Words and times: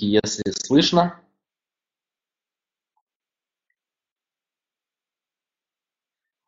откликните, 0.00 0.06
если 0.06 0.42
слышно. 0.50 1.20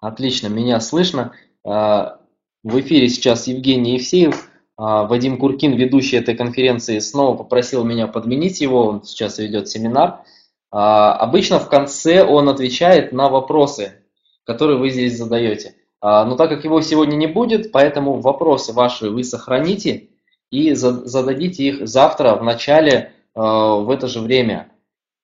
Отлично, 0.01 0.49
меня 0.49 0.81
слышно. 0.81 1.33
А, 1.65 2.21
в 2.65 2.81
эфире 2.81 3.09
сейчас 3.09 3.47
Евгений 3.47 3.95
Евсеев. 3.95 4.51
А, 4.77 5.05
Вадим 5.05 5.39
Куркин, 5.39 5.75
ведущий 5.75 6.17
этой 6.17 6.37
конференции, 6.37 6.99
снова 6.99 7.37
попросил 7.37 7.85
меня 7.85 8.09
подменить 8.09 8.61
его. 8.61 8.87
Он 8.87 9.05
сейчас 9.05 9.39
ведет 9.39 9.69
семинар. 9.69 10.25
А, 10.73 11.15
обычно 11.15 11.61
в 11.61 11.69
конце 11.69 12.25
он 12.25 12.49
отвечает 12.49 13.13
на 13.13 13.29
вопросы, 13.29 14.03
которые 14.45 14.79
вы 14.79 14.91
здесь 14.91 15.17
задаете. 15.17 15.77
Но 16.05 16.35
так 16.35 16.51
как 16.51 16.65
его 16.65 16.81
сегодня 16.81 17.15
не 17.15 17.29
будет, 17.29 17.71
поэтому 17.71 18.21
вопросы 18.21 18.73
ваши 18.73 19.09
вы 19.09 19.23
сохраните 19.23 20.09
и 20.51 20.75
зададите 20.75 21.63
их 21.63 21.87
завтра 21.87 22.35
в 22.35 22.43
начале 22.43 23.13
в 23.35 23.91
это 23.91 24.09
же 24.09 24.21
время. 24.21 24.71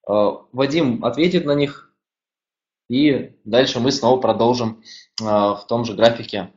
Вадим 0.07 1.05
ответит 1.05 1.45
на 1.45 1.53
них 1.53 1.89
и 2.89 3.33
дальше 3.45 3.81
мы 3.81 3.93
снова 3.93 4.21
продолжим 4.21 4.83
а, 5.23 5.55
в 5.55 5.67
том 5.67 5.85
же 5.85 5.95
графике 5.95 6.51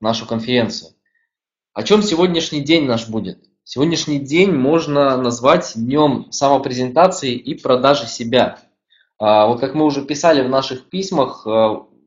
нашу 0.00 0.26
конференцию. 0.26 0.90
О 1.72 1.82
чем 1.84 2.02
сегодняшний 2.02 2.60
день 2.60 2.84
наш 2.86 3.08
будет? 3.08 3.38
Сегодняшний 3.62 4.18
день 4.18 4.50
можно 4.50 5.16
назвать 5.16 5.72
днем 5.76 6.32
самопрезентации 6.32 7.34
и 7.34 7.54
продажи 7.54 8.06
себя. 8.06 8.58
А, 9.18 9.46
вот 9.46 9.60
как 9.60 9.74
мы 9.74 9.84
уже 9.84 10.04
писали 10.04 10.42
в 10.42 10.48
наших 10.48 10.88
письмах, 10.88 11.46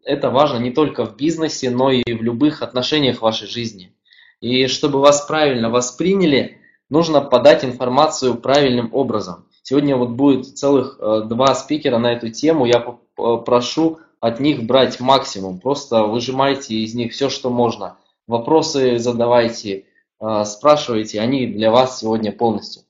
это 0.03 0.30
важно 0.30 0.57
не 0.57 0.71
только 0.71 1.05
в 1.05 1.16
бизнесе, 1.16 1.69
но 1.69 1.91
и 1.91 2.03
в 2.03 2.21
любых 2.21 2.61
отношениях 2.61 3.21
вашей 3.21 3.47
жизни. 3.47 3.95
И 4.41 4.67
чтобы 4.67 4.99
вас 4.99 5.21
правильно 5.25 5.69
восприняли, 5.69 6.59
нужно 6.93 7.21
подать 7.21 7.65
информацию 7.65 8.35
правильным 8.35 8.89
образом. 8.93 9.45
Сегодня 9.63 9.97
вот 9.97 10.11
будет 10.11 10.57
целых 10.57 10.97
два 10.99 11.55
спикера 11.55 11.97
на 11.97 12.13
эту 12.13 12.29
тему. 12.29 12.66
Я 12.66 12.80
прошу 13.16 13.99
от 14.23 14.39
них 14.39 14.63
брать 14.63 15.02
максимум. 15.02 15.59
Просто 15.59 16.03
выжимайте 16.03 16.75
из 16.75 16.95
них 16.95 17.11
все, 17.11 17.27
что 17.27 17.49
можно. 17.49 17.97
Вопросы 18.25 18.97
задавайте, 18.97 19.86
э, 20.21 20.45
спрашивайте, 20.45 21.19
они 21.19 21.45
для 21.45 21.71
вас 21.71 21.99
сегодня 21.99 22.31
полностью. 22.31 22.83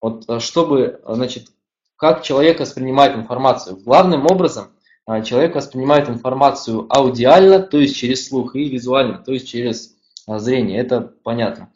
Вот 0.00 0.28
э, 0.28 0.40
чтобы, 0.40 1.00
значит, 1.06 1.52
как 1.94 2.24
человек 2.24 2.58
воспринимает 2.58 3.16
информацию. 3.16 3.76
Главным 3.76 4.26
образом 4.26 4.72
э, 5.06 5.22
человек 5.22 5.54
воспринимает 5.54 6.08
информацию 6.08 6.88
аудиально, 6.88 7.60
то 7.60 7.78
есть 7.78 7.94
через 7.94 8.26
слух, 8.26 8.56
и 8.56 8.68
визуально, 8.68 9.18
то 9.18 9.32
есть 9.32 9.48
через 9.48 9.94
зрение. 10.26 10.80
Это 10.80 11.00
понятно. 11.00 11.70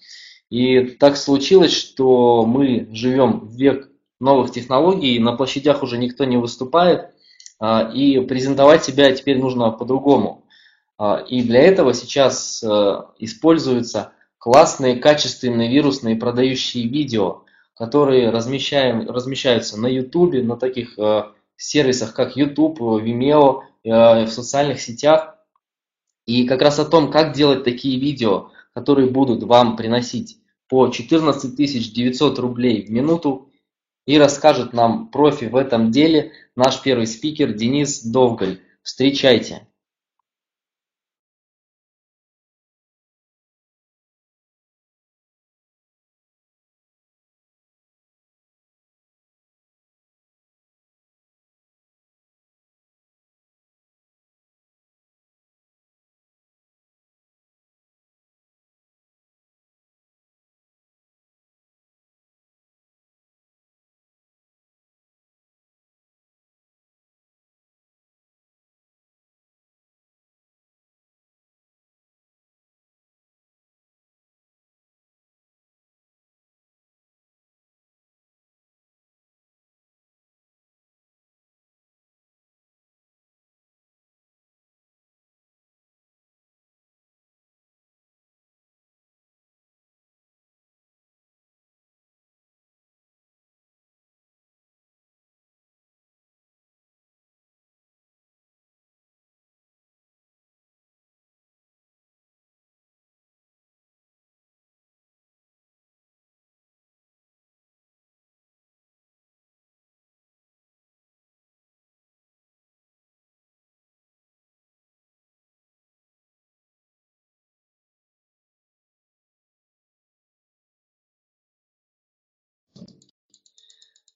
И 0.51 0.83
так 0.83 1.17
случилось, 1.17 1.73
что 1.73 2.45
мы 2.47 2.89
живем 2.93 3.41
в 3.41 3.57
век 3.57 3.89
новых 4.21 4.53
технологий, 4.53 5.19
на 5.19 5.33
площадях 5.33 5.83
уже 5.83 5.99
никто 5.99 6.25
не 6.25 6.37
выступает, 6.37 7.11
а, 7.59 7.91
и 7.93 8.21
презентовать 8.21 8.85
себя 8.85 9.13
теперь 9.13 9.39
нужно 9.39 9.71
по-другому. 9.71 10.47
А, 10.99 11.17
и 11.29 11.43
для 11.43 11.61
этого 11.61 11.93
сейчас 11.93 12.63
э, 12.63 13.03
используются 13.19 14.13
классные, 14.39 14.97
качественные, 14.97 15.71
вирусные 15.71 16.17
продающие 16.17 16.89
видео, 16.89 17.43
которые 17.75 18.31
размещаем, 18.31 19.09
размещаются 19.09 19.79
на 19.79 19.89
YouTube, 19.89 20.43
на 20.43 20.57
таких 20.57 20.99
э, 20.99 21.25
сервисах, 21.57 22.15
как 22.15 22.37
YouTube, 22.37 22.81
Vimeo, 22.81 23.63
э, 23.85 24.25
в 24.25 24.29
социальных 24.29 24.81
сетях. 24.81 25.37
И 26.25 26.47
как 26.47 26.63
раз 26.63 26.79
о 26.79 26.85
том, 26.87 27.11
как 27.11 27.33
делать 27.33 27.65
такие 27.65 28.01
видео, 28.01 28.51
которые 28.77 29.09
будут 29.09 29.43
вам 29.43 29.75
приносить 29.75 30.37
по 30.69 30.89
14 30.89 31.57
900 31.95 32.39
рублей 32.39 32.85
в 32.85 32.91
минуту, 32.91 33.51
и 34.07 34.19
расскажет 34.19 34.75
нам 34.75 35.09
профи 35.09 35.47
в 35.47 35.57
этом 35.57 35.91
деле 35.91 36.33
наш 36.57 36.83
первый 36.83 37.07
спикер 37.07 37.55
Денис 37.55 38.03
Довголь. 38.05 38.61
Встречайте! 38.83 39.67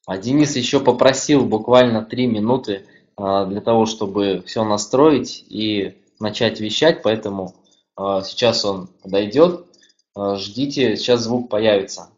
А 0.07 0.19
Денис 0.19 0.57
еще 0.57 0.81
попросил 0.81 1.45
буквально 1.45 2.03
три 2.03 2.27
минуты 2.27 2.87
а, 3.17 3.45
для 3.47 3.61
того, 3.61 3.87
чтобы 3.87 4.43
все 4.47 4.65
настроить 4.65 5.45
и 5.49 5.97
начать 6.19 6.61
вещать, 6.61 7.03
поэтому 7.03 7.55
а, 7.97 8.23
сейчас 8.23 8.65
он 8.65 8.89
подойдет. 9.03 9.67
А, 10.15 10.37
ждите, 10.37 10.97
сейчас 10.97 11.21
звук 11.21 11.49
появится. 11.49 12.11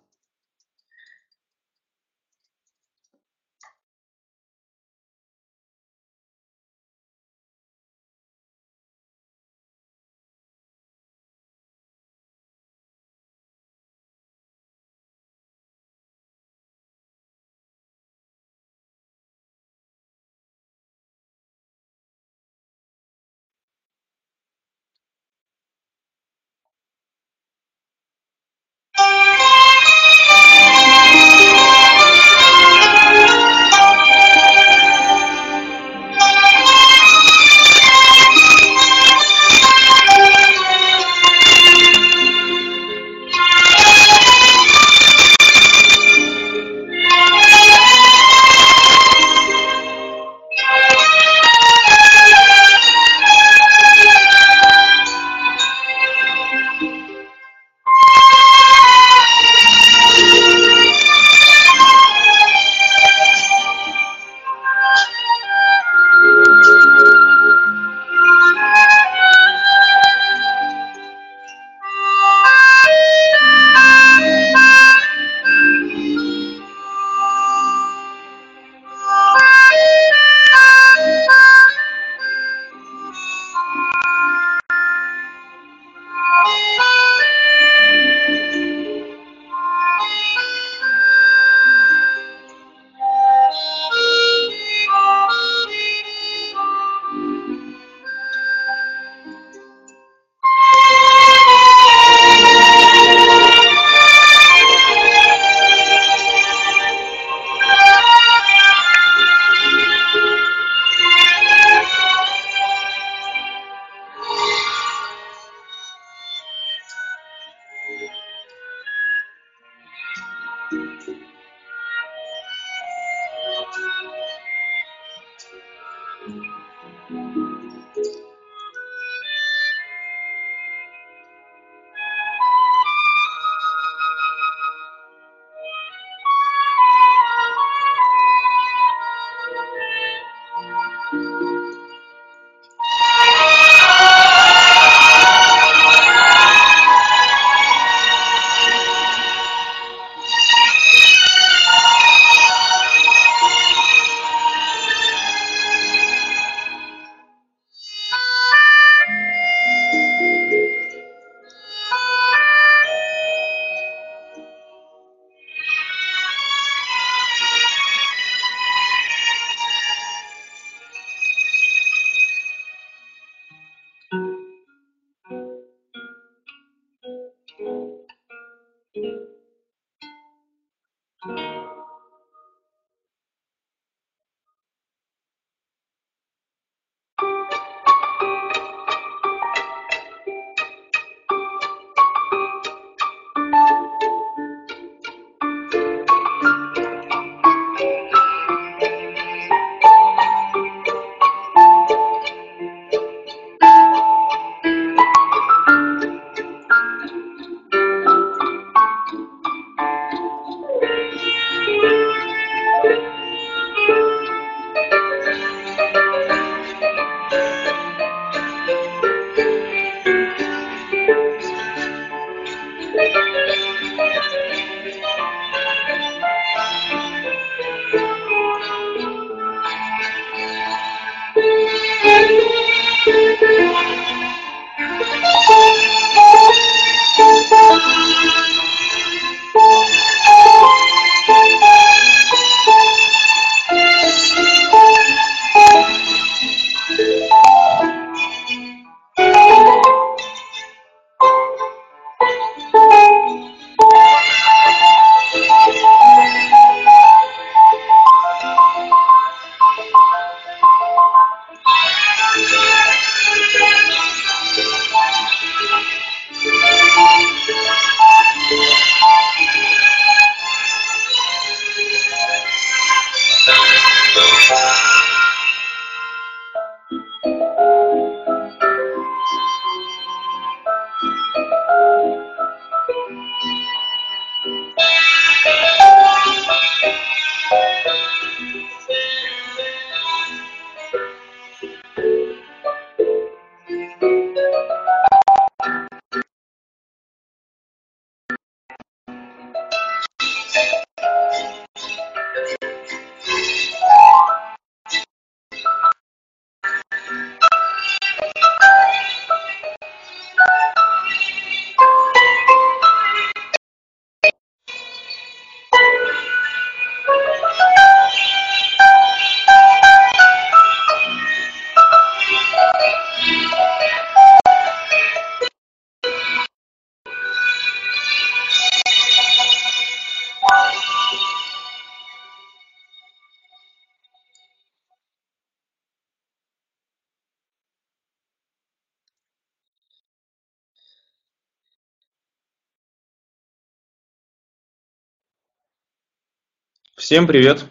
Всем 347.12 347.26
привет! 347.26 347.66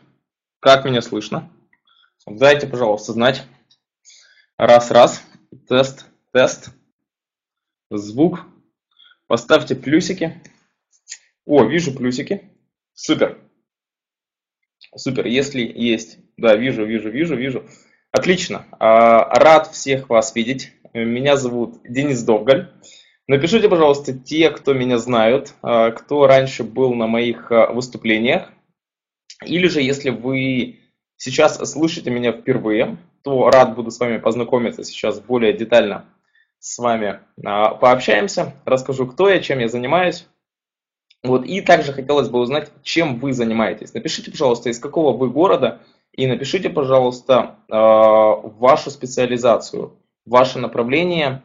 Как 0.60 0.86
меня 0.86 1.02
слышно? 1.02 1.52
Дайте, 2.28 2.68
пожалуйста, 2.68 3.14
знать. 3.14 3.42
Раз, 4.56 4.92
раз. 4.92 5.24
Тест, 5.68 6.06
тест. 6.32 6.70
Звук. 7.90 8.42
Поставьте 9.26 9.74
плюсики. 9.74 10.40
О, 11.48 11.64
вижу 11.64 11.92
плюсики. 11.92 12.52
Супер. 12.94 13.40
Супер. 14.96 15.26
Если 15.26 15.62
есть. 15.62 16.20
Да, 16.38 16.56
вижу, 16.56 16.86
вижу, 16.86 17.10
вижу, 17.10 17.36
вижу. 17.36 17.66
Отлично. 18.12 18.68
А, 18.80 19.24
рад 19.40 19.72
всех 19.72 20.10
вас 20.10 20.36
видеть. 20.36 20.72
Меня 20.94 21.36
зовут 21.36 21.80
Денис 21.84 22.22
Довгаль. 22.22 22.72
Напишите, 23.26 23.70
пожалуйста, 23.70 24.14
те, 24.14 24.52
кто 24.52 24.76
меня 24.76 25.00
знают, 25.00 25.56
а, 25.64 25.90
кто 25.90 26.28
раньше 26.28 26.64
был 26.64 26.94
на 26.94 27.08
моих 27.08 27.52
а, 27.52 27.74
выступлениях. 27.74 28.52
Или 29.44 29.68
же, 29.68 29.82
если 29.82 30.10
вы 30.10 30.80
сейчас 31.18 31.58
слышите 31.72 32.10
меня 32.10 32.32
впервые, 32.32 32.98
то 33.24 33.50
рад 33.50 33.76
буду 33.76 33.92
с 33.92 34.00
вами 34.00 34.18
познакомиться 34.18 34.84
сейчас 34.84 35.20
более 35.20 35.54
детально 35.54 36.06
с 36.62 36.78
вами 36.78 37.20
а, 37.44 37.74
пообщаемся, 37.74 38.54
расскажу, 38.66 39.08
кто 39.08 39.28
я, 39.28 39.40
чем 39.40 39.60
я 39.60 39.68
занимаюсь. 39.68 40.28
Вот, 41.24 41.44
и 41.44 41.62
также 41.62 41.92
хотелось 41.92 42.30
бы 42.30 42.40
узнать, 42.40 42.72
чем 42.84 43.20
вы 43.20 43.34
занимаетесь. 43.34 43.94
Напишите, 43.94 44.32
пожалуйста, 44.32 44.70
из 44.70 44.80
какого 44.80 45.16
вы 45.16 45.30
города, 45.30 45.82
и 46.14 46.28
напишите, 46.28 46.70
пожалуйста, 46.70 47.58
а, 47.70 48.36
вашу 48.36 48.92
специализацию, 48.92 49.98
ваше 50.26 50.60
направление, 50.60 51.42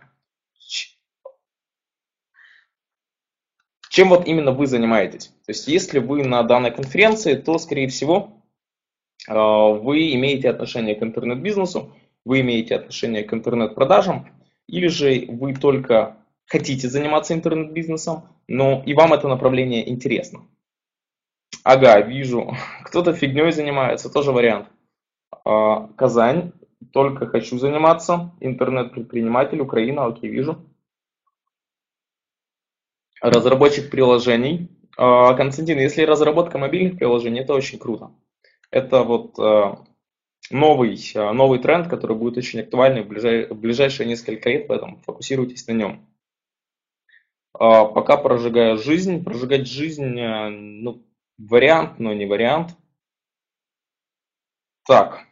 чем 3.96 4.10
вот 4.10 4.28
именно 4.28 4.52
вы 4.52 4.66
занимаетесь. 4.66 5.28
То 5.46 5.52
есть, 5.52 5.68
если 5.68 6.00
вы 6.00 6.22
на 6.22 6.42
данной 6.42 6.70
конференции, 6.70 7.34
то, 7.34 7.56
скорее 7.56 7.88
всего, 7.88 8.42
а, 9.26 9.68
вы 9.70 10.12
имеете 10.12 10.50
отношение 10.50 10.94
к 10.94 11.02
интернет-бизнесу, 11.02 11.94
вы 12.22 12.42
имеете 12.42 12.76
отношение 12.76 13.24
к 13.24 13.32
интернет-продажам, 13.32 14.28
или 14.68 14.88
же 14.88 15.24
вы 15.30 15.54
только 15.54 16.18
хотите 16.44 16.90
заниматься 16.90 17.32
интернет-бизнесом, 17.32 18.24
но 18.48 18.82
и 18.84 18.92
вам 18.92 19.14
это 19.14 19.28
направление 19.28 19.88
интересно. 19.90 20.46
Ага, 21.64 21.98
вижу, 22.02 22.54
кто-то 22.84 23.14
фигней 23.14 23.50
занимается, 23.50 24.12
тоже 24.12 24.30
вариант. 24.30 24.68
А, 25.46 25.86
Казань, 25.96 26.52
только 26.92 27.24
хочу 27.28 27.58
заниматься, 27.58 28.30
интернет-предприниматель, 28.40 29.62
Украина, 29.62 30.04
окей, 30.04 30.28
вижу 30.28 30.58
разработчик 33.30 33.90
приложений. 33.90 34.68
А, 34.96 35.34
Константин, 35.34 35.78
если 35.78 36.02
разработка 36.02 36.58
мобильных 36.58 36.96
приложений, 36.96 37.40
это 37.40 37.54
очень 37.54 37.78
круто. 37.78 38.12
Это 38.70 39.02
вот 39.02 39.38
а, 39.38 39.84
новый, 40.50 40.98
а, 41.14 41.32
новый 41.32 41.58
тренд, 41.58 41.88
который 41.88 42.16
будет 42.16 42.36
очень 42.36 42.60
актуальный 42.60 43.02
в 43.02 43.54
ближайшие 43.54 44.08
несколько 44.08 44.48
лет, 44.50 44.68
поэтому 44.68 45.00
фокусируйтесь 45.02 45.66
на 45.66 45.72
нем. 45.72 46.06
Пока 47.52 48.18
прожигаю 48.18 48.76
жизнь. 48.76 49.24
Прожигать 49.24 49.66
жизнь, 49.66 50.04
ну, 50.04 51.06
вариант, 51.38 51.98
но 51.98 52.12
не 52.12 52.26
вариант. 52.26 52.76
Так, 54.86 55.24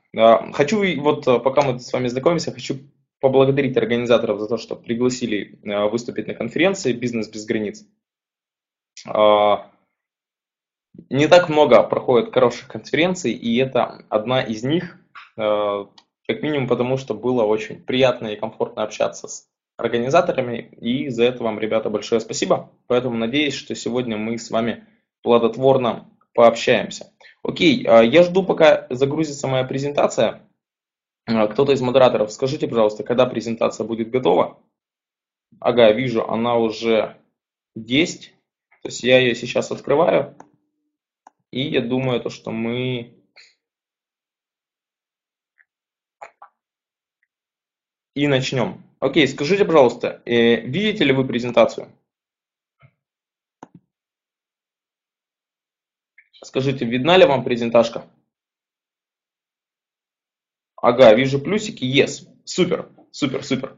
хочу, 0.54 0.82
вот 1.02 1.26
пока 1.44 1.60
мы 1.60 1.78
с 1.78 1.92
вами 1.92 2.08
знакомимся, 2.08 2.50
хочу 2.50 2.78
поблагодарить 3.24 3.78
организаторов 3.78 4.38
за 4.38 4.48
то, 4.48 4.58
что 4.58 4.76
пригласили 4.76 5.58
э, 5.62 5.88
выступить 5.88 6.26
на 6.26 6.34
конференции 6.34 6.92
«Бизнес 6.92 7.26
без 7.30 7.46
границ». 7.46 7.86
А, 9.06 9.70
не 11.08 11.26
так 11.26 11.48
много 11.48 11.82
проходит 11.84 12.34
хороших 12.34 12.68
конференций, 12.68 13.32
и 13.32 13.56
это 13.56 14.04
одна 14.10 14.42
из 14.42 14.62
них, 14.62 14.98
э, 15.38 15.86
как 16.28 16.42
минимум 16.42 16.68
потому, 16.68 16.98
что 16.98 17.14
было 17.14 17.44
очень 17.44 17.82
приятно 17.82 18.26
и 18.26 18.36
комфортно 18.36 18.82
общаться 18.82 19.26
с 19.26 19.48
организаторами, 19.78 20.58
и 20.78 21.08
за 21.08 21.24
это 21.24 21.42
вам, 21.42 21.58
ребята, 21.58 21.88
большое 21.88 22.20
спасибо. 22.20 22.70
Поэтому 22.88 23.16
надеюсь, 23.16 23.54
что 23.54 23.74
сегодня 23.74 24.18
мы 24.18 24.36
с 24.36 24.50
вами 24.50 24.84
плодотворно 25.22 26.10
пообщаемся. 26.34 27.10
Окей, 27.42 27.86
а, 27.86 28.02
я 28.02 28.22
жду, 28.22 28.42
пока 28.42 28.86
загрузится 28.90 29.48
моя 29.48 29.64
презентация. 29.64 30.42
А, 31.26 31.46
кто-то 31.48 31.72
из 31.72 31.80
модераторов, 31.80 32.32
скажите, 32.32 32.68
пожалуйста, 32.68 33.02
когда 33.02 33.26
презентация 33.26 33.86
будет 33.86 34.10
готова? 34.10 34.60
Ага, 35.60 35.92
вижу, 35.92 36.28
она 36.28 36.56
уже 36.56 37.16
есть. 37.74 38.34
То 38.82 38.88
есть 38.88 39.02
я 39.02 39.18
ее 39.18 39.34
сейчас 39.34 39.70
открываю. 39.70 40.36
И 41.50 41.62
я 41.62 41.80
думаю, 41.80 42.20
то, 42.20 42.30
что 42.30 42.50
мы... 42.50 43.14
И 48.14 48.26
начнем. 48.28 48.82
Окей, 49.00 49.26
скажите, 49.26 49.64
пожалуйста, 49.64 50.22
э, 50.24 50.60
видите 50.60 51.04
ли 51.04 51.12
вы 51.12 51.26
презентацию? 51.26 51.90
Скажите, 56.42 56.84
видна 56.84 57.16
ли 57.16 57.24
вам 57.24 57.42
презентажка? 57.42 58.06
Ага, 60.84 61.14
вижу 61.14 61.38
плюсики, 61.38 61.82
yes. 61.82 62.28
Супер, 62.44 62.90
супер, 63.10 63.42
супер. 63.42 63.76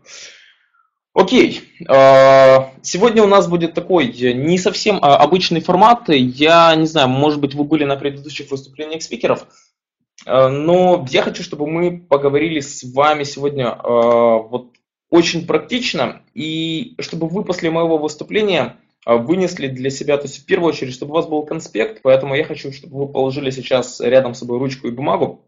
Окей, 1.14 1.60
а, 1.88 2.72
сегодня 2.82 3.22
у 3.22 3.28
нас 3.28 3.46
будет 3.46 3.74
такой 3.74 4.08
не 4.08 4.58
совсем 4.58 4.98
а, 5.00 5.16
обычный 5.16 5.60
формат. 5.60 6.08
Я 6.08 6.74
не 6.74 6.86
знаю, 6.86 7.08
может 7.08 7.40
быть, 7.40 7.54
вы 7.54 7.62
были 7.62 7.84
на 7.84 7.94
предыдущих 7.94 8.50
выступлениях 8.50 9.04
спикеров, 9.04 9.46
а, 10.26 10.48
но 10.48 11.06
я 11.08 11.22
хочу, 11.22 11.44
чтобы 11.44 11.68
мы 11.68 11.96
поговорили 11.96 12.58
с 12.58 12.82
вами 12.82 13.22
сегодня 13.22 13.78
вот 13.84 14.72
очень 15.08 15.46
практично, 15.46 16.22
и 16.34 16.96
чтобы 16.98 17.28
вы 17.28 17.44
после 17.44 17.70
моего 17.70 17.98
выступления 17.98 18.78
вынесли 19.06 19.68
для 19.68 19.90
себя, 19.90 20.16
то 20.16 20.24
есть 20.24 20.42
в 20.42 20.46
первую 20.46 20.70
очередь, 20.70 20.92
чтобы 20.92 21.12
у 21.12 21.14
вас 21.14 21.28
был 21.28 21.44
конспект, 21.44 22.02
поэтому 22.02 22.34
я 22.34 22.42
хочу, 22.42 22.72
чтобы 22.72 22.98
вы 22.98 23.08
положили 23.12 23.50
сейчас 23.50 24.00
рядом 24.00 24.34
с 24.34 24.40
собой 24.40 24.58
ручку 24.58 24.88
и 24.88 24.90
бумагу, 24.90 25.45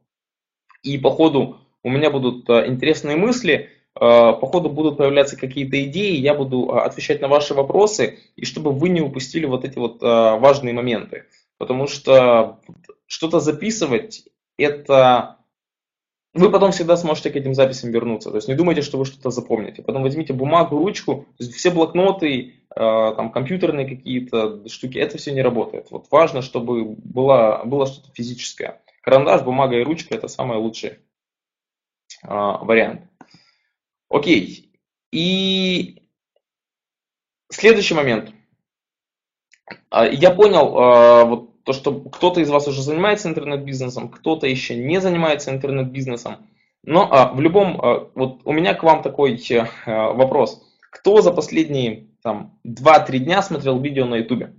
и 0.82 0.99
по 0.99 1.11
ходу 1.11 1.58
у 1.82 1.90
меня 1.90 2.11
будут 2.11 2.49
э, 2.50 2.66
интересные 2.68 3.16
мысли, 3.16 3.52
э, 3.52 4.00
по 4.00 4.47
ходу 4.47 4.68
будут 4.68 4.99
появляться 4.99 5.37
какие-то 5.37 5.82
идеи, 5.85 6.16
я 6.16 6.35
буду 6.35 6.68
э, 6.68 6.80
отвечать 6.80 7.20
на 7.20 7.28
ваши 7.28 7.54
вопросы, 7.54 8.18
и 8.37 8.44
чтобы 8.44 8.73
вы 8.73 8.88
не 8.88 9.00
упустили 9.00 9.47
вот 9.47 9.64
эти 9.64 9.78
вот 9.78 10.00
важные 10.00 10.75
моменты. 10.75 11.25
Потому 11.58 11.87
что 11.87 12.61
что-то 13.06 13.40
записывать, 13.40 14.25
это... 14.56 15.37
Вы 16.35 16.50
потом 16.50 16.70
всегда 16.70 16.97
сможете 16.97 17.30
к 17.30 17.37
этим 17.37 17.54
записям 17.54 17.90
вернуться. 17.90 18.30
То 18.30 18.37
есть 18.37 18.49
не 18.49 18.54
думайте, 18.54 18.82
что 18.82 18.99
вы 18.99 19.06
что-то 19.06 19.30
запомните. 19.30 19.82
Потом 19.82 20.02
возьмите 20.02 20.32
бумагу, 20.32 20.78
ручку, 20.78 21.26
все 21.38 21.70
блокноты, 21.70 22.54
там 22.68 23.32
компьютерные 23.32 23.88
какие-то 23.88 24.68
штуки, 24.68 24.99
это 24.99 25.18
все 25.18 25.32
не 25.32 25.42
работает. 25.42 25.90
Вот 25.90 26.06
важно, 26.11 26.42
чтобы 26.42 26.85
было, 26.85 27.62
было 27.64 27.87
что-то 27.87 28.11
физическое 28.12 28.80
карандаш, 29.02 29.42
бумага 29.42 29.76
и 29.76 29.84
ручка 29.84 30.14
это 30.14 30.28
самый 30.28 30.58
лучший 30.58 30.98
а, 32.22 32.64
вариант. 32.64 33.02
Окей. 34.08 34.72
И 35.12 36.02
следующий 37.50 37.94
момент. 37.94 38.32
А, 39.90 40.06
я 40.06 40.30
понял, 40.30 40.78
а, 40.78 41.24
вот 41.24 41.62
то, 41.64 41.72
что 41.72 42.00
кто-то 42.00 42.40
из 42.40 42.48
вас 42.48 42.66
уже 42.66 42.82
занимается 42.82 43.28
интернет-бизнесом, 43.28 44.08
кто-то 44.08 44.46
еще 44.46 44.74
не 44.74 45.00
занимается 45.00 45.50
интернет-бизнесом. 45.50 46.48
Но 46.82 47.12
а, 47.12 47.32
в 47.32 47.40
любом, 47.40 47.78
а, 47.80 48.10
вот 48.14 48.40
у 48.44 48.52
меня 48.52 48.72
к 48.74 48.82
вам 48.82 49.02
такой 49.02 49.38
а, 49.84 50.12
вопрос. 50.12 50.62
Кто 50.90 51.20
за 51.20 51.32
последние 51.32 52.08
там 52.22 52.58
2-3 52.66 53.18
дня 53.18 53.42
смотрел 53.42 53.78
видео 53.80 54.06
на 54.06 54.16
ютубе? 54.16 54.54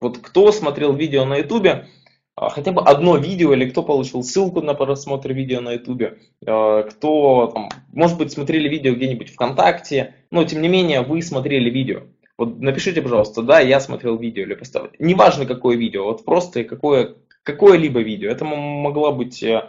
Вот 0.00 0.18
кто 0.18 0.52
смотрел 0.52 0.94
видео 0.94 1.24
на 1.24 1.38
ютубе, 1.38 1.88
хотя 2.36 2.72
бы 2.72 2.82
одно 2.82 3.16
видео, 3.16 3.52
или 3.52 3.68
кто 3.68 3.82
получил 3.82 4.22
ссылку 4.22 4.62
на 4.62 4.74
просмотр 4.74 5.32
видео 5.32 5.60
на 5.60 5.72
ютубе, 5.72 6.18
а, 6.46 6.82
кто, 6.82 7.48
там, 7.48 7.68
может 7.92 8.18
быть, 8.18 8.32
смотрели 8.32 8.68
видео 8.68 8.94
где-нибудь 8.94 9.30
ВКонтакте, 9.30 10.14
но 10.30 10.44
тем 10.44 10.62
не 10.62 10.68
менее 10.68 11.02
вы 11.02 11.22
смотрели 11.22 11.70
видео. 11.70 12.04
Вот 12.38 12.58
напишите, 12.60 13.02
пожалуйста, 13.02 13.42
да, 13.42 13.60
я 13.60 13.78
смотрел 13.80 14.16
видео 14.16 14.42
или 14.42 14.54
поставьте. 14.54 14.96
Неважно, 14.98 15.46
какое 15.46 15.76
видео, 15.76 16.04
вот 16.04 16.24
просто 16.24 16.64
какое, 16.64 17.16
какое-либо 17.42 18.00
видео. 18.00 18.30
Это 18.30 18.44
могло 18.44 19.12
быть 19.12 19.42
э, 19.42 19.68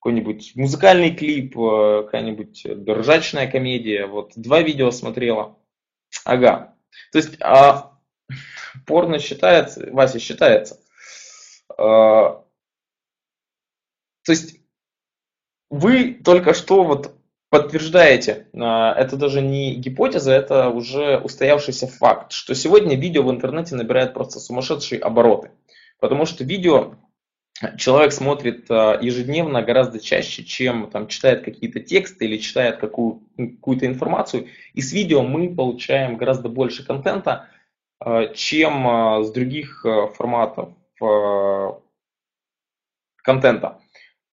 какой-нибудь 0.00 0.52
музыкальный 0.56 1.14
клип, 1.14 1.56
э, 1.56 2.02
какая-нибудь 2.04 2.66
ржачная 2.88 3.50
комедия. 3.50 4.06
Вот 4.06 4.32
два 4.36 4.60
видео 4.60 4.90
смотрела. 4.90 5.56
Ага. 6.24 6.74
То 7.12 7.18
есть 7.18 7.36
а, 7.40 7.92
порно 8.86 9.18
считается, 9.18 9.88
Вася 9.92 10.18
считается. 10.18 10.81
А, 11.78 12.44
то 14.24 14.32
есть 14.32 14.60
вы 15.70 16.14
только 16.14 16.54
что 16.54 16.84
вот 16.84 17.14
подтверждаете, 17.50 18.48
а, 18.54 18.94
это 18.94 19.16
даже 19.16 19.42
не 19.42 19.74
гипотеза, 19.74 20.32
это 20.32 20.70
уже 20.70 21.18
устоявшийся 21.18 21.86
факт, 21.86 22.32
что 22.32 22.54
сегодня 22.54 22.96
видео 22.96 23.22
в 23.22 23.30
интернете 23.30 23.74
набирает 23.74 24.14
просто 24.14 24.40
сумасшедшие 24.40 25.00
обороты. 25.00 25.50
Потому 26.00 26.24
что 26.24 26.44
видео 26.44 26.94
человек 27.76 28.12
смотрит 28.12 28.70
а, 28.70 28.98
ежедневно 29.00 29.62
гораздо 29.62 30.00
чаще, 30.00 30.44
чем 30.44 30.90
там, 30.90 31.08
читает 31.08 31.44
какие-то 31.44 31.80
тексты 31.80 32.24
или 32.24 32.38
читает 32.38 32.78
какую, 32.78 33.22
какую-то 33.36 33.86
информацию. 33.86 34.48
И 34.74 34.80
с 34.80 34.92
видео 34.92 35.22
мы 35.22 35.54
получаем 35.54 36.16
гораздо 36.16 36.48
больше 36.48 36.84
контента, 36.84 37.48
чем 38.34 39.22
с 39.24 39.30
других 39.30 39.86
форматов 40.16 40.70
контента. 43.22 43.80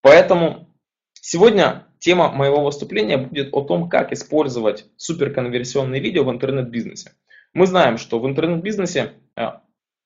Поэтому 0.02 0.68
сегодня 1.14 1.88
тема 2.00 2.32
моего 2.32 2.64
выступления 2.64 3.18
будет 3.18 3.50
о 3.54 3.62
том, 3.62 3.90
как 3.90 4.14
использовать 4.14 4.86
суперконверсионные 4.98 6.02
видео 6.02 6.24
в 6.24 6.32
интернет-бизнесе. 6.32 7.14
Мы 7.54 7.66
знаем, 7.68 7.98
что 7.98 8.20
в 8.20 8.28
интернет-бизнесе 8.28 9.14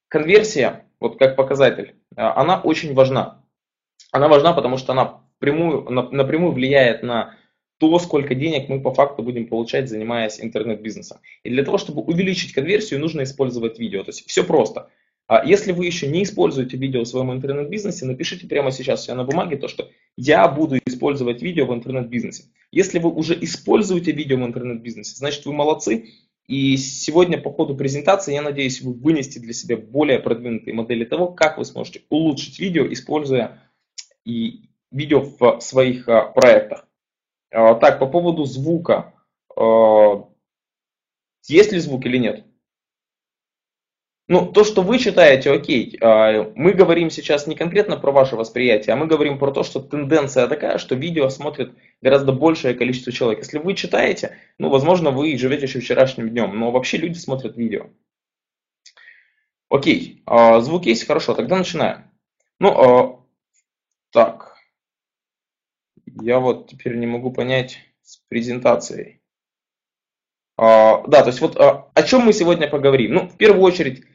конверсия, 0.07 0.85
вот 0.99 1.19
как 1.19 1.35
показатель, 1.35 1.95
она 2.15 2.59
очень 2.61 2.93
важна. 2.93 3.43
Она 4.11 4.27
важна, 4.27 4.53
потому 4.53 4.77
что 4.77 4.93
она 4.93 5.21
прямую, 5.39 5.89
напрямую 5.89 6.53
влияет 6.53 7.03
на 7.03 7.35
то, 7.79 7.99
сколько 7.99 8.33
денег 8.33 8.69
мы 8.69 8.81
по 8.81 8.93
факту 8.93 9.23
будем 9.23 9.47
получать, 9.47 9.89
занимаясь 9.89 10.39
интернет-бизнесом. 10.39 11.19
И 11.43 11.49
для 11.49 11.65
того, 11.65 11.77
чтобы 11.77 12.01
увеличить 12.01 12.53
конверсию, 12.53 12.99
нужно 13.01 13.23
использовать 13.23 13.79
видео. 13.79 14.03
То 14.03 14.09
есть 14.09 14.25
все 14.29 14.43
просто. 14.43 14.89
А 15.27 15.45
если 15.45 15.71
вы 15.71 15.85
еще 15.85 16.07
не 16.07 16.23
используете 16.23 16.77
видео 16.77 17.01
в 17.03 17.07
своем 17.07 17.31
интернет-бизнесе, 17.31 18.05
напишите 18.05 18.47
прямо 18.47 18.71
сейчас 18.71 19.05
себе 19.05 19.15
на 19.15 19.23
бумаге 19.23 19.57
то, 19.57 19.67
что 19.67 19.89
я 20.17 20.47
буду 20.47 20.77
использовать 20.85 21.41
видео 21.41 21.65
в 21.65 21.73
интернет-бизнесе. 21.73 22.45
Если 22.71 22.99
вы 22.99 23.09
уже 23.09 23.37
используете 23.41 24.11
видео 24.11 24.37
в 24.37 24.45
интернет-бизнесе, 24.45 25.15
значит 25.15 25.45
вы 25.45 25.53
молодцы. 25.53 26.09
И 26.47 26.75
сегодня 26.75 27.37
по 27.37 27.53
ходу 27.53 27.73
презентации, 27.75 28.33
я 28.33 28.41
надеюсь, 28.41 28.81
вы 28.81 28.93
вынесете 28.93 29.39
для 29.39 29.53
себя 29.53 29.77
более 29.77 30.19
продвинутые 30.19 30.73
модели 30.73 31.05
того, 31.05 31.27
как 31.29 31.57
вы 31.57 31.63
сможете 31.63 32.01
улучшить 32.09 32.59
видео, 32.59 32.91
используя 32.91 33.61
и 34.25 34.69
видео 34.91 35.21
в 35.21 35.61
своих 35.61 36.09
а, 36.09 36.25
проектах. 36.25 36.85
А, 37.49 37.75
так, 37.75 37.97
по 37.99 38.07
поводу 38.07 38.43
звука. 38.43 39.13
А, 39.55 40.27
есть 41.47 41.71
ли 41.71 41.79
звук 41.79 42.05
или 42.05 42.17
нет? 42.17 42.45
Ну, 44.29 44.51
то, 44.51 44.63
что 44.63 44.81
вы 44.81 44.99
читаете, 44.99 45.51
окей. 45.51 45.97
А, 46.01 46.51
мы 46.55 46.73
говорим 46.73 47.09
сейчас 47.09 47.45
не 47.45 47.55
конкретно 47.55 47.97
про 47.97 48.11
ваше 48.11 48.35
восприятие, 48.35 48.93
а 48.93 48.95
мы 48.95 49.05
говорим 49.05 49.37
про 49.37 49.51
то, 49.51 49.63
что 49.63 49.81
тенденция 49.81 50.47
такая, 50.47 50.77
что 50.77 50.95
видео 50.95 51.29
смотрит 51.29 51.73
гораздо 52.01 52.31
большее 52.31 52.73
количество 52.73 53.11
человек. 53.11 53.39
Если 53.39 53.57
вы 53.57 53.73
читаете, 53.73 54.37
ну, 54.57 54.69
возможно, 54.69 55.11
вы 55.11 55.37
живете 55.37 55.65
еще 55.65 55.81
вчерашним 55.81 56.29
днем, 56.29 56.57
но 56.57 56.71
вообще 56.71 56.97
люди 56.97 57.17
смотрят 57.17 57.57
видео. 57.57 57.87
Окей, 59.69 60.23
звук 60.59 60.85
есть, 60.85 61.05
хорошо, 61.07 61.33
тогда 61.33 61.57
начинаем. 61.57 62.05
Ну, 62.59 63.27
так, 64.11 64.53
я 66.21 66.39
вот 66.39 66.69
теперь 66.69 66.95
не 66.95 67.07
могу 67.07 67.31
понять 67.31 67.79
с 68.03 68.17
презентацией. 68.29 69.21
А, 70.57 71.03
да, 71.07 71.23
то 71.23 71.29
есть 71.29 71.41
вот 71.41 71.59
а, 71.59 71.89
о 71.93 72.03
чем 72.03 72.21
мы 72.21 72.33
сегодня 72.33 72.69
поговорим? 72.69 73.13
Ну, 73.13 73.27
в 73.27 73.37
первую 73.37 73.63
очередь, 73.63 74.03
а, 74.03 74.12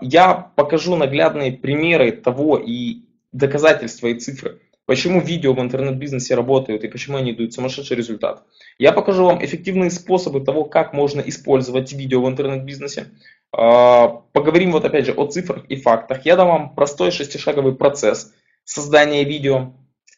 я 0.00 0.52
покажу 0.54 0.94
наглядные 0.96 1.52
примеры 1.52 2.12
того 2.12 2.58
и 2.58 3.02
доказательства 3.32 4.08
и 4.08 4.14
цифры, 4.14 4.60
почему 4.86 5.20
видео 5.20 5.52
в 5.52 5.60
интернет-бизнесе 5.60 6.34
работают 6.34 6.84
и 6.84 6.88
почему 6.88 7.18
они 7.18 7.32
дают 7.32 7.52
сумасшедший 7.52 7.96
результат. 7.96 8.42
Я 8.78 8.92
покажу 8.92 9.24
вам 9.24 9.44
эффективные 9.44 9.90
способы 9.90 10.40
того, 10.40 10.64
как 10.64 10.92
можно 10.92 11.20
использовать 11.20 11.92
видео 11.92 12.22
в 12.22 12.28
интернет-бизнесе. 12.28 13.08
А, 13.52 14.08
поговорим 14.32 14.72
вот 14.72 14.84
опять 14.84 15.06
же 15.06 15.12
о 15.12 15.26
цифрах 15.26 15.64
и 15.66 15.76
фактах. 15.76 16.24
Я 16.24 16.36
дам 16.36 16.48
вам 16.48 16.74
простой 16.74 17.10
шестишаговый 17.10 17.74
процесс 17.74 18.32
создания 18.64 19.24
видео 19.24 19.72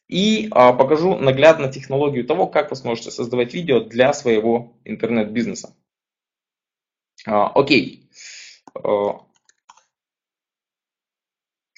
и 0.09 0.49
а, 0.51 0.73
покажу 0.73 1.17
наглядно 1.17 1.73
технологию 1.73 2.25
того, 2.25 2.47
как 2.47 2.71
вы 2.71 2.77
сможете 2.77 3.11
создавать 3.11 3.55
видео 3.55 3.81
для 3.81 4.13
своего 4.13 4.77
интернет-бизнеса. 4.85 5.75
А, 7.27 7.49
окей. 7.49 8.09
А, 8.75 9.21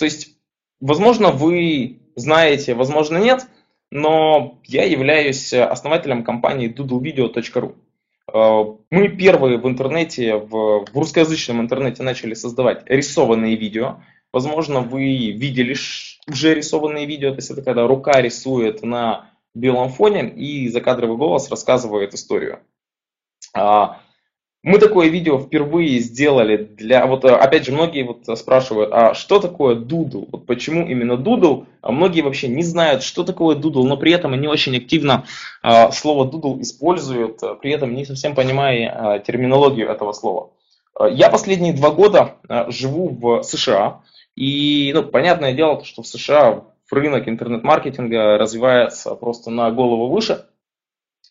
то 0.03 0.07
есть, 0.07 0.37
возможно, 0.81 1.31
вы 1.31 2.01
знаете, 2.17 2.75
возможно, 2.75 3.19
нет, 3.19 3.47
но 3.93 4.59
я 4.65 4.83
являюсь 4.83 5.55
основателем 5.55 6.25
компании 6.25 6.69
doodlevideo.ru. 6.69 7.77
А, 8.27 8.65
мы 8.91 9.09
первые 9.11 9.59
в 9.59 9.69
интернете, 9.69 10.39
в, 10.39 10.87
в 10.93 10.99
русскоязычном 10.99 11.61
интернете 11.61 12.03
начали 12.03 12.35
создавать 12.35 12.83
рисованные 12.87 13.55
видео. 13.55 13.99
Возможно, 14.33 14.81
вы 14.81 15.31
видели 15.31 15.77
уже 16.27 16.53
рисованные 16.53 17.07
видео, 17.07 17.31
то 17.31 17.37
есть 17.37 17.53
это 17.53 17.63
когда 17.63 17.87
рука 17.87 18.21
рисует 18.21 18.83
на 18.83 19.31
белом 19.55 19.89
фоне 19.89 20.31
и 20.31 20.69
закадровый 20.69 21.17
голос 21.17 21.49
рассказывает 21.49 22.13
историю. 22.13 22.59
А, 24.65 24.69
мы 24.69 24.79
такое 24.79 25.09
видео 25.09 25.39
впервые 25.39 25.99
сделали 25.99 26.57
для, 26.57 27.07
вот 27.07 27.25
опять 27.25 27.67
же 27.67 27.73
многие 27.73 28.05
вот 28.05 28.39
спрашивают, 28.39 28.91
а 28.93 29.15
что 29.15 29.41
такое 29.41 29.77
Doodle? 29.77 30.29
Вот 30.31 30.47
почему 30.47 30.87
именно 30.87 31.15
Doodle? 31.15 31.67
А 31.81 31.93
многие 31.93 32.23
вообще 32.23 32.49
не 32.49 32.63
знают, 32.63 33.03
что 33.03 33.25
такое 33.25 33.57
Doodle, 33.57 33.85
но 33.85 33.97
при 33.97 34.13
этом 34.13 34.33
они 34.33 34.49
очень 34.49 34.77
активно 34.77 35.25
а, 35.63 35.91
слово 35.93 36.31
Doodle 36.31 36.61
используют, 36.61 37.41
при 37.61 37.73
этом 37.73 37.95
не 37.95 38.05
совсем 38.05 38.35
понимая 38.35 39.21
терминологию 39.21 39.89
этого 39.89 40.13
слова. 40.13 40.51
Я 41.11 41.31
последние 41.31 41.73
два 41.73 41.91
года 41.91 42.37
живу 42.69 43.09
в 43.09 43.43
США, 43.43 44.03
и, 44.37 44.93
ну, 44.95 45.03
понятное 45.03 45.53
дело, 45.53 45.85
что 45.85 46.03
в 46.03 46.07
США 46.07 46.65
рынок 46.93 47.29
интернет-маркетинга 47.29 48.39
развивается 48.39 49.15
просто 49.15 49.51
на 49.51 49.71
голову 49.71 50.09
выше, 50.09 50.47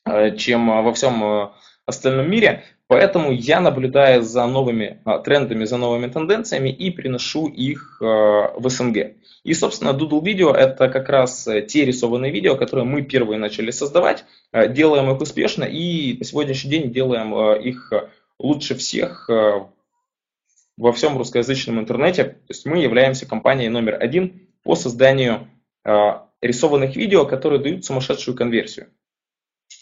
э, 0.05 0.35
чем 0.35 0.83
во 0.83 0.93
всем 0.93 1.23
э, 1.23 1.49
остальном 1.85 2.29
мире. 2.29 2.63
Поэтому 2.87 3.31
я 3.31 3.59
наблюдаю 3.61 4.21
за 4.23 4.45
новыми 4.47 5.01
э, 5.05 5.19
трендами, 5.23 5.65
за 5.65 5.77
новыми 5.77 6.07
тенденциями 6.07 6.69
и 6.69 6.91
приношу 6.91 7.47
их 7.47 7.97
в 7.99 8.63
СНГ. 8.63 9.15
И, 9.43 9.53
собственно, 9.53 9.89
Doodle 9.89 10.21
Video 10.21 10.53
это 10.53 10.89
как 10.89 11.09
раз 11.09 11.47
те 11.67 11.85
рисованные 11.85 12.31
видео, 12.31 12.55
которые 12.55 12.85
мы 12.85 13.01
первые 13.01 13.39
начали 13.39 13.71
создавать, 13.71 14.25
делаем 14.69 15.09
их 15.11 15.19
успешно 15.19 15.63
и 15.63 16.13
по 16.13 16.23
сегодняшний 16.23 16.69
день 16.69 16.91
делаем 16.91 17.33
их 17.59 17.91
лучше 18.37 18.75
всех 18.75 19.29
во 20.81 20.91
всем 20.93 21.17
русскоязычном 21.17 21.79
интернете. 21.79 22.23
То 22.23 22.49
есть 22.49 22.65
мы 22.65 22.79
являемся 22.79 23.27
компанией 23.27 23.69
номер 23.69 23.97
один 24.01 24.47
по 24.63 24.75
созданию 24.75 25.47
э, 25.85 25.91
рисованных 26.41 26.95
видео, 26.95 27.25
которые 27.25 27.61
дают 27.61 27.85
сумасшедшую 27.85 28.35
конверсию. 28.35 28.87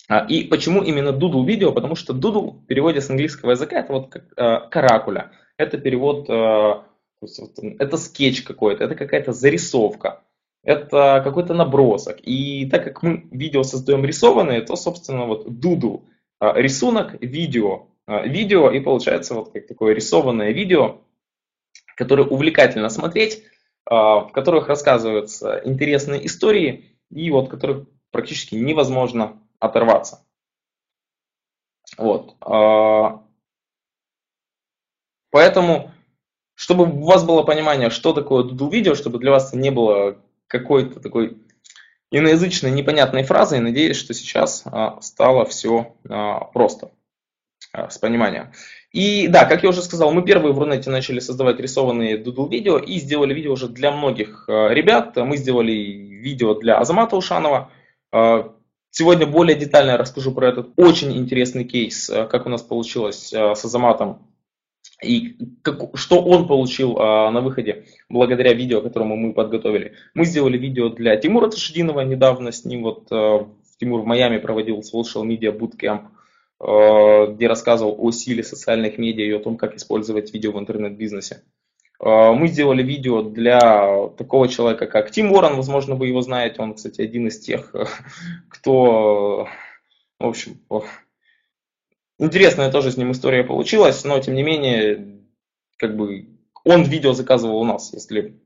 А, 0.07 0.25
и 0.25 0.43
почему 0.43 0.81
именно 0.83 1.09
Doodle 1.09 1.45
видео? 1.45 1.71
Потому 1.71 1.95
что 1.95 2.13
Doodle 2.13 2.61
в 2.61 2.65
переводе 2.65 3.01
с 3.01 3.09
английского 3.09 3.51
языка 3.51 3.79
это 3.79 3.93
вот 3.93 4.09
как 4.09 4.25
э, 4.35 4.69
каракуля. 4.69 5.31
Это 5.57 5.77
перевод 5.77 6.29
вот, 7.21 7.29
это 7.79 7.97
скетч 7.97 8.43
какой-то, 8.43 8.85
это 8.85 8.95
какая-то 8.95 9.33
зарисовка, 9.33 10.23
это 10.63 11.21
какой-то 11.23 11.53
набросок. 11.53 12.17
И 12.21 12.65
так 12.69 12.83
как 12.85 13.03
мы 13.03 13.27
видео 13.31 13.63
создаем 13.63 14.05
рисованные, 14.05 14.61
то, 14.61 14.75
собственно, 14.75 15.25
вот 15.25 15.47
Doodle, 15.47 16.05
рисунок, 16.39 17.21
видео, 17.21 17.87
видео, 18.07 18.71
и 18.71 18.79
получается 18.79 19.33
вот 19.35 19.51
как 19.51 19.67
такое 19.67 19.93
рисованное 19.93 20.51
видео, 20.51 21.01
которое 21.97 22.25
увлекательно 22.25 22.89
смотреть, 22.89 23.43
в 23.85 24.29
которых 24.33 24.69
рассказываются 24.69 25.61
интересные 25.65 26.25
истории, 26.25 26.95
и 27.11 27.29
вот 27.31 27.49
которых 27.49 27.87
практически 28.11 28.55
невозможно 28.55 29.38
оторваться. 29.59 30.25
Вот. 31.97 32.35
А, 32.41 33.23
поэтому, 35.31 35.91
чтобы 36.55 36.85
у 36.85 37.05
вас 37.05 37.23
было 37.23 37.43
понимание, 37.43 37.89
что 37.89 38.13
такое 38.13 38.43
Doodle 38.43 38.71
видео, 38.71 38.95
чтобы 38.95 39.19
для 39.19 39.31
вас 39.31 39.53
не 39.53 39.71
было 39.71 40.17
какой-то 40.47 40.99
такой 40.99 41.37
иноязычной 42.11 42.71
непонятной 42.71 43.23
фразой, 43.23 43.59
надеюсь, 43.59 43.97
что 43.97 44.13
сейчас 44.13 44.63
а, 44.65 44.99
стало 45.01 45.45
все 45.45 45.95
а, 46.07 46.45
просто 46.45 46.91
с 47.71 47.99
пониманием. 47.99 48.51
И 48.91 49.27
да, 49.27 49.45
как 49.45 49.61
я 49.61 49.69
уже 49.69 49.83
сказал, 49.83 50.11
мы 50.11 50.23
первые 50.23 50.53
в 50.53 50.57
Рунете 50.57 50.89
начали 50.89 51.19
создавать 51.19 51.59
рисованные 51.59 52.17
Doodle 52.17 52.49
видео 52.49 52.79
и 52.79 52.97
сделали 52.97 53.33
видео 53.33 53.53
уже 53.53 53.67
для 53.67 53.91
многих 53.91 54.45
ребят. 54.47 55.15
Мы 55.17 55.37
сделали 55.37 55.71
видео 55.71 56.55
для 56.55 56.79
Азамата 56.79 57.15
Ушанова, 57.15 57.69
Сегодня 58.91 59.27
более 59.27 59.55
детально 59.57 59.97
расскажу 59.97 60.31
про 60.31 60.49
этот 60.49 60.73
очень 60.75 61.15
интересный 61.15 61.63
кейс, 61.63 62.09
э, 62.09 62.25
как 62.25 62.45
у 62.45 62.49
нас 62.49 62.61
получилось 62.61 63.31
э, 63.33 63.55
с 63.55 63.63
Азаматом 63.65 64.29
и 65.03 65.37
как, 65.61 65.97
что 65.97 66.21
он 66.21 66.47
получил 66.47 66.97
а, 66.97 67.31
на 67.31 67.41
выходе 67.41 67.85
благодаря 68.09 68.53
видео, 68.53 68.81
которому 68.81 69.15
мы 69.15 69.33
подготовили. 69.33 69.93
Мы 70.13 70.25
сделали 70.25 70.57
видео 70.57 70.89
для 70.89 71.15
Тимура 71.15 71.49
Ташидинова 71.49 72.01
недавно, 72.01 72.51
с 72.51 72.65
ним 72.65 72.83
вот 72.83 73.07
а, 73.11 73.47
Тимур 73.79 74.01
в 74.01 74.05
Майами 74.05 74.37
проводил 74.37 74.79
Social 74.79 75.23
Media 75.25 75.57
Bootcamp, 75.57 76.07
а, 76.59 77.27
где 77.27 77.47
рассказывал 77.47 77.95
о 77.97 78.11
силе 78.11 78.43
социальных 78.43 78.97
медиа 78.97 79.25
и 79.25 79.31
о 79.31 79.39
том, 79.39 79.57
как 79.57 79.75
использовать 79.75 80.33
видео 80.33 80.51
в 80.51 80.59
интернет-бизнесе. 80.59 81.43
А, 81.99 82.31
мы 82.33 82.47
сделали 82.47 82.81
видео 82.81 83.21
для 83.21 84.09
такого 84.17 84.47
человека, 84.47 84.87
как 84.87 85.11
Тим 85.11 85.31
Уоррен, 85.31 85.55
возможно, 85.55 85.95
вы 85.95 86.07
его 86.07 86.21
знаете. 86.21 86.61
Он, 86.61 86.73
кстати, 86.73 87.01
один 87.01 87.27
из 87.27 87.39
тех, 87.39 87.75
кто, 88.49 89.47
в 90.19 90.25
общем, 90.25 90.61
интересная 92.17 92.71
тоже 92.71 92.91
с 92.91 92.97
ним 92.97 93.11
история 93.11 93.43
получилась, 93.43 94.03
но, 94.05 94.19
тем 94.19 94.35
не 94.35 94.43
менее, 94.43 95.23
как 95.77 95.95
бы 95.95 96.29
он 96.63 96.83
видео 96.83 97.13
заказывал 97.13 97.61
у 97.61 97.65
нас, 97.65 97.93
если 97.93 98.39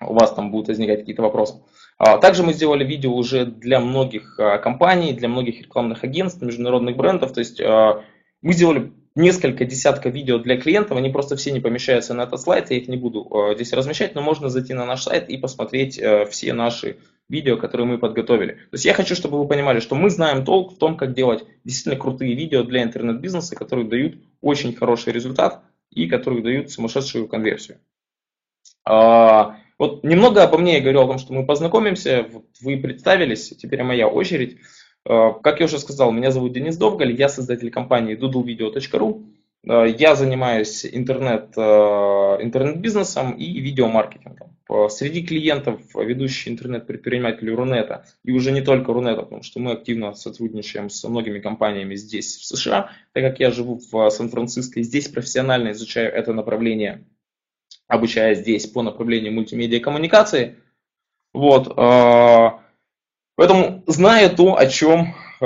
у 0.00 0.14
вас 0.14 0.32
там 0.32 0.50
будут 0.50 0.68
возникать 0.68 1.00
какие-то 1.00 1.22
вопросы. 1.22 1.62
А, 1.98 2.18
также 2.18 2.42
мы 2.42 2.52
сделали 2.52 2.84
видео 2.84 3.14
уже 3.14 3.44
для 3.44 3.80
многих 3.80 4.38
а, 4.38 4.58
компаний, 4.58 5.12
для 5.12 5.28
многих 5.28 5.62
рекламных 5.62 6.04
агентств, 6.04 6.42
международных 6.42 6.96
брендов. 6.96 7.32
То 7.32 7.40
есть 7.40 7.60
мы 7.60 8.52
сделали 8.52 8.92
несколько 9.14 9.64
десятков 9.64 10.12
видео 10.12 10.38
для 10.38 10.56
клиентов, 10.60 10.96
они 10.96 11.10
просто 11.10 11.36
все 11.36 11.52
не 11.52 11.60
помещаются 11.60 12.14
на 12.14 12.22
этот 12.22 12.40
слайд, 12.40 12.70
я 12.70 12.76
их 12.76 12.88
не 12.88 12.96
буду 12.96 13.28
э, 13.30 13.54
здесь 13.54 13.72
размещать, 13.72 14.14
но 14.14 14.22
можно 14.22 14.48
зайти 14.48 14.74
на 14.74 14.86
наш 14.86 15.02
сайт 15.02 15.28
и 15.28 15.36
посмотреть 15.36 15.98
э, 15.98 16.26
все 16.26 16.52
наши 16.52 16.96
видео, 17.28 17.56
которые 17.56 17.86
мы 17.86 17.98
подготовили. 17.98 18.52
То 18.52 18.74
есть 18.74 18.84
я 18.84 18.94
хочу, 18.94 19.14
чтобы 19.14 19.38
вы 19.38 19.48
понимали, 19.48 19.80
что 19.80 19.94
мы 19.94 20.10
знаем 20.10 20.44
толк 20.44 20.74
в 20.74 20.78
том, 20.78 20.96
как 20.96 21.14
делать 21.14 21.44
действительно 21.64 22.00
крутые 22.00 22.34
видео 22.34 22.62
для 22.62 22.82
интернет-бизнеса, 22.82 23.56
которые 23.56 23.88
дают 23.88 24.16
очень 24.40 24.74
хороший 24.74 25.12
результат 25.12 25.62
и 25.90 26.06
которые 26.06 26.42
дают 26.42 26.70
сумасшедшую 26.70 27.28
конверсию. 27.28 27.78
А, 28.84 29.56
вот 29.78 30.04
немного 30.04 30.42
обо 30.42 30.58
мне 30.58 30.74
я 30.74 30.80
говорил 30.80 31.02
о 31.02 31.06
том, 31.06 31.18
что 31.18 31.32
мы 31.32 31.46
познакомимся, 31.46 32.26
вот 32.30 32.46
вы 32.60 32.76
представились, 32.78 33.50
теперь 33.50 33.82
моя 33.82 34.08
очередь. 34.08 34.58
Э, 35.04 35.32
как 35.42 35.60
я 35.60 35.66
уже 35.66 35.78
сказал, 35.78 36.12
меня 36.12 36.30
зовут 36.30 36.52
Денис 36.52 36.76
Довгаль, 36.76 37.12
я 37.12 37.28
создатель 37.28 37.70
компании 37.70 38.16
doodlevideo.ru. 38.16 39.24
Э, 39.64 39.86
я 39.98 40.14
занимаюсь 40.14 40.86
интернет, 40.86 41.52
э, 41.56 41.60
интернет-бизнесом 41.60 43.32
и 43.32 43.60
видеомаркетингом. 43.60 44.56
Среди 44.88 45.22
клиентов 45.22 45.82
ведущие 45.94 46.54
интернет-предприниматели 46.54 47.50
Рунета, 47.50 48.06
и 48.24 48.32
уже 48.32 48.52
не 48.52 48.62
только 48.62 48.94
Рунета, 48.94 49.22
потому 49.22 49.42
что 49.42 49.60
мы 49.60 49.72
активно 49.72 50.14
сотрудничаем 50.14 50.88
с 50.88 51.06
многими 51.06 51.40
компаниями 51.40 51.94
здесь, 51.94 52.38
в 52.38 52.46
США, 52.46 52.90
так 53.12 53.22
как 53.22 53.38
я 53.38 53.50
живу 53.50 53.82
в 53.90 54.08
Сан-Франциско 54.08 54.80
и 54.80 54.82
здесь 54.82 55.08
профессионально 55.08 55.72
изучаю 55.72 56.10
это 56.10 56.32
направление, 56.32 57.04
обучаясь 57.86 58.38
здесь 58.38 58.66
по 58.66 58.80
направлению 58.80 59.34
мультимедиа 59.34 59.78
коммуникации. 59.80 60.56
Вот. 61.34 61.76
Поэтому, 63.36 63.82
зная 63.86 64.28
то, 64.28 64.56
о 64.56 64.66
чем, 64.66 65.14
э, 65.40 65.44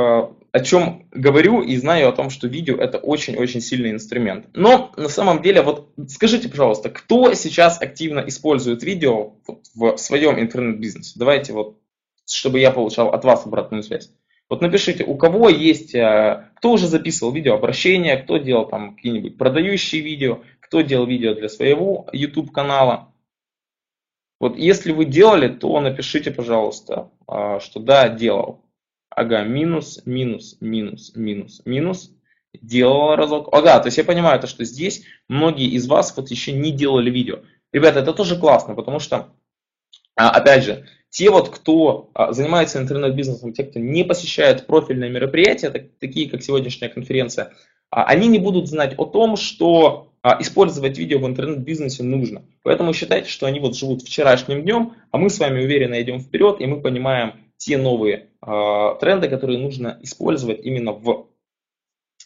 о 0.52 0.60
чем 0.60 1.08
говорю, 1.12 1.62
и 1.62 1.76
знаю 1.76 2.08
о 2.08 2.12
том, 2.12 2.30
что 2.30 2.48
видео 2.48 2.76
это 2.76 2.98
очень-очень 2.98 3.60
сильный 3.60 3.90
инструмент. 3.90 4.46
Но 4.54 4.92
на 4.96 5.08
самом 5.08 5.42
деле, 5.42 5.62
вот 5.62 5.92
скажите, 6.08 6.48
пожалуйста, 6.48 6.90
кто 6.90 7.32
сейчас 7.34 7.80
активно 7.80 8.20
использует 8.20 8.82
видео 8.82 9.34
в 9.74 9.96
своем 9.98 10.40
интернет-бизнесе? 10.40 11.12
Давайте 11.16 11.52
вот, 11.52 11.78
чтобы 12.26 12.58
я 12.58 12.70
получал 12.70 13.10
от 13.10 13.24
вас 13.24 13.46
обратную 13.46 13.82
связь. 13.82 14.10
Вот 14.48 14.60
напишите, 14.60 15.04
у 15.04 15.16
кого 15.16 15.48
есть, 15.48 15.94
э, 15.94 16.50
кто 16.56 16.72
уже 16.72 16.86
записывал 16.86 17.32
видеообращения, 17.32 18.16
кто 18.16 18.38
делал 18.38 18.66
там 18.66 18.94
какие-нибудь 18.94 19.36
продающие 19.38 20.02
видео, 20.02 20.40
кто 20.60 20.82
делал 20.82 21.06
видео 21.06 21.34
для 21.34 21.48
своего 21.48 22.08
YouTube 22.12 22.52
канала. 22.52 23.12
Вот 24.38 24.56
если 24.56 24.92
вы 24.92 25.06
делали, 25.06 25.48
то 25.48 25.80
напишите, 25.80 26.30
пожалуйста, 26.30 27.10
а, 27.26 27.60
что 27.60 27.80
да, 27.80 28.08
делал. 28.08 28.64
Ага, 29.08 29.44
минус, 29.44 30.02
минус, 30.04 30.58
минус, 30.60 31.12
минус, 31.14 31.62
минус. 31.64 32.10
Делал 32.52 33.16
разок. 33.16 33.48
Ага, 33.52 33.80
то 33.80 33.86
есть 33.86 33.98
я 33.98 34.04
понимаю, 34.04 34.40
то, 34.40 34.46
что 34.46 34.64
здесь 34.64 35.04
многие 35.28 35.68
из 35.68 35.86
вас 35.86 36.14
вот 36.16 36.30
еще 36.30 36.52
не 36.52 36.70
делали 36.70 37.10
видео. 37.10 37.40
Ребята, 37.72 38.00
это 38.00 38.12
тоже 38.12 38.38
классно, 38.38 38.74
потому 38.74 38.98
что, 38.98 39.32
а, 40.16 40.30
опять 40.30 40.64
же, 40.64 40.86
те 41.08 41.30
вот, 41.30 41.48
кто 41.48 42.10
а, 42.14 42.32
занимается 42.32 42.78
интернет-бизнесом, 42.78 43.52
те, 43.52 43.64
кто 43.64 43.78
не 43.78 44.04
посещает 44.04 44.66
профильные 44.66 45.10
мероприятия, 45.10 45.70
такие 45.70 46.28
как 46.28 46.42
сегодняшняя 46.42 46.88
конференция, 46.88 47.52
они 47.90 48.28
не 48.28 48.38
будут 48.38 48.68
знать 48.68 48.94
о 48.98 49.06
том, 49.06 49.36
что 49.36 50.12
а 50.26 50.42
использовать 50.42 50.98
видео 50.98 51.20
в 51.20 51.26
интернет-бизнесе 51.28 52.02
нужно. 52.02 52.42
Поэтому 52.64 52.92
считайте, 52.92 53.30
что 53.30 53.46
они 53.46 53.60
вот 53.60 53.76
живут 53.76 54.02
вчерашним 54.02 54.62
днем, 54.62 54.94
а 55.12 55.18
мы 55.18 55.30
с 55.30 55.38
вами 55.38 55.62
уверенно 55.62 56.02
идем 56.02 56.18
вперед, 56.18 56.60
и 56.60 56.66
мы 56.66 56.80
понимаем 56.80 57.34
те 57.58 57.78
новые 57.78 58.30
э, 58.44 58.94
тренды, 58.98 59.28
которые 59.28 59.60
нужно 59.60 60.00
использовать 60.02 60.64
именно 60.64 60.90
в 60.90 61.28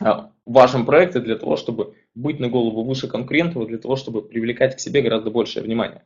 э, 0.03 0.07
вашем 0.47 0.87
проекте 0.87 1.21
для 1.21 1.37
того, 1.37 1.59
чтобы 1.59 1.95
быть 2.15 2.41
на 2.41 2.49
голову 2.49 2.85
выше 2.85 3.07
конкурентов, 3.07 3.67
для 3.67 3.77
того, 3.77 3.97
чтобы 3.97 4.23
привлекать 4.23 4.77
к 4.77 4.81
себе 4.81 5.03
гораздо 5.03 5.31
большее 5.31 5.63
внимание. 5.63 6.03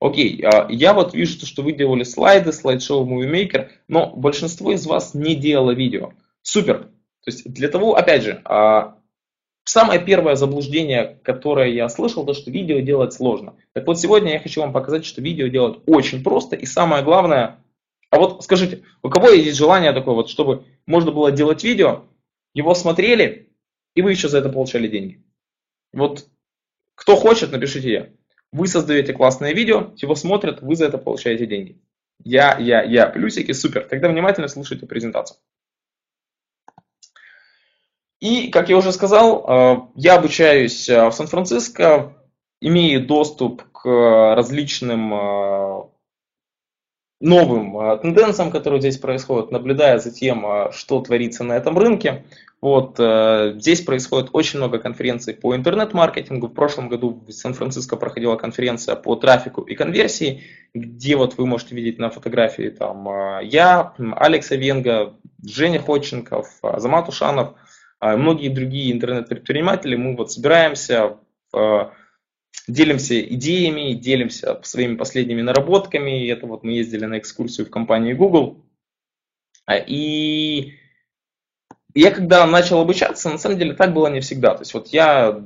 Окей, 0.00 0.44
я 0.70 0.92
вот 0.92 1.14
вижу, 1.14 1.46
что 1.46 1.62
вы 1.62 1.70
делали 1.70 2.02
слайды, 2.02 2.52
слайд-шоу 2.52 3.06
Movie 3.06 3.68
но 3.86 4.12
большинство 4.12 4.72
из 4.72 4.84
вас 4.86 5.14
не 5.14 5.36
делало 5.36 5.70
видео. 5.70 6.14
Супер. 6.42 6.88
То 7.24 7.30
есть 7.30 7.48
для 7.48 7.68
того, 7.68 7.94
опять 7.94 8.24
же, 8.24 8.42
Самое 9.68 10.00
первое 10.00 10.34
заблуждение, 10.34 11.20
которое 11.22 11.68
я 11.68 11.90
слышал, 11.90 12.24
то 12.24 12.32
что 12.32 12.50
видео 12.50 12.80
делать 12.80 13.12
сложно. 13.12 13.54
Так 13.74 13.86
вот 13.86 14.00
сегодня 14.00 14.32
я 14.32 14.40
хочу 14.40 14.62
вам 14.62 14.72
показать, 14.72 15.04
что 15.04 15.20
видео 15.20 15.48
делать 15.48 15.80
очень 15.84 16.24
просто 16.24 16.56
и 16.56 16.64
самое 16.64 17.04
главное, 17.04 17.62
а 18.08 18.18
вот 18.18 18.42
скажите, 18.42 18.84
у 19.02 19.10
кого 19.10 19.28
есть 19.28 19.58
желание 19.58 19.92
такое 19.92 20.14
вот, 20.14 20.30
чтобы 20.30 20.64
можно 20.86 21.12
было 21.12 21.30
делать 21.30 21.64
видео, 21.64 22.04
его 22.54 22.72
смотрели, 22.72 23.50
и 23.94 24.00
вы 24.00 24.12
еще 24.12 24.30
за 24.30 24.38
это 24.38 24.48
получали 24.48 24.88
деньги? 24.88 25.22
Вот 25.92 26.28
кто 26.94 27.14
хочет, 27.16 27.52
напишите 27.52 27.92
я. 27.92 28.08
Вы 28.52 28.68
создаете 28.68 29.12
классное 29.12 29.52
видео, 29.52 29.92
его 29.96 30.14
смотрят, 30.14 30.62
вы 30.62 30.76
за 30.76 30.86
это 30.86 30.96
получаете 30.96 31.44
деньги. 31.44 31.78
Я, 32.24 32.56
я, 32.56 32.82
я, 32.84 33.06
плюсики, 33.06 33.52
супер. 33.52 33.86
Тогда 33.86 34.08
внимательно 34.08 34.48
слушайте 34.48 34.86
презентацию. 34.86 35.36
И, 38.20 38.48
как 38.48 38.68
я 38.68 38.76
уже 38.76 38.92
сказал, 38.92 39.44
э, 39.46 39.76
я 39.94 40.16
обучаюсь 40.16 40.88
э, 40.88 41.08
в 41.08 41.12
Сан-Франциско, 41.12 42.14
имею 42.60 43.06
доступ 43.06 43.62
к 43.70 44.34
различным 44.34 45.14
э, 45.14 45.82
новым 47.20 48.00
тенденциям, 48.00 48.50
которые 48.50 48.80
здесь 48.80 48.98
происходят, 48.98 49.52
наблюдая 49.52 49.98
за 49.98 50.10
тем, 50.12 50.44
что 50.72 51.00
творится 51.00 51.42
на 51.42 51.56
этом 51.56 51.76
рынке. 51.76 52.24
Вот, 52.60 52.94
здесь 53.56 53.80
происходит 53.80 54.30
очень 54.32 54.58
много 54.58 54.78
конференций 54.78 55.34
по 55.34 55.56
интернет-маркетингу. 55.56 56.46
В 56.46 56.54
прошлом 56.54 56.88
году 56.88 57.20
в 57.26 57.32
Сан-Франциско 57.32 57.96
проходила 57.96 58.36
конференция 58.36 58.94
по 58.94 59.16
трафику 59.16 59.62
и 59.62 59.74
конверсии, 59.74 60.44
где 60.74 61.16
вот 61.16 61.36
вы 61.38 61.46
можете 61.46 61.74
видеть 61.74 61.98
на 61.98 62.10
фотографии 62.10 62.68
там 62.68 63.08
я, 63.42 63.94
Алекс 64.16 64.50
Венга, 64.50 65.14
Женя 65.44 65.80
Ходченков, 65.80 66.46
Азамат 66.62 67.08
Ушанов– 67.08 67.54
многие 68.00 68.48
другие 68.48 68.92
интернет-предприниматели, 68.92 69.96
мы 69.96 70.16
вот 70.16 70.32
собираемся 70.32 71.18
в 71.52 71.92
делимся 72.66 73.20
идеями, 73.20 73.94
делимся 73.94 74.60
своими 74.62 74.96
последними 74.96 75.42
наработками. 75.42 76.28
Это 76.28 76.46
вот 76.46 76.64
мы 76.64 76.72
ездили 76.72 77.06
на 77.06 77.18
экскурсию 77.18 77.66
в 77.66 77.70
компании 77.70 78.12
Google. 78.12 78.64
А, 79.66 79.76
и 79.76 80.74
я 81.94 82.10
когда 82.10 82.46
начал 82.46 82.80
обучаться, 82.80 83.30
на 83.30 83.38
самом 83.38 83.58
деле 83.58 83.74
так 83.74 83.92
было 83.92 84.08
не 84.08 84.20
всегда. 84.20 84.54
То 84.54 84.62
есть 84.62 84.74
вот 84.74 84.88
я 84.88 85.44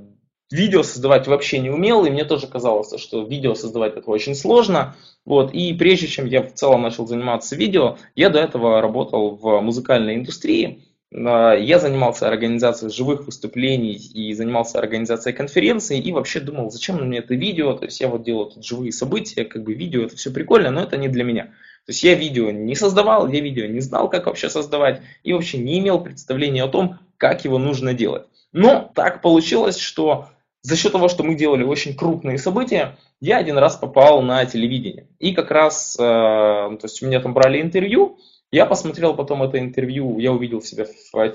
видео 0.51 0.83
создавать 0.83 1.27
вообще 1.27 1.61
не 1.61 1.71
умел, 1.71 2.05
и 2.05 2.11
мне 2.11 2.25
тоже 2.25 2.47
казалось, 2.47 3.01
что 3.01 3.25
видео 3.25 3.55
создавать 3.55 3.97
это 3.97 4.11
очень 4.11 4.35
сложно. 4.35 4.97
Вот, 5.25 5.55
и 5.55 5.73
прежде 5.73 6.09
чем 6.09 6.27
я 6.27 6.43
в 6.43 6.53
целом 6.53 6.83
начал 6.83 7.07
заниматься 7.07 7.57
видео, 7.57 7.97
я 8.15 8.29
до 8.29 8.41
этого 8.41 8.81
работал 8.81 9.37
в 9.37 9.61
музыкальной 9.61 10.17
индустрии. 10.17 10.85
А, 11.15 11.55
я 11.55 11.79
занимался 11.79 12.29
организацией 12.29 12.91
живых 12.91 13.27
выступлений 13.27 13.95
и 13.95 14.33
занимался 14.33 14.79
организацией 14.79 15.35
конференций 15.35 15.99
и 15.99 16.13
вообще 16.13 16.41
думал, 16.41 16.71
зачем 16.71 16.97
мне 16.97 17.19
это 17.19 17.35
видео, 17.35 17.75
то 17.75 17.85
есть 17.85 18.01
я 18.01 18.09
вот 18.09 18.23
делал 18.23 18.51
тут 18.51 18.65
живые 18.65 18.93
события, 18.93 19.45
как 19.45 19.63
бы 19.63 19.75
видео 19.75 20.05
это 20.05 20.17
все 20.17 20.31
прикольно, 20.31 20.71
но 20.71 20.83
это 20.83 20.97
не 20.97 21.09
для 21.09 21.25
меня. 21.25 21.45
То 21.85 21.91
есть 21.91 22.03
я 22.05 22.15
видео 22.15 22.51
не 22.51 22.77
создавал, 22.77 23.29
я 23.29 23.41
видео 23.41 23.67
не 23.67 23.81
знал, 23.81 24.09
как 24.09 24.27
вообще 24.27 24.49
создавать 24.49 25.03
и 25.25 25.33
вообще 25.33 25.59
не 25.59 25.79
имел 25.81 26.01
представления 26.01 26.63
о 26.63 26.69
том, 26.69 26.99
как 27.17 27.45
его 27.45 27.59
нужно 27.59 27.93
делать. 27.93 28.25
Но 28.53 28.91
так 28.95 29.21
получилось, 29.21 29.79
что 29.79 30.29
за 30.63 30.77
счет 30.77 30.93
того, 30.93 31.09
что 31.09 31.25
мы 31.25 31.35
делали 31.35 31.65
очень 31.65 31.97
крупные 31.97 32.39
события, 32.39 32.97
я 33.21 33.39
один 33.39 33.59
раз 33.59 33.77
попал 33.77 34.23
на 34.23 34.45
телевидение. 34.47 35.09
И 35.19 35.35
как 35.35 35.51
раз, 35.51 35.97
э, 35.99 36.03
то 36.03 36.79
есть 36.83 37.03
у 37.03 37.07
меня 37.07 37.21
там 37.21 37.35
брали 37.35 37.61
интервью, 37.61 38.19
я 38.53 38.67
посмотрел 38.67 39.15
потом 39.15 39.43
это 39.43 39.59
интервью, 39.59 40.19
я 40.19 40.33
увидел 40.33 40.61
себя 40.63 40.85
в, 40.85 41.13
в 41.13 41.33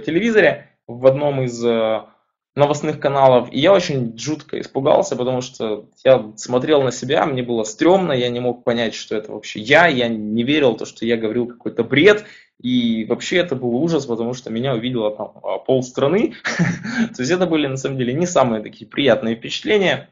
телевизоре 0.00 0.70
в 0.86 1.06
одном 1.06 1.42
из 1.42 1.62
э, 1.64 2.02
новостных 2.56 2.98
каналов, 2.98 3.52
и 3.52 3.58
я 3.60 3.72
очень 3.72 4.18
жутко 4.18 4.58
испугался, 4.58 5.14
потому 5.14 5.42
что 5.42 5.88
я 6.04 6.32
смотрел 6.36 6.82
на 6.82 6.90
себя, 6.90 7.26
мне 7.26 7.42
было 7.42 7.62
стрёмно, 7.64 8.12
я 8.12 8.30
не 8.30 8.40
мог 8.40 8.64
понять, 8.64 8.94
что 8.94 9.14
это 9.14 9.32
вообще 9.32 9.60
я, 9.60 9.86
я 9.86 10.08
не 10.08 10.42
верил 10.42 10.74
то, 10.74 10.86
что 10.86 11.04
я 11.04 11.16
говорил 11.18 11.46
какой-то 11.46 11.84
бред, 11.84 12.24
и 12.60 13.04
вообще 13.04 13.36
это 13.36 13.54
был 13.54 13.76
ужас, 13.76 14.06
потому 14.06 14.34
что 14.34 14.50
меня 14.50 14.74
увидело 14.74 15.14
там 15.14 15.32
а, 15.44 15.58
полстраны. 15.58 16.34
То 16.44 17.22
есть 17.22 17.30
это 17.30 17.46
были 17.46 17.68
на 17.68 17.76
самом 17.76 17.98
деле 17.98 18.12
не 18.12 18.26
самые 18.26 18.62
такие 18.62 18.90
приятные 18.90 19.36
впечатления. 19.36 20.10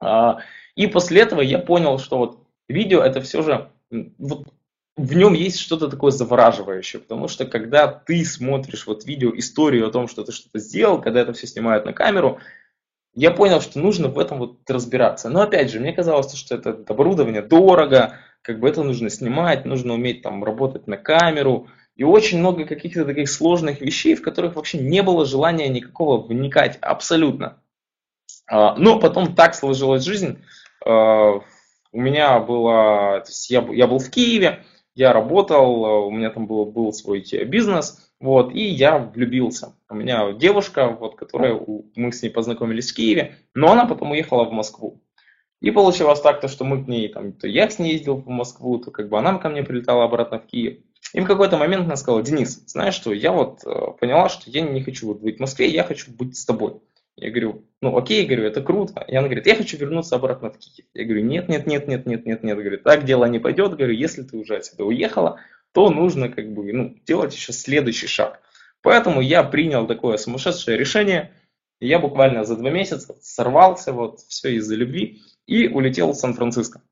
А, 0.00 0.40
и 0.76 0.86
после 0.86 1.22
этого 1.22 1.40
я 1.40 1.58
понял, 1.58 1.98
что 1.98 2.18
вот 2.18 2.38
видео 2.68 3.00
это 3.00 3.22
все 3.22 3.42
же 3.42 3.70
вот 4.18 4.48
в 4.96 5.14
нем 5.14 5.32
есть 5.32 5.58
что-то 5.58 5.88
такое 5.88 6.12
завораживающее, 6.12 7.00
потому 7.00 7.26
что 7.26 7.46
когда 7.46 7.88
ты 7.88 8.24
смотришь 8.24 8.86
вот 8.86 9.04
видео, 9.04 9.36
историю 9.36 9.88
о 9.88 9.90
том, 9.90 10.06
что 10.06 10.24
ты 10.24 10.32
что-то 10.32 10.60
сделал, 10.60 11.00
когда 11.00 11.20
это 11.20 11.32
все 11.32 11.46
снимают 11.46 11.84
на 11.84 11.92
камеру, 11.92 12.38
я 13.14 13.30
понял, 13.30 13.60
что 13.60 13.78
нужно 13.78 14.08
в 14.08 14.18
этом 14.18 14.38
вот 14.38 14.58
разбираться. 14.68 15.30
Но 15.30 15.42
опять 15.42 15.70
же, 15.70 15.80
мне 15.80 15.92
казалось, 15.92 16.34
что 16.34 16.54
это 16.54 16.70
оборудование 16.88 17.42
дорого, 17.42 18.18
как 18.42 18.60
бы 18.60 18.68
это 18.68 18.82
нужно 18.82 19.10
снимать, 19.10 19.64
нужно 19.64 19.94
уметь 19.94 20.22
там 20.22 20.44
работать 20.44 20.86
на 20.86 20.96
камеру. 20.96 21.68
И 21.96 22.02
очень 22.02 22.40
много 22.40 22.64
каких-то 22.64 23.04
таких 23.04 23.30
сложных 23.30 23.80
вещей, 23.80 24.16
в 24.16 24.22
которых 24.22 24.56
вообще 24.56 24.78
не 24.78 25.02
было 25.02 25.24
желания 25.24 25.68
никакого 25.68 26.20
вникать 26.24 26.76
абсолютно. 26.80 27.62
А, 28.46 28.74
но 28.74 28.98
потом 28.98 29.34
так 29.34 29.54
сложилась 29.54 30.02
жизнь. 30.02 30.42
А, 30.84 31.40
у 31.92 32.00
меня 32.00 32.40
было, 32.40 33.24
я, 33.48 33.60
я 33.70 33.86
был 33.86 34.00
в 34.00 34.10
Киеве, 34.10 34.64
я 34.94 35.12
работал, 35.12 36.06
у 36.06 36.10
меня 36.10 36.30
там 36.30 36.46
был, 36.46 36.66
был 36.66 36.92
свой 36.92 37.24
бизнес, 37.46 38.10
вот, 38.20 38.54
и 38.54 38.64
я 38.64 38.98
влюбился. 38.98 39.74
У 39.88 39.94
меня 39.94 40.32
девушка, 40.32 40.88
вот, 40.88 41.16
которая, 41.16 41.60
мы 41.94 42.12
с 42.12 42.22
ней 42.22 42.30
познакомились 42.30 42.90
в 42.90 42.96
Киеве, 42.96 43.36
но 43.54 43.72
она 43.72 43.86
потом 43.86 44.12
уехала 44.12 44.44
в 44.44 44.52
Москву. 44.52 45.02
И 45.60 45.70
получилось 45.70 46.20
так, 46.20 46.40
то, 46.40 46.48
что 46.48 46.64
мы 46.64 46.84
к 46.84 46.88
ней, 46.88 47.08
там, 47.08 47.32
то 47.32 47.48
я 47.48 47.68
с 47.68 47.78
ней 47.78 47.92
ездил 47.92 48.16
в 48.16 48.28
Москву, 48.28 48.78
то 48.78 48.90
как 48.90 49.08
бы 49.08 49.18
она 49.18 49.38
ко 49.38 49.48
мне 49.48 49.62
прилетала 49.62 50.04
обратно 50.04 50.38
в 50.38 50.46
Киев. 50.46 50.78
И 51.12 51.20
в 51.20 51.26
какой-то 51.26 51.56
момент 51.56 51.84
она 51.84 51.96
сказала, 51.96 52.22
Денис, 52.22 52.64
знаешь 52.66 52.94
что, 52.94 53.12
я 53.12 53.32
вот 53.32 53.60
э, 53.64 53.92
поняла, 54.00 54.28
что 54.28 54.50
я 54.50 54.62
не 54.62 54.82
хочу 54.82 55.14
быть 55.14 55.38
в 55.38 55.40
Москве, 55.40 55.68
я 55.68 55.84
хочу 55.84 56.10
быть 56.12 56.36
с 56.36 56.44
тобой. 56.44 56.80
Я 57.16 57.30
говорю, 57.30 57.64
ну 57.80 57.96
окей, 57.96 58.26
говорю, 58.26 58.44
это 58.44 58.60
круто. 58.60 59.04
И 59.06 59.14
она 59.14 59.28
говорит, 59.28 59.46
я 59.46 59.54
хочу 59.54 59.76
вернуться 59.76 60.16
обратно 60.16 60.50
в 60.50 60.58
Киев. 60.58 60.86
Я 60.94 61.04
говорю, 61.04 61.24
нет, 61.24 61.48
нет, 61.48 61.66
нет, 61.66 61.86
нет, 61.86 62.06
нет, 62.06 62.26
нет, 62.26 62.42
нет. 62.42 62.58
Говорит, 62.58 62.82
так 62.82 63.04
дело 63.04 63.26
не 63.26 63.38
пойдет. 63.38 63.76
Говорю, 63.76 63.94
если 63.94 64.22
ты 64.22 64.36
уже 64.36 64.56
отсюда 64.56 64.84
уехала, 64.84 65.38
то 65.72 65.90
нужно 65.90 66.28
как 66.28 66.52
бы 66.52 66.72
ну, 66.72 66.96
делать 67.06 67.34
еще 67.34 67.52
следующий 67.52 68.08
шаг. 68.08 68.40
Поэтому 68.82 69.20
я 69.20 69.44
принял 69.44 69.86
такое 69.86 70.16
сумасшедшее 70.16 70.76
решение. 70.76 71.32
Я 71.80 71.98
буквально 71.98 72.44
за 72.44 72.56
два 72.56 72.70
месяца 72.70 73.16
сорвался, 73.20 73.92
вот 73.92 74.20
все 74.20 74.56
из-за 74.56 74.74
любви, 74.74 75.22
и 75.46 75.68
улетел 75.68 76.12
в 76.12 76.16
Сан-Франциско. 76.16 76.82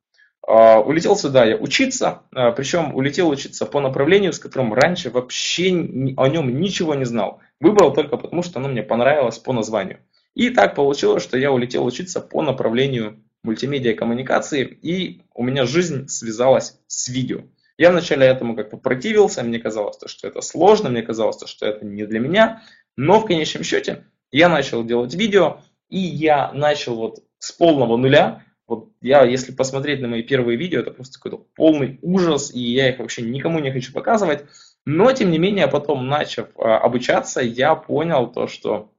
Uh, 0.45 0.83
улетел 0.83 1.15
сюда 1.15 1.45
я 1.45 1.57
учиться, 1.57 2.23
uh, 2.35 2.53
причем 2.53 2.97
улетел 2.97 3.29
учиться 3.29 3.65
по 3.65 3.79
направлению, 3.79 4.33
с 4.33 4.41
которым 4.41 4.75
раньше 4.75 5.09
вообще 5.11 5.69
о 6.17 6.27
нем 6.27 6.61
ничего 6.61 6.97
не 6.97 7.05
знал. 7.05 7.41
Выбрал 7.61 7.93
только 7.93 8.17
потому, 8.17 8.43
что 8.43 8.59
оно 8.59 8.69
мне 8.69 8.83
понравилось 8.83 9.39
по 9.39 9.53
названию. 9.53 10.01
И 10.35 10.51
так 10.51 10.75
получилось, 10.75 11.23
что 11.23 11.37
я 11.37 11.53
улетел 11.53 11.85
учиться 11.85 12.21
по 12.21 12.43
направлению 12.43 13.23
мультимедиа 13.43 13.95
коммуникации, 13.95 14.65
и 14.65 15.23
у 15.35 15.43
меня 15.43 15.67
жизнь 15.67 16.09
связалась 16.09 16.79
с 16.87 17.09
видео. 17.09 17.43
Я 17.77 17.91
вначале 17.91 18.27
этому 18.27 18.55
как-то 18.55 18.77
противился, 18.77 19.43
мне 19.43 19.59
казалось, 19.59 19.97
что 20.07 20.29
это 20.29 20.41
сложно, 20.41 20.89
мне 20.89 21.03
казалось, 21.03 21.43
что 21.47 21.67
это 21.67 21.85
не 21.85 22.07
для 22.07 22.21
меня, 22.21 22.63
но 22.97 23.21
в 23.21 23.27
конечном 23.27 23.65
счете 23.65 24.05
я 24.31 24.49
начал 24.49 24.85
делать 24.85 25.15
видео, 25.15 25.61
и 25.89 25.99
я 25.99 26.53
начал 26.53 26.97
вот 26.97 27.19
с 27.39 27.53
полного 27.53 27.97
нуля. 27.97 28.45
Вот 28.67 28.91
я, 29.01 29.25
если 29.25 29.53
посмотреть 29.53 30.01
на 30.01 30.09
мои 30.09 30.23
первые 30.23 30.57
видео, 30.57 30.81
это 30.81 30.93
просто 30.93 31.19
какой-то 31.19 31.45
полный 31.55 31.99
ужас, 32.01 32.55
и 32.55 32.61
я 32.61 32.89
их 32.91 32.99
вообще 32.99 33.23
никому 33.23 33.59
не 33.59 33.73
хочу 33.73 33.93
показывать. 33.93 34.45
Но, 34.87 35.13
тем 35.13 35.31
не 35.31 35.39
менее, 35.39 35.69
потом, 35.69 36.09
начав 36.09 36.49
а, 36.57 36.79
обучаться, 36.79 37.41
я 37.41 37.75
понял 37.75 38.33
то, 38.33 38.47
что 38.47 38.93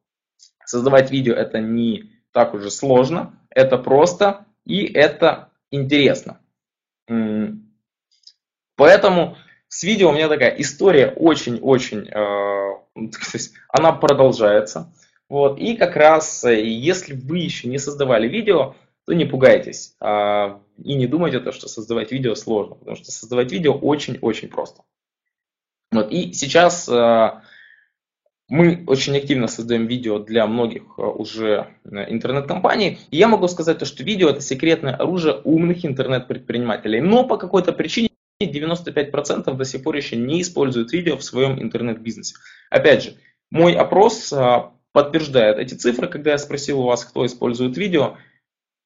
Создавать 0.73 1.11
видео 1.11 1.35
это 1.35 1.59
не 1.59 2.09
так 2.31 2.55
уже 2.55 2.71
сложно, 2.71 3.39
это 3.51 3.77
просто 3.77 4.47
и 4.65 4.83
это 4.85 5.51
интересно. 5.69 6.39
Поэтому 8.75 9.37
с 9.67 9.83
видео 9.83 10.09
у 10.09 10.13
меня 10.13 10.27
такая 10.29 10.49
история 10.55 11.13
очень-очень, 11.15 12.09
э, 12.09 12.79
она 13.69 13.91
продолжается. 13.91 14.91
Вот. 15.29 15.59
И 15.59 15.77
как 15.77 15.95
раз, 15.95 16.43
э, 16.43 16.65
если 16.65 17.13
вы 17.13 17.37
еще 17.37 17.67
не 17.67 17.77
создавали 17.77 18.27
видео, 18.27 18.73
то 19.05 19.13
не 19.13 19.25
пугайтесь 19.25 19.95
э, 20.01 20.57
и 20.83 20.95
не 20.95 21.05
думайте, 21.05 21.39
то, 21.39 21.51
что 21.51 21.67
создавать 21.67 22.11
видео 22.11 22.33
сложно, 22.33 22.77
потому 22.77 22.95
что 22.95 23.11
создавать 23.11 23.51
видео 23.51 23.73
очень-очень 23.75 24.49
просто. 24.49 24.81
Вот. 25.91 26.11
И 26.11 26.33
сейчас 26.33 26.89
э, 26.89 27.41
мы 28.49 28.83
очень 28.87 29.15
активно 29.17 29.47
создаем 29.47 29.87
видео 29.87 30.19
для 30.19 30.45
многих 30.47 30.83
э, 30.97 31.01
уже 31.01 31.67
э, 31.85 32.11
интернет-компаний. 32.11 32.99
И 33.09 33.17
я 33.17 33.27
могу 33.27 33.47
сказать, 33.47 33.79
то, 33.79 33.85
что 33.85 34.03
видео 34.03 34.29
это 34.29 34.41
секретное 34.41 34.95
оружие 34.95 35.39
умных 35.43 35.85
интернет-предпринимателей. 35.85 37.01
Но 37.01 37.25
по 37.25 37.37
какой-то 37.37 37.71
причине 37.71 38.09
95% 38.41 39.53
до 39.53 39.65
сих 39.65 39.83
пор 39.83 39.95
еще 39.95 40.17
не 40.17 40.41
используют 40.41 40.91
видео 40.91 41.17
в 41.17 41.23
своем 41.23 41.61
интернет-бизнесе. 41.61 42.35
Опять 42.69 43.03
же, 43.03 43.13
мой 43.49 43.73
опрос 43.75 44.33
э, 44.33 44.63
подтверждает 44.91 45.57
эти 45.57 45.73
цифры, 45.75 46.07
когда 46.07 46.31
я 46.31 46.37
спросил 46.37 46.81
у 46.81 46.85
вас, 46.85 47.05
кто 47.05 47.25
использует 47.25 47.77
видео 47.77 48.17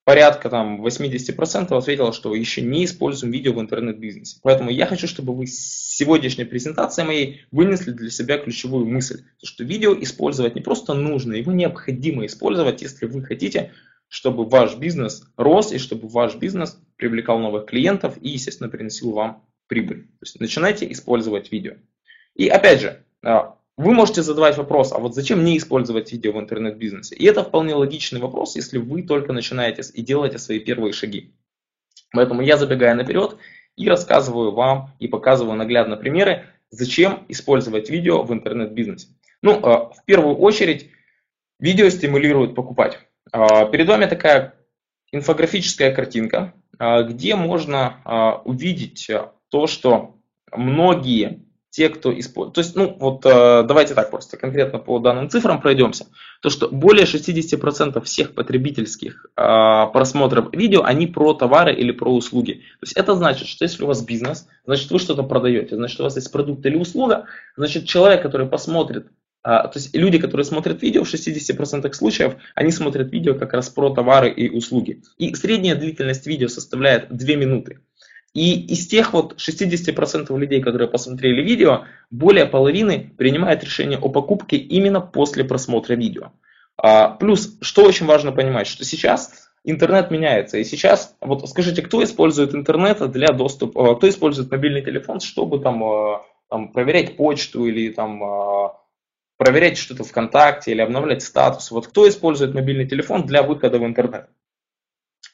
порядка 0.08 0.50
там 0.50 0.86
80% 0.86 1.78
ответило, 1.78 2.14
что 2.14 2.34
еще 2.34 2.62
не 2.62 2.86
используем 2.86 3.34
видео 3.34 3.52
в 3.52 3.60
интернет-бизнесе. 3.60 4.40
Поэтому 4.42 4.70
я 4.70 4.86
хочу, 4.86 5.06
чтобы 5.06 5.36
вы 5.36 5.48
с 5.48 5.98
сегодняшней 5.98 6.46
презентацией 6.46 7.06
моей 7.06 7.42
вынесли 7.52 7.92
для 7.92 8.10
себя 8.10 8.38
ключевую 8.38 8.86
мысль, 8.86 9.26
что 9.44 9.66
видео 9.66 9.94
использовать 10.02 10.56
не 10.56 10.62
просто 10.62 10.94
нужно, 10.94 11.34
его 11.34 11.52
необходимо 11.52 12.26
использовать, 12.26 12.82
если 12.82 13.06
вы 13.06 13.22
хотите, 13.22 13.74
чтобы 14.08 14.46
ваш 14.46 14.78
бизнес 14.78 15.28
рос 15.36 15.74
и 15.74 15.78
чтобы 15.78 16.08
ваш 16.08 16.38
бизнес 16.38 16.80
привлекал 16.96 17.40
новых 17.40 17.66
клиентов 17.66 18.16
и, 18.22 18.30
естественно, 18.30 18.70
приносил 18.70 19.12
вам 19.12 19.44
прибыль. 19.68 20.04
То 20.04 20.24
есть 20.24 20.40
начинайте 20.40 20.90
использовать 20.90 21.52
видео. 21.52 21.74
И 22.34 22.48
опять 22.48 22.80
же, 22.80 23.04
а, 23.26 23.57
вы 23.78 23.94
можете 23.94 24.24
задавать 24.24 24.58
вопрос, 24.58 24.92
а 24.92 24.98
вот 24.98 25.14
зачем 25.14 25.46
не 25.46 25.58
использовать 25.58 26.12
видео 26.12 26.32
в 26.32 26.40
интернет-бизнесе? 26.40 27.16
И 27.16 27.26
это 27.26 27.44
вполне 27.44 27.76
логичный 27.76 28.20
вопрос, 28.20 28.56
если 28.56 28.80
вы 28.80 29.04
только 29.04 29.34
начинаете 29.34 29.84
и 29.94 30.02
делаете 30.02 30.40
свои 30.40 30.60
первые 30.60 30.94
шаги. 30.94 31.36
Поэтому 32.12 32.42
я 32.42 32.58
забегаю 32.58 32.96
наперед 32.98 33.38
и 33.76 33.88
рассказываю 33.88 34.52
вам 34.52 34.96
и 34.98 35.08
показываю 35.08 35.56
наглядно 35.56 35.96
примеры, 35.96 36.46
зачем 36.72 37.24
использовать 37.28 37.90
видео 37.92 38.24
в 38.24 38.34
интернет-бизнесе. 38.34 39.10
Ну, 39.44 39.60
а, 39.64 39.92
в 39.92 40.04
первую 40.06 40.36
очередь, 40.38 40.90
видео 41.60 41.88
стимулирует 41.90 42.56
покупать. 42.56 43.00
А, 43.32 43.66
перед 43.66 43.88
вами 43.88 44.06
такая 44.06 44.56
инфографическая 45.12 45.94
картинка, 45.94 46.54
а, 46.80 47.04
где 47.04 47.36
можно 47.36 48.42
увидеть 48.44 49.10
то, 49.50 49.68
что 49.68 50.18
многие 50.52 51.47
те, 51.78 51.90
кто 51.90 52.12
использует. 52.20 52.56
То 52.56 52.62
есть, 52.62 52.76
ну, 52.76 52.98
вот 53.00 53.24
э, 53.24 53.62
давайте 53.62 53.94
так 53.94 54.10
просто 54.10 54.36
конкретно 54.36 54.80
по 54.80 54.98
данным 54.98 55.30
цифрам 55.30 55.62
пройдемся. 55.62 56.08
То, 56.42 56.50
что 56.50 56.70
более 56.70 57.06
60% 57.06 58.04
всех 58.04 58.34
потребительских 58.34 59.28
э, 59.38 59.86
просмотров 59.94 60.52
видео, 60.54 60.82
они 60.84 61.06
про 61.06 61.36
товары 61.36 61.76
или 61.76 61.92
про 61.92 62.12
услуги. 62.12 62.54
То 62.54 62.84
есть, 62.84 62.94
это 62.98 63.14
значит, 63.14 63.48
что 63.48 63.64
если 63.64 63.84
у 63.84 63.88
вас 63.88 64.04
бизнес, 64.04 64.48
значит, 64.66 64.90
вы 64.90 64.98
что-то 64.98 65.22
продаете, 65.22 65.76
значит, 65.76 66.00
у 66.00 66.04
вас 66.04 66.16
есть 66.16 66.32
продукт 66.32 66.66
или 66.66 66.76
услуга, 66.76 67.26
значит, 67.56 67.86
человек, 67.86 68.24
который 68.24 68.48
посмотрит 68.48 69.06
то 69.44 69.72
есть 69.76 69.96
люди, 69.96 70.18
которые 70.18 70.44
смотрят 70.44 70.82
видео, 70.82 71.06
в 71.06 71.14
60% 71.14 71.94
случаев, 71.94 72.36
они 72.54 72.70
смотрят 72.70 73.14
видео 73.14 73.34
как 73.34 73.54
раз 73.54 73.70
про 73.70 73.92
товары 73.92 74.30
и 74.30 74.50
услуги. 74.50 75.04
И 75.18 75.34
средняя 75.36 75.76
длительность 75.76 76.28
видео 76.28 76.50
составляет 76.50 77.16
2 77.16 77.36
минуты. 77.36 77.80
И 78.38 78.68
из 78.68 78.86
тех 78.86 79.14
вот 79.14 79.38
60% 79.40 80.38
людей, 80.38 80.62
которые 80.62 80.88
посмотрели 80.88 81.42
видео, 81.42 81.86
более 82.12 82.46
половины 82.46 83.12
принимают 83.18 83.64
решение 83.64 83.98
о 83.98 84.10
покупке 84.10 84.58
именно 84.58 85.02
после 85.02 85.44
просмотра 85.44 85.96
видео. 85.96 86.34
А, 86.78 87.10
плюс, 87.10 87.58
что 87.62 87.84
очень 87.84 88.06
важно 88.06 88.32
понимать, 88.32 88.68
что 88.68 88.86
сейчас 88.86 89.50
интернет 89.64 90.12
меняется. 90.12 90.60
И 90.60 90.64
сейчас, 90.66 91.16
вот 91.20 91.50
скажите, 91.50 91.82
кто 91.82 92.04
использует 92.04 92.54
интернет 92.54 93.10
для 93.10 93.30
доступа, 93.30 93.96
кто 93.96 94.08
использует 94.08 94.52
мобильный 94.52 94.84
телефон, 94.84 95.20
чтобы 95.20 95.58
там, 95.58 95.84
а, 95.84 96.22
там 96.48 96.72
проверять 96.72 97.18
почту 97.18 97.66
или 97.66 97.90
там 97.92 98.24
а, 98.24 98.80
проверять 99.38 99.80
что-то 99.80 100.04
ВКонтакте 100.04 100.74
или 100.74 100.82
обновлять 100.82 101.24
статус. 101.24 101.72
Вот 101.72 101.88
кто 101.88 102.08
использует 102.08 102.54
мобильный 102.54 102.88
телефон 102.88 103.26
для 103.26 103.42
выхода 103.42 103.80
в 103.80 103.84
интернет? 103.84 104.30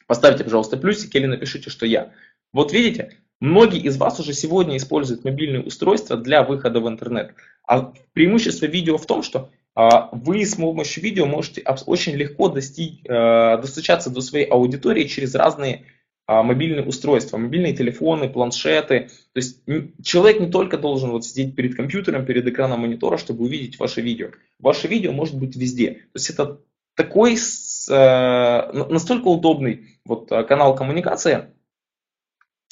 Поставьте, 0.08 0.44
пожалуйста, 0.44 0.78
плюсик 0.78 1.14
или 1.16 1.26
напишите, 1.26 1.70
что 1.70 1.86
я. 1.86 2.14
Вот 2.54 2.72
видите, 2.72 3.18
многие 3.40 3.82
из 3.82 3.98
вас 3.98 4.20
уже 4.20 4.34
сегодня 4.34 4.78
используют 4.78 5.26
мобильные 5.26 5.64
устройства 5.64 6.16
для 6.16 6.44
выхода 6.44 6.80
в 6.80 6.88
интернет. 6.88 7.34
А 7.68 7.94
преимущество 8.14 8.68
видео 8.68 8.98
в 8.98 9.06
том, 9.06 9.24
что 9.24 9.50
а, 9.76 10.10
вы 10.12 10.46
с 10.46 10.56
помощью 10.56 11.04
видео 11.04 11.26
можете 11.26 11.64
очень 11.86 12.14
легко 12.14 12.50
достичь, 12.50 13.00
а, 13.10 13.58
достучаться 13.58 14.10
до 14.12 14.22
своей 14.22 14.46
аудитории 14.46 15.06
через 15.06 15.34
разные 15.34 15.86
а, 16.28 16.44
мобильные 16.44 16.86
устройства, 16.86 17.38
мобильные 17.38 17.74
телефоны, 17.74 18.30
планшеты. 18.30 19.10
То 19.34 19.38
есть 19.38 19.64
человек 20.04 20.40
не 20.40 20.52
только 20.52 20.78
должен 20.78 21.10
вот 21.10 21.26
сидеть 21.26 21.56
перед 21.56 21.76
компьютером, 21.76 22.26
перед 22.26 22.48
экраном 22.48 22.82
монитора, 22.82 23.18
чтобы 23.18 23.46
увидеть 23.46 23.80
ваше 23.80 24.02
видео. 24.02 24.30
Ваше 24.60 24.88
видео 24.88 25.12
может 25.12 25.38
быть 25.38 25.56
везде. 25.56 25.92
То 25.92 26.16
есть 26.16 26.30
это 26.30 26.60
такой 26.96 27.36
настолько 27.86 29.28
удобный 29.28 30.00
вот 30.06 30.30
канал 30.30 30.76
коммуникации, 30.76 31.48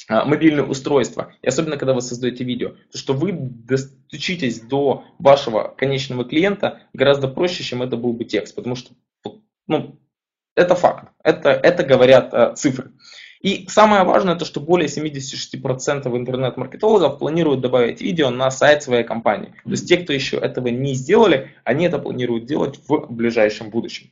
а, 0.08 0.24
мобильное 0.24 0.64
устройство, 0.64 1.32
и 1.42 1.48
особенно 1.48 1.76
когда 1.76 1.94
вы 1.94 2.02
создаете 2.02 2.44
видео, 2.44 2.70
то 2.90 2.98
что 2.98 3.14
вы 3.14 3.32
достучитесь 3.32 4.60
до 4.60 5.04
вашего 5.18 5.74
конечного 5.76 6.24
клиента 6.24 6.80
гораздо 6.92 7.28
проще, 7.28 7.62
чем 7.62 7.82
это 7.82 7.96
был 7.96 8.12
бы 8.12 8.24
текст, 8.24 8.54
потому 8.54 8.74
что 8.74 8.92
ну, 9.66 9.98
это 10.56 10.74
факт, 10.74 11.12
это, 11.22 11.50
это 11.50 11.84
говорят 11.84 12.34
э, 12.34 12.54
цифры. 12.56 12.92
И 13.42 13.66
самое 13.68 14.04
важное, 14.04 14.36
то, 14.36 14.44
что 14.44 14.60
более 14.60 14.88
76% 14.88 16.16
интернет-маркетологов 16.16 17.18
планируют 17.18 17.60
добавить 17.60 18.00
видео 18.00 18.30
на 18.30 18.50
сайт 18.52 18.84
своей 18.84 19.02
компании. 19.02 19.54
То 19.64 19.70
есть 19.70 19.88
те, 19.88 19.96
кто 19.96 20.12
еще 20.12 20.36
этого 20.36 20.68
не 20.68 20.94
сделали, 20.94 21.50
они 21.64 21.86
это 21.86 21.98
планируют 21.98 22.46
делать 22.46 22.78
в 22.86 23.06
ближайшем 23.10 23.70
будущем. 23.70 24.10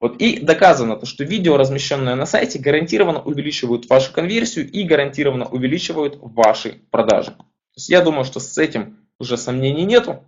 Вот, 0.00 0.20
и 0.22 0.38
доказано, 0.38 0.96
то, 0.96 1.06
что 1.06 1.24
видео, 1.24 1.56
размещенное 1.56 2.14
на 2.14 2.24
сайте, 2.24 2.58
гарантированно 2.60 3.20
увеличивают 3.20 3.88
вашу 3.90 4.12
конверсию 4.12 4.70
и 4.70 4.84
гарантированно 4.84 5.46
увеличивают 5.46 6.18
ваши 6.20 6.80
продажи. 6.90 7.32
То 7.32 7.74
есть 7.76 7.88
я 7.88 8.00
думаю, 8.00 8.24
что 8.24 8.38
с 8.38 8.56
этим 8.58 8.98
уже 9.18 9.36
сомнений 9.36 9.84
нету. 9.84 10.24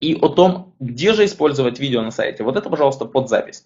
И 0.00 0.14
о 0.14 0.28
том, 0.28 0.74
где 0.78 1.12
же 1.12 1.24
использовать 1.24 1.78
видео 1.80 2.02
на 2.02 2.10
сайте, 2.10 2.44
вот 2.44 2.56
это, 2.56 2.70
пожалуйста, 2.70 3.04
под 3.04 3.28
запись. 3.28 3.64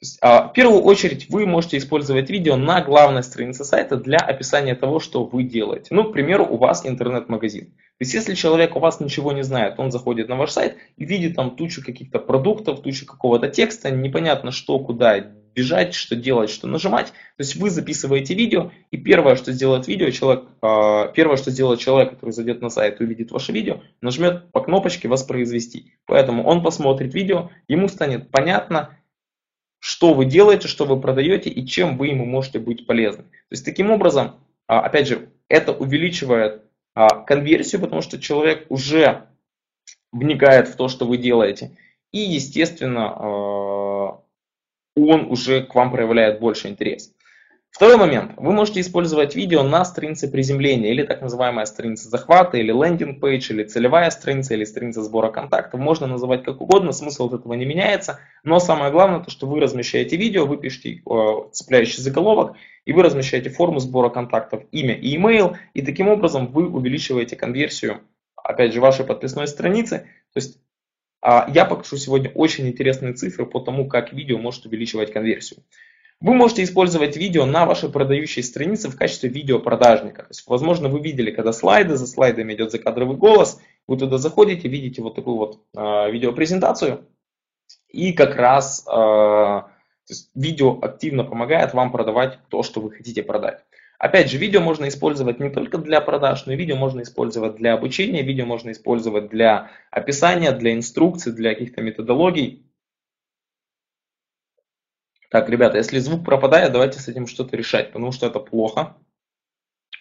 Есть, 0.00 0.18
а, 0.22 0.48
в 0.48 0.52
первую 0.52 0.82
очередь 0.82 1.28
вы 1.28 1.44
можете 1.44 1.76
использовать 1.76 2.30
видео 2.30 2.56
на 2.56 2.80
главной 2.80 3.24
странице 3.24 3.64
сайта 3.64 3.96
для 3.96 4.18
описания 4.18 4.76
того, 4.76 5.00
что 5.00 5.24
вы 5.24 5.42
делаете. 5.42 5.88
Ну, 5.90 6.04
к 6.04 6.12
примеру, 6.12 6.46
у 6.46 6.56
вас 6.56 6.86
интернет-магазин. 6.86 7.74
То 7.98 8.04
есть, 8.04 8.14
если 8.14 8.34
человек 8.34 8.76
у 8.76 8.78
вас 8.78 9.00
ничего 9.00 9.32
не 9.32 9.42
знает, 9.42 9.80
он 9.80 9.90
заходит 9.90 10.28
на 10.28 10.36
ваш 10.36 10.52
сайт 10.52 10.76
и 10.96 11.04
видит 11.04 11.34
там 11.34 11.56
тучу 11.56 11.84
каких-то 11.84 12.20
продуктов, 12.20 12.80
тучу 12.80 13.04
какого-то 13.04 13.48
текста, 13.48 13.90
непонятно 13.90 14.52
что, 14.52 14.78
куда 14.78 15.18
бежать, 15.58 15.94
что 15.94 16.14
делать, 16.14 16.48
что 16.48 16.68
нажимать. 16.68 17.08
То 17.08 17.40
есть 17.40 17.56
вы 17.56 17.70
записываете 17.70 18.34
видео, 18.34 18.70
и 18.92 18.96
первое, 18.98 19.34
что 19.34 19.50
сделает 19.50 19.88
видео, 19.88 20.10
человек, 20.10 20.44
а, 20.62 21.08
первое, 21.08 21.36
что 21.36 21.50
сделает 21.50 21.80
человек, 21.80 22.10
который 22.10 22.30
зайдет 22.30 22.62
на 22.62 22.70
сайт 22.70 23.00
и 23.00 23.04
увидит 23.04 23.32
ваше 23.32 23.50
видео, 23.50 23.80
нажмет 24.00 24.52
по 24.52 24.60
кнопочке 24.60 25.08
«Воспроизвести». 25.08 25.94
Поэтому 26.06 26.44
он 26.44 26.62
посмотрит 26.62 27.12
видео, 27.12 27.50
ему 27.66 27.88
станет 27.88 28.30
понятно, 28.30 28.96
что 29.80 30.14
вы 30.14 30.26
делаете, 30.26 30.68
что 30.68 30.84
вы 30.84 31.00
продаете 31.00 31.50
и 31.50 31.66
чем 31.66 31.98
вы 31.98 32.08
ему 32.08 32.24
можете 32.24 32.60
быть 32.60 32.86
полезны. 32.86 33.24
То 33.24 33.52
есть 33.52 33.64
таким 33.64 33.90
образом, 33.90 34.36
а, 34.68 34.82
опять 34.82 35.08
же, 35.08 35.30
это 35.48 35.72
увеличивает 35.72 36.62
конверсию, 37.06 37.80
потому 37.80 38.02
что 38.02 38.18
человек 38.18 38.66
уже 38.68 39.28
вникает 40.12 40.68
в 40.68 40.76
то, 40.76 40.88
что 40.88 41.06
вы 41.06 41.18
делаете. 41.18 41.76
И, 42.12 42.18
естественно, 42.18 43.12
а, 43.14 44.22
он 44.96 45.30
уже 45.30 45.64
к 45.64 45.74
вам 45.74 45.92
проявляет 45.92 46.40
больше 46.40 46.68
интерес. 46.68 47.14
Второй 47.70 47.96
момент. 47.96 48.32
Вы 48.36 48.52
можете 48.52 48.80
использовать 48.80 49.36
видео 49.36 49.62
на 49.62 49.84
странице 49.84 50.28
приземления, 50.28 50.90
или 50.90 51.02
так 51.04 51.20
называемая 51.20 51.64
страница 51.66 52.08
захвата, 52.08 52.56
или 52.56 52.72
лендинг-пейдж, 52.72 53.52
или 53.52 53.62
целевая 53.62 54.10
страница, 54.10 54.54
или 54.54 54.64
страница 54.64 55.02
сбора 55.02 55.30
контактов. 55.30 55.78
Можно 55.78 56.06
называть 56.06 56.42
как 56.44 56.60
угодно, 56.60 56.92
смысл 56.92 57.26
от 57.26 57.34
этого 57.34 57.52
не 57.52 57.66
меняется. 57.66 58.20
Но 58.42 58.58
самое 58.58 58.90
главное, 58.90 59.20
то, 59.20 59.30
что 59.30 59.46
вы 59.46 59.60
размещаете 59.60 60.16
видео, 60.16 60.46
вы 60.46 60.56
пишете 60.56 61.02
э, 61.08 61.26
цепляющий 61.52 62.02
заголовок, 62.02 62.56
и 62.84 62.92
вы 62.92 63.02
размещаете 63.02 63.50
форму 63.50 63.80
сбора 63.80 64.08
контактов, 64.08 64.64
имя 64.72 64.94
и 64.94 65.16
email, 65.16 65.56
и 65.74 65.82
таким 65.82 66.08
образом 66.08 66.48
вы 66.48 66.68
увеличиваете 66.68 67.36
конверсию, 67.36 68.00
опять 68.34 68.72
же, 68.72 68.80
вашей 68.80 69.04
подписной 69.04 69.46
страницы. 69.46 70.08
То 70.32 70.36
есть 70.38 70.58
э, 71.22 71.30
я 71.54 71.64
покажу 71.66 71.96
сегодня 71.96 72.30
очень 72.30 72.66
интересные 72.66 73.12
цифры 73.12 73.46
по 73.46 73.60
тому, 73.60 73.86
как 73.86 74.12
видео 74.12 74.38
может 74.38 74.66
увеличивать 74.66 75.12
конверсию. 75.12 75.62
Вы 76.20 76.34
можете 76.34 76.64
использовать 76.64 77.16
видео 77.16 77.46
на 77.46 77.64
вашей 77.64 77.90
продающей 77.90 78.42
странице 78.42 78.88
в 78.88 78.96
качестве 78.96 79.28
видеопродажника. 79.28 80.22
То 80.22 80.28
есть, 80.30 80.44
возможно, 80.48 80.88
вы 80.88 81.00
видели, 81.00 81.30
когда 81.30 81.52
слайды, 81.52 81.96
за 81.96 82.08
слайдами 82.08 82.54
идет 82.54 82.72
закадровый 82.72 83.16
голос, 83.16 83.60
вы 83.86 83.96
туда 83.96 84.18
заходите, 84.18 84.68
видите 84.68 85.00
вот 85.00 85.14
такую 85.14 85.36
вот 85.36 85.60
э, 85.76 86.10
видеопрезентацию, 86.10 87.06
и 87.88 88.12
как 88.12 88.34
раз 88.34 88.84
э, 88.92 89.62
видео 90.34 90.78
активно 90.82 91.22
помогает 91.22 91.72
вам 91.72 91.92
продавать 91.92 92.38
то, 92.48 92.64
что 92.64 92.80
вы 92.80 92.90
хотите 92.90 93.22
продать. 93.22 93.64
Опять 93.98 94.30
же, 94.30 94.38
видео 94.38 94.60
можно 94.60 94.86
использовать 94.88 95.40
не 95.40 95.50
только 95.50 95.78
для 95.78 96.00
продаж, 96.00 96.46
но 96.46 96.52
и 96.52 96.56
видео 96.56 96.76
можно 96.76 97.02
использовать 97.02 97.56
для 97.56 97.74
обучения, 97.74 98.22
видео 98.22 98.46
можно 98.46 98.70
использовать 98.70 99.28
для 99.28 99.70
описания, 99.90 100.52
для 100.52 100.72
инструкций, 100.74 101.32
для 101.32 101.50
каких-то 101.54 101.82
методологий. 101.82 102.64
Так, 105.30 105.48
ребята, 105.50 105.76
если 105.76 105.98
звук 105.98 106.24
пропадает, 106.24 106.72
давайте 106.72 107.00
с 107.00 107.08
этим 107.08 107.26
что-то 107.26 107.56
решать, 107.56 107.92
потому 107.92 108.12
что 108.12 108.26
это 108.26 108.40
плохо. 108.40 108.96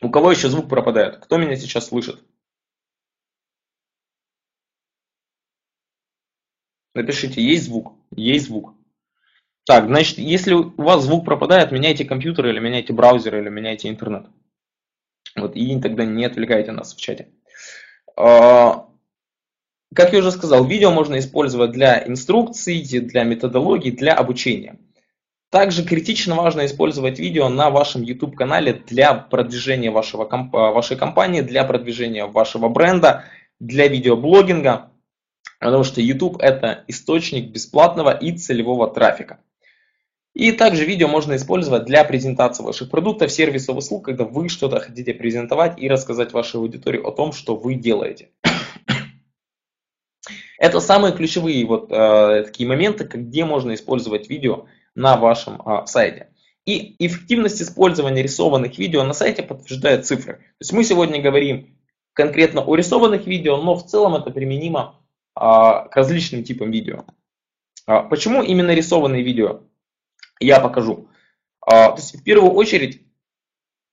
У 0.01 0.09
кого 0.09 0.31
еще 0.31 0.47
звук 0.47 0.69
пропадает? 0.69 1.17
Кто 1.17 1.37
меня 1.37 1.55
сейчас 1.55 1.87
слышит? 1.87 2.23
Напишите, 6.93 7.43
есть 7.43 7.65
звук? 7.65 7.93
Есть 8.15 8.45
звук. 8.45 8.73
Так, 9.65 9.87
значит, 9.87 10.17
если 10.17 10.53
у 10.53 10.71
вас 10.81 11.03
звук 11.03 11.25
пропадает, 11.25 11.71
меняйте 11.71 12.05
компьютер 12.05 12.47
или 12.47 12.59
меняйте 12.59 12.93
браузер 12.93 13.37
или 13.37 13.49
меняйте 13.49 13.89
интернет. 13.89 14.27
Вот, 15.35 15.55
и 15.55 15.79
тогда 15.81 16.05
не 16.05 16.23
отвлекайте 16.25 16.71
нас 16.71 16.95
в 16.95 16.99
чате. 16.99 17.29
А, 18.15 18.87
как 19.93 20.13
я 20.13 20.19
уже 20.19 20.31
сказал, 20.31 20.65
видео 20.65 20.91
можно 20.91 21.19
использовать 21.19 21.71
для 21.71 22.07
инструкций, 22.07 22.81
для 22.81 23.23
методологий, 23.23 23.91
для 23.91 24.13
обучения. 24.13 24.79
Также 25.49 25.85
критично 25.85 26.35
важно 26.35 26.65
использовать 26.65 27.19
видео 27.19 27.47
на 27.47 27.69
вашем 27.69 28.01
YouTube-канале 28.01 28.73
для 28.73 29.13
продвижения 29.13 29.91
вашего, 29.91 30.27
вашей 30.27 30.97
компании, 30.97 31.41
для 31.41 31.63
продвижения 31.63 32.25
вашего 32.25 32.67
бренда, 32.67 33.23
для 33.59 33.87
видеоблогинга, 33.87 34.91
потому 35.59 35.85
что 35.85 36.01
YouTube 36.01 36.37
это 36.41 36.83
источник 36.87 37.49
бесплатного 37.49 38.11
и 38.11 38.33
целевого 38.33 38.89
трафика. 38.89 39.39
И 40.33 40.51
также 40.51 40.85
видео 40.85 41.07
можно 41.07 41.35
использовать 41.35 41.85
для 41.85 42.03
презентации 42.03 42.61
ваших 42.61 42.91
продуктов, 42.91 43.31
сервисов, 43.31 43.77
услуг, 43.77 44.05
когда 44.05 44.25
вы 44.25 44.49
что-то 44.49 44.81
хотите 44.81 45.13
презентовать 45.13 45.79
и 45.79 45.87
рассказать 45.87 46.33
вашей 46.33 46.57
аудитории 46.57 47.01
о 47.01 47.11
том, 47.11 47.31
что 47.31 47.55
вы 47.55 47.75
делаете. 47.75 48.29
Это 50.59 50.79
самые 50.79 51.15
ключевые 51.15 51.65
вот 51.65 51.91
э, 51.91 52.43
такие 52.45 52.67
моменты, 52.67 53.05
где 53.05 53.45
можно 53.45 53.73
использовать 53.73 54.29
видео 54.29 54.65
на 54.97 55.15
вашем 55.15 55.61
а, 55.63 55.85
сайте. 55.85 56.27
И 56.65 56.95
эффективность 56.99 57.61
использования 57.61 58.23
рисованных 58.23 58.77
видео 58.77 59.03
на 59.03 59.13
сайте 59.13 59.43
подтверждает 59.43 60.05
цифры. 60.05 60.33
То 60.33 60.61
есть 60.61 60.73
мы 60.73 60.83
сегодня 60.83 61.21
говорим, 61.21 61.77
конкретно 62.13 62.61
о 62.61 62.75
рисованных 62.75 63.27
видео, 63.27 63.57
но 63.57 63.75
в 63.75 63.85
целом 63.85 64.15
это 64.15 64.31
применимо 64.31 64.99
а, 65.35 65.87
к 65.87 65.95
различным 65.95 66.43
типам 66.43 66.71
видео. 66.71 67.05
А, 67.85 68.01
почему 68.01 68.41
именно 68.41 68.71
рисованные 68.71 69.21
видео? 69.21 69.61
Я 70.39 70.59
покажу. 70.59 71.07
А, 71.61 71.91
то 71.91 71.97
есть, 71.97 72.15
в 72.15 72.23
первую 72.23 72.53
очередь, 72.53 73.03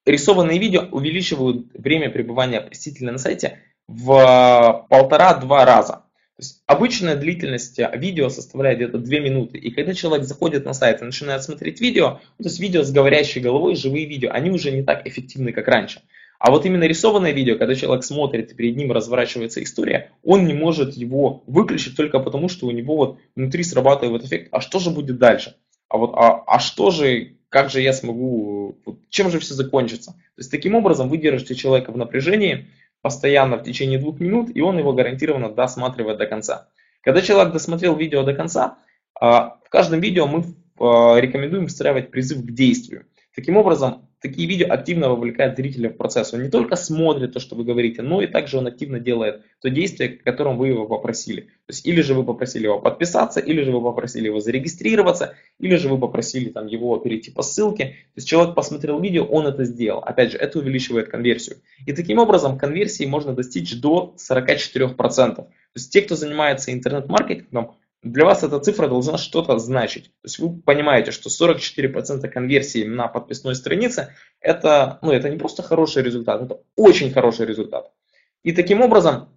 рисованные 0.06 0.58
видео 0.58 0.88
увеличивают 0.90 1.66
время 1.74 2.10
пребывания 2.10 2.62
посетителя 2.62 3.12
на 3.12 3.18
сайте 3.18 3.60
в 3.86 4.86
полтора-два 4.88 5.66
раза. 5.66 6.03
То 6.36 6.42
есть 6.42 6.62
обычная 6.66 7.14
длительность 7.14 7.78
видео 7.94 8.28
составляет 8.28 8.78
где-то 8.78 8.98
2 8.98 9.18
минуты. 9.20 9.56
И 9.56 9.70
когда 9.70 9.94
человек 9.94 10.26
заходит 10.26 10.64
на 10.64 10.74
сайт 10.74 11.00
и 11.00 11.04
начинает 11.04 11.44
смотреть 11.44 11.80
видео, 11.80 12.20
то 12.38 12.44
есть 12.44 12.58
видео 12.58 12.82
с 12.82 12.90
говорящей 12.90 13.40
головой, 13.40 13.76
живые 13.76 14.06
видео, 14.06 14.30
они 14.32 14.50
уже 14.50 14.72
не 14.72 14.82
так 14.82 15.06
эффективны, 15.06 15.52
как 15.52 15.68
раньше. 15.68 16.02
А 16.40 16.50
вот 16.50 16.66
именно 16.66 16.84
рисованное 16.84 17.30
видео, 17.30 17.56
когда 17.56 17.76
человек 17.76 18.04
смотрит 18.04 18.50
и 18.50 18.54
перед 18.54 18.76
ним 18.76 18.90
разворачивается 18.90 19.62
история, 19.62 20.10
он 20.24 20.44
не 20.46 20.54
может 20.54 20.94
его 20.94 21.44
выключить 21.46 21.96
только 21.96 22.18
потому, 22.18 22.48
что 22.48 22.66
у 22.66 22.72
него 22.72 22.96
вот 22.96 23.18
внутри 23.36 23.62
срабатывает 23.62 24.24
эффект, 24.24 24.48
а 24.50 24.60
что 24.60 24.80
же 24.80 24.90
будет 24.90 25.18
дальше? 25.18 25.56
А 25.88 25.98
вот, 25.98 26.12
а, 26.14 26.42
а 26.46 26.58
что 26.58 26.90
же, 26.90 27.36
как 27.48 27.70
же 27.70 27.80
я 27.80 27.92
смогу, 27.92 28.76
чем 29.08 29.30
же 29.30 29.38
все 29.38 29.54
закончится? 29.54 30.10
То 30.12 30.40
есть 30.40 30.50
таким 30.50 30.74
образом 30.74 31.08
вы 31.08 31.18
держите 31.18 31.54
человека 31.54 31.92
в 31.92 31.96
напряжении 31.96 32.66
постоянно 33.04 33.58
в 33.58 33.62
течение 33.62 33.98
двух 33.98 34.18
минут, 34.18 34.48
и 34.54 34.62
он 34.62 34.78
его 34.78 34.94
гарантированно 34.94 35.50
досматривает 35.50 36.16
до 36.16 36.26
конца. 36.26 36.68
Когда 37.02 37.20
человек 37.20 37.52
досмотрел 37.52 37.94
видео 37.94 38.22
до 38.22 38.32
конца, 38.32 38.78
а, 39.20 39.58
в 39.62 39.68
каждом 39.68 40.00
видео 40.00 40.26
мы 40.26 40.44
а, 40.80 41.20
рекомендуем 41.20 41.66
встраивать 41.66 42.10
призыв 42.10 42.42
к 42.42 42.50
действию. 42.50 43.04
Таким 43.34 43.58
образом, 43.58 44.08
такие 44.24 44.48
видео 44.48 44.72
активно 44.72 45.10
вовлекают 45.10 45.56
зрителя 45.56 45.90
в 45.90 45.98
процесс. 45.98 46.32
Он 46.32 46.42
не 46.42 46.48
только 46.48 46.76
смотрит 46.76 47.34
то, 47.34 47.40
что 47.40 47.56
вы 47.56 47.64
говорите, 47.64 48.00
но 48.00 48.22
и 48.22 48.26
также 48.26 48.56
он 48.56 48.66
активно 48.66 48.98
делает 48.98 49.42
то 49.60 49.68
действие, 49.68 50.08
которым 50.08 50.56
вы 50.56 50.68
его 50.68 50.86
попросили. 50.86 51.42
То 51.42 51.70
есть 51.70 51.86
или 51.86 52.00
же 52.00 52.14
вы 52.14 52.24
попросили 52.24 52.64
его 52.64 52.80
подписаться, 52.80 53.40
или 53.40 53.62
же 53.62 53.70
вы 53.70 53.82
попросили 53.82 54.26
его 54.26 54.40
зарегистрироваться, 54.40 55.34
или 55.60 55.76
же 55.76 55.90
вы 55.90 55.98
попросили 55.98 56.48
там, 56.48 56.66
его 56.66 56.96
перейти 56.96 57.30
по 57.30 57.42
ссылке. 57.42 57.84
То 57.84 58.16
есть 58.16 58.26
человек 58.26 58.54
посмотрел 58.54 58.98
видео, 58.98 59.24
он 59.24 59.46
это 59.46 59.64
сделал. 59.64 60.00
Опять 60.00 60.32
же, 60.32 60.38
это 60.38 60.58
увеличивает 60.58 61.10
конверсию. 61.10 61.58
И 61.84 61.92
таким 61.92 62.18
образом 62.18 62.56
конверсии 62.56 63.04
можно 63.04 63.34
достичь 63.34 63.78
до 63.78 64.14
44%. 64.18 65.34
То 65.34 65.48
есть 65.74 65.92
те, 65.92 66.00
кто 66.00 66.16
занимается 66.16 66.72
интернет-маркетингом, 66.72 67.74
для 68.04 68.26
вас 68.26 68.42
эта 68.42 68.60
цифра 68.60 68.86
должна 68.86 69.16
что-то 69.16 69.58
значить. 69.58 70.04
То 70.04 70.26
есть 70.26 70.38
вы 70.38 70.60
понимаете, 70.60 71.10
что 71.10 71.30
44% 71.30 72.28
конверсии 72.28 72.84
на 72.84 73.08
подписной 73.08 73.54
странице 73.54 74.14
это, 74.40 74.98
ну, 75.02 75.10
это 75.10 75.30
не 75.30 75.38
просто 75.38 75.62
хороший 75.62 76.02
результат, 76.02 76.42
это 76.42 76.60
очень 76.76 77.12
хороший 77.12 77.46
результат. 77.46 77.90
И 78.42 78.52
таким 78.52 78.82
образом 78.82 79.30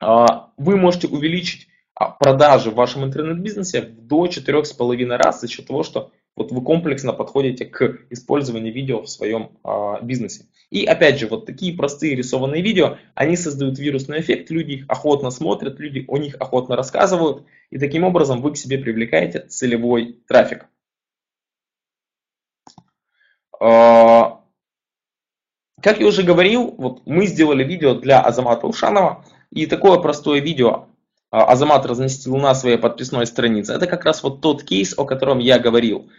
а, 0.00 0.50
вы 0.56 0.76
можете 0.76 1.06
увеличить 1.06 1.68
а, 1.94 2.10
продажи 2.10 2.70
в 2.70 2.74
вашем 2.74 3.04
интернет-бизнесе 3.04 3.82
до 3.82 4.26
4,5 4.26 5.16
раз 5.16 5.40
за 5.40 5.48
счет 5.48 5.66
того, 5.68 5.84
что 5.84 6.10
вот 6.38 6.52
вы 6.52 6.62
комплексно 6.62 7.12
подходите 7.12 7.64
к 7.64 7.98
использованию 8.10 8.72
видео 8.72 9.02
в 9.02 9.10
своем 9.10 9.50
а, 9.64 10.00
бизнесе. 10.00 10.46
И 10.70 10.84
опять 10.84 11.18
же, 11.18 11.26
вот 11.26 11.46
такие 11.46 11.76
простые 11.76 12.14
рисованные 12.14 12.62
видео, 12.62 12.98
они 13.14 13.36
создают 13.36 13.78
вирусный 13.78 14.20
эффект, 14.20 14.48
люди 14.50 14.72
их 14.72 14.84
охотно 14.88 15.30
смотрят, 15.30 15.80
люди 15.80 16.04
о 16.06 16.16
них 16.16 16.36
охотно 16.38 16.76
рассказывают, 16.76 17.44
и 17.70 17.78
таким 17.78 18.04
образом 18.04 18.40
вы 18.40 18.52
к 18.52 18.56
себе 18.56 18.78
привлекаете 18.78 19.40
целевой 19.40 20.20
трафик. 20.28 20.66
А, 23.60 24.40
как 25.82 25.98
я 25.98 26.06
уже 26.06 26.22
говорил, 26.22 26.72
вот 26.78 27.02
мы 27.04 27.26
сделали 27.26 27.64
видео 27.64 27.94
для 27.94 28.20
Азамата 28.20 28.66
Ушанова, 28.68 29.24
и 29.50 29.66
такое 29.66 29.98
простое 29.98 30.40
видео 30.40 30.86
а, 31.30 31.44
Азамат 31.44 31.84
разместил 31.84 32.36
на 32.36 32.54
своей 32.54 32.78
подписной 32.78 33.26
странице. 33.26 33.74
Это 33.74 33.86
как 33.86 34.04
раз 34.04 34.22
вот 34.22 34.40
тот 34.40 34.62
кейс, 34.62 34.94
о 34.96 35.04
котором 35.04 35.38
я 35.38 35.58
говорил. 35.58 36.10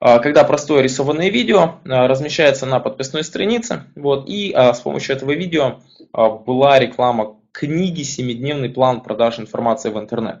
А, 0.00 0.18
когда 0.18 0.44
простое 0.44 0.82
рисованное 0.82 1.28
видео 1.28 1.74
а, 1.84 2.08
размещается 2.08 2.64
на 2.64 2.80
подписной 2.80 3.22
странице. 3.22 3.84
Вот, 3.94 4.28
и 4.28 4.50
а, 4.52 4.72
с 4.72 4.80
помощью 4.80 5.14
этого 5.14 5.32
видео 5.32 5.80
была 6.12 6.78
реклама 6.78 7.36
книги 7.52 8.02
«Семидневный 8.02 8.70
план 8.70 9.02
продаж 9.02 9.38
информации 9.38 9.90
в 9.90 9.98
интернет». 9.98 10.40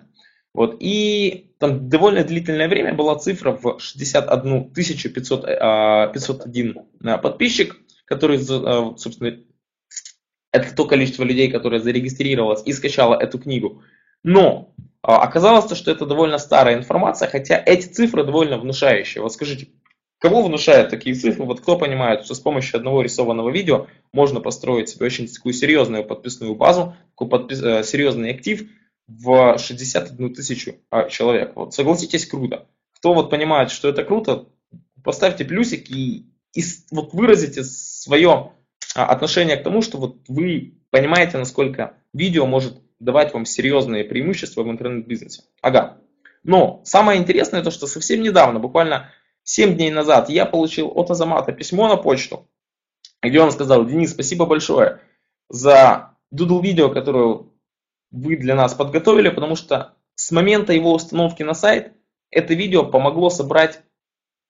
Вот, 0.54 0.78
и 0.80 1.52
там 1.58 1.88
довольно 1.88 2.24
длительное 2.24 2.68
время 2.68 2.94
была 2.94 3.16
цифра 3.16 3.52
в 3.52 3.78
61 3.78 4.70
500, 4.72 5.46
501 5.46 6.76
подписчик, 7.22 7.76
который, 8.06 8.38
собственно, 8.38 9.38
это 10.50 10.74
то 10.74 10.86
количество 10.86 11.22
людей, 11.22 11.48
которое 11.50 11.80
зарегистрировалось 11.80 12.62
и 12.64 12.72
скачало 12.72 13.14
эту 13.14 13.38
книгу. 13.38 13.82
Но 14.22 14.72
а, 15.02 15.22
оказалось, 15.22 15.76
что 15.76 15.90
это 15.90 16.06
довольно 16.06 16.38
старая 16.38 16.76
информация, 16.76 17.28
хотя 17.28 17.62
эти 17.64 17.86
цифры 17.86 18.24
довольно 18.24 18.58
внушающие. 18.58 19.22
Вот 19.22 19.32
скажите, 19.32 19.68
кого 20.18 20.42
внушают 20.42 20.90
такие 20.90 21.14
цифры? 21.14 21.44
Вот 21.44 21.60
кто 21.60 21.78
понимает, 21.78 22.24
что 22.24 22.34
с 22.34 22.40
помощью 22.40 22.76
одного 22.76 23.02
рисованного 23.02 23.50
видео 23.50 23.86
можно 24.12 24.40
построить 24.40 24.90
себе 24.90 25.06
очень 25.06 25.26
такую 25.26 25.54
серьезную 25.54 26.04
подписную 26.04 26.54
базу, 26.54 26.94
такой 27.10 27.28
подпис, 27.28 27.62
э, 27.62 27.82
серьезный 27.82 28.30
актив 28.30 28.68
в 29.08 29.58
61 29.58 30.34
тысячу 30.34 30.76
а, 30.90 31.08
человек. 31.08 31.56
Вот 31.56 31.74
согласитесь, 31.74 32.26
круто. 32.26 32.66
Кто 32.94 33.14
вот 33.14 33.30
понимает, 33.30 33.70
что 33.70 33.88
это 33.88 34.04
круто, 34.04 34.46
поставьте 35.02 35.44
плюсик 35.44 35.90
и, 35.90 36.26
и 36.54 36.62
вот 36.90 37.14
выразите 37.14 37.64
свое 37.64 38.52
а, 38.94 39.06
отношение 39.06 39.56
к 39.56 39.64
тому, 39.64 39.80
что 39.80 39.98
вот 39.98 40.18
вы 40.28 40.74
понимаете, 40.90 41.38
насколько 41.38 41.94
видео 42.12 42.46
может 42.46 42.80
давать 43.00 43.34
вам 43.34 43.46
серьезные 43.46 44.04
преимущества 44.04 44.62
в 44.62 44.70
интернет-бизнесе. 44.70 45.42
Ага. 45.62 45.98
Но 46.42 46.80
самое 46.84 47.20
интересное 47.20 47.62
то, 47.62 47.70
что 47.70 47.86
совсем 47.86 48.22
недавно, 48.22 48.60
буквально 48.60 49.10
7 49.42 49.74
дней 49.74 49.90
назад, 49.90 50.28
я 50.28 50.46
получил 50.46 50.92
от 50.94 51.10
Азамата 51.10 51.52
письмо 51.52 51.88
на 51.88 51.96
почту, 51.96 52.48
где 53.22 53.40
он 53.40 53.50
сказал, 53.50 53.84
Денис, 53.84 54.12
спасибо 54.12 54.46
большое 54.46 55.00
за 55.48 56.16
дудл 56.30 56.60
видео, 56.60 56.90
которое 56.90 57.46
вы 58.10 58.36
для 58.36 58.54
нас 58.54 58.74
подготовили, 58.74 59.28
потому 59.30 59.56
что 59.56 59.94
с 60.14 60.30
момента 60.30 60.72
его 60.72 60.92
установки 60.92 61.42
на 61.42 61.54
сайт 61.54 61.92
это 62.30 62.54
видео 62.54 62.84
помогло 62.84 63.30
собрать 63.30 63.82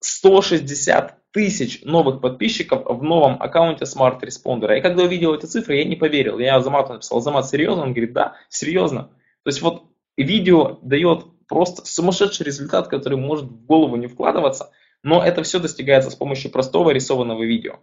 160 0.01 1.20
тысяч 1.33 1.83
новых 1.85 2.21
подписчиков 2.21 2.83
в 2.87 3.03
новом 3.03 3.41
аккаунте 3.41 3.85
Smart 3.85 4.21
Responder. 4.21 4.77
И 4.77 4.81
когда 4.81 5.05
увидел 5.05 5.35
эти 5.35 5.47
цифры, 5.47 5.77
я 5.77 5.85
не 5.85 5.97
поверил. 5.97 6.39
Я 6.39 6.57
Азамату 6.57 6.95
написал, 6.95 7.19
Азамат, 7.19 7.49
серьезно? 7.49 7.83
Он 7.83 7.93
говорит, 7.93 8.13
да, 8.13 8.37
серьезно. 8.49 9.05
То 9.45 9.49
есть 9.49 9.63
вот 9.63 9.85
видео 10.17 10.79
дает 10.83 11.25
просто 11.47 11.85
сумасшедший 11.87 12.47
результат, 12.47 12.89
который 12.89 13.19
может 13.19 13.45
в 13.45 13.65
голову 13.65 13.97
не 13.97 14.07
вкладываться, 14.07 14.71
но 15.03 15.25
это 15.25 15.43
все 15.43 15.59
достигается 15.59 16.11
с 16.11 16.15
помощью 16.15 16.51
простого 16.51 16.91
рисованного 16.91 17.45
видео. 17.45 17.81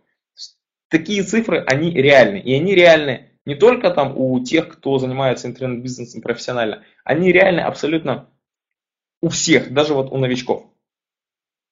Такие 0.90 1.24
цифры, 1.24 1.64
они 1.68 1.92
реальны. 1.92 2.38
И 2.38 2.54
они 2.54 2.76
реальны 2.76 3.32
не 3.46 3.56
только 3.56 3.92
там 3.92 4.18
у 4.18 4.44
тех, 4.44 4.68
кто 4.68 4.98
занимается 5.00 5.48
интернет-бизнесом 5.48 6.22
профессионально, 6.22 6.84
они 7.04 7.32
реальны 7.32 7.62
абсолютно 7.62 8.30
у 9.22 9.30
всех, 9.30 9.74
даже 9.74 9.94
вот 9.94 10.12
у 10.12 10.18
новичков. 10.18 10.66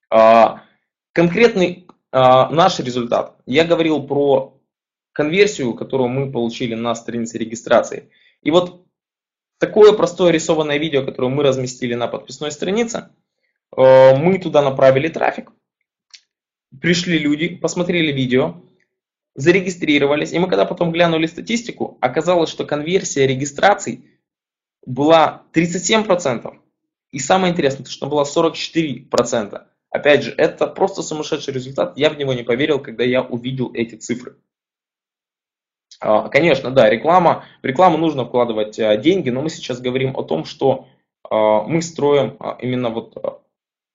А, 0.09 0.63
конкретный 1.15 1.87
а, 2.11 2.49
наш 2.49 2.79
результат. 2.79 3.37
Я 3.45 3.63
говорил 3.63 4.05
про 4.05 4.61
конверсию, 5.13 5.73
которую 5.73 6.09
мы 6.09 6.29
получили 6.29 6.75
на 6.75 6.93
странице 6.93 7.37
регистрации. 7.37 8.11
И 8.41 8.51
вот 8.51 8.85
такое 9.57 9.93
простое 9.93 10.31
рисованное 10.31 10.77
видео, 10.77 11.05
которое 11.05 11.29
мы 11.29 11.43
разместили 11.43 11.93
на 11.93 12.07
подписной 12.07 12.51
странице, 12.51 13.11
а, 13.75 14.13
мы 14.15 14.39
туда 14.39 14.61
направили 14.61 15.07
трафик, 15.07 15.53
пришли 16.81 17.17
люди, 17.17 17.55
посмотрели 17.55 18.11
видео, 18.11 18.61
зарегистрировались, 19.35 20.33
и 20.33 20.39
мы 20.39 20.49
когда 20.49 20.65
потом 20.65 20.91
глянули 20.91 21.27
статистику, 21.27 21.97
оказалось, 22.01 22.49
что 22.49 22.65
конверсия 22.65 23.25
регистраций 23.25 24.19
была 24.85 25.43
37%, 25.53 26.57
и 27.11 27.19
самое 27.19 27.53
интересное, 27.53 27.85
что 27.85 28.07
была 28.07 28.23
44%. 28.23 29.65
Опять 29.95 30.23
же, 30.23 30.33
это 30.35 30.67
просто 30.67 31.01
сумасшедший 31.01 31.53
результат. 31.53 31.97
Я 31.97 32.09
в 32.09 32.17
него 32.17 32.33
не 32.33 32.43
поверил, 32.43 32.79
когда 32.79 33.05
я 33.05 33.21
увидел 33.21 33.71
эти 33.73 33.95
цифры. 33.95 34.35
А, 36.01 36.27
конечно, 36.27 36.69
да, 36.69 36.89
реклама. 36.89 37.45
В 37.63 37.65
рекламу 37.65 37.97
нужно 37.97 38.25
вкладывать 38.25 38.77
а, 38.77 38.97
деньги, 38.97 39.29
но 39.29 39.41
мы 39.41 39.49
сейчас 39.49 39.79
говорим 39.79 40.17
о 40.17 40.23
том, 40.23 40.43
что 40.43 40.89
а, 41.23 41.61
мы 41.61 41.81
строим 41.81 42.37
именно 42.59 42.89
вот 42.89 43.41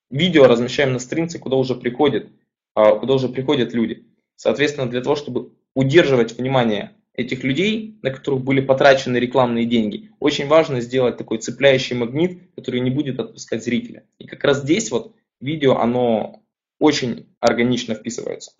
видео, 0.08 0.46
размещаем 0.46 0.94
на 0.94 1.00
странице, 1.00 1.38
куда 1.38 1.56
уже 1.56 1.74
приходят, 1.74 2.28
куда 2.74 3.12
уже 3.12 3.28
приходят 3.28 3.74
люди. 3.74 4.06
Соответственно, 4.36 4.88
для 4.88 5.02
того, 5.02 5.16
чтобы 5.16 5.52
удерживать 5.74 6.32
внимание 6.32 6.96
этих 7.12 7.44
людей, 7.44 7.98
на 8.00 8.10
которых 8.10 8.42
были 8.42 8.62
потрачены 8.62 9.18
рекламные 9.18 9.66
деньги, 9.66 10.12
очень 10.18 10.46
важно 10.48 10.80
сделать 10.80 11.18
такой 11.18 11.38
цепляющий 11.38 11.94
магнит, 11.94 12.40
который 12.56 12.80
не 12.80 12.90
будет 12.90 13.20
отпускать 13.20 13.62
зрителя. 13.62 14.04
И 14.18 14.26
как 14.26 14.42
раз 14.44 14.62
здесь 14.62 14.90
вот 14.90 15.14
видео, 15.40 15.78
оно 15.78 16.42
очень 16.78 17.34
органично 17.40 17.94
вписывается. 17.94 18.52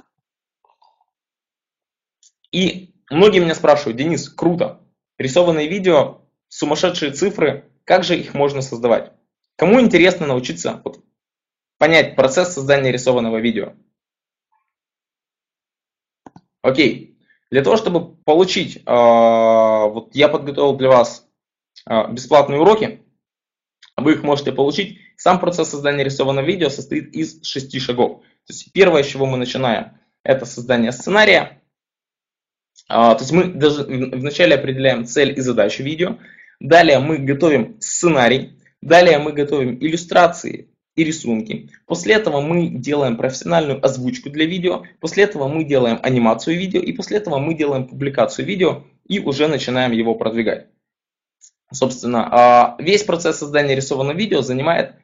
И 2.53 2.91
Многие 3.11 3.41
меня 3.41 3.57
спрашивают, 3.57 3.97
Денис, 3.97 4.29
круто, 4.29 4.81
рисованные 5.19 5.67
видео, 5.67 6.23
сумасшедшие 6.49 7.11
цифры, 7.11 7.69
как 7.85 8.05
же 8.05 8.17
их 8.17 8.35
можно 8.35 8.63
создавать? 8.63 9.13
Кому 9.57 9.81
интересно 9.81 10.29
научиться 10.29 10.81
вот, 10.85 11.05
понять 11.77 12.15
процесс 12.15 12.55
создания 12.55 12.93
рисованного 12.93 13.39
видео? 13.39 13.75
Окей, 16.63 17.19
для 17.51 17.65
того, 17.65 17.77
чтобы 17.77 18.15
получить, 18.23 18.77
э, 18.77 18.81
вот 18.87 20.15
я 20.15 20.29
подготовил 20.29 20.77
для 20.77 20.89
вас 20.89 21.29
э, 21.89 22.13
бесплатные 22.13 22.61
уроки, 22.61 23.05
вы 23.97 24.13
их 24.13 24.23
можете 24.23 24.53
получить. 24.53 25.00
Сам 25.21 25.39
процесс 25.39 25.69
создания 25.69 26.03
рисованного 26.03 26.47
видео 26.47 26.71
состоит 26.71 27.15
из 27.15 27.43
шести 27.43 27.79
шагов. 27.79 28.23
То 28.47 28.55
есть 28.55 28.73
первое, 28.73 29.03
с 29.03 29.07
чего 29.07 29.27
мы 29.27 29.37
начинаем, 29.37 29.99
это 30.25 30.47
создание 30.47 30.93
сценария. 30.93 31.61
А, 32.89 33.15
то 33.15 33.21
есть 33.21 33.31
мы 33.31 33.45
даже 33.45 33.85
вначале 33.85 34.55
определяем 34.55 35.05
цель 35.05 35.37
и 35.37 35.43
задачу 35.43 35.83
видео. 35.83 36.17
Далее 36.59 37.01
мы 37.01 37.19
готовим 37.19 37.77
сценарий. 37.81 38.59
Далее 38.81 39.19
мы 39.19 39.33
готовим 39.33 39.77
иллюстрации 39.79 40.71
и 40.97 41.05
рисунки. 41.05 41.69
После 41.85 42.15
этого 42.15 42.41
мы 42.41 42.69
делаем 42.69 43.19
профессиональную 43.19 43.85
озвучку 43.85 44.31
для 44.31 44.47
видео. 44.47 44.85
После 45.01 45.25
этого 45.25 45.49
мы 45.49 45.65
делаем 45.65 46.01
анимацию 46.03 46.57
видео. 46.57 46.81
И 46.81 46.93
после 46.93 47.19
этого 47.19 47.37
мы 47.37 47.53
делаем 47.53 47.89
публикацию 47.89 48.47
видео 48.47 48.85
и 49.07 49.19
уже 49.19 49.49
начинаем 49.49 49.93
его 49.93 50.15
продвигать. 50.15 50.69
Собственно, 51.71 52.27
а, 52.33 52.77
весь 52.79 53.05
процесс 53.05 53.37
создания 53.37 53.75
рисованного 53.75 54.17
видео 54.17 54.41
занимает 54.41 54.95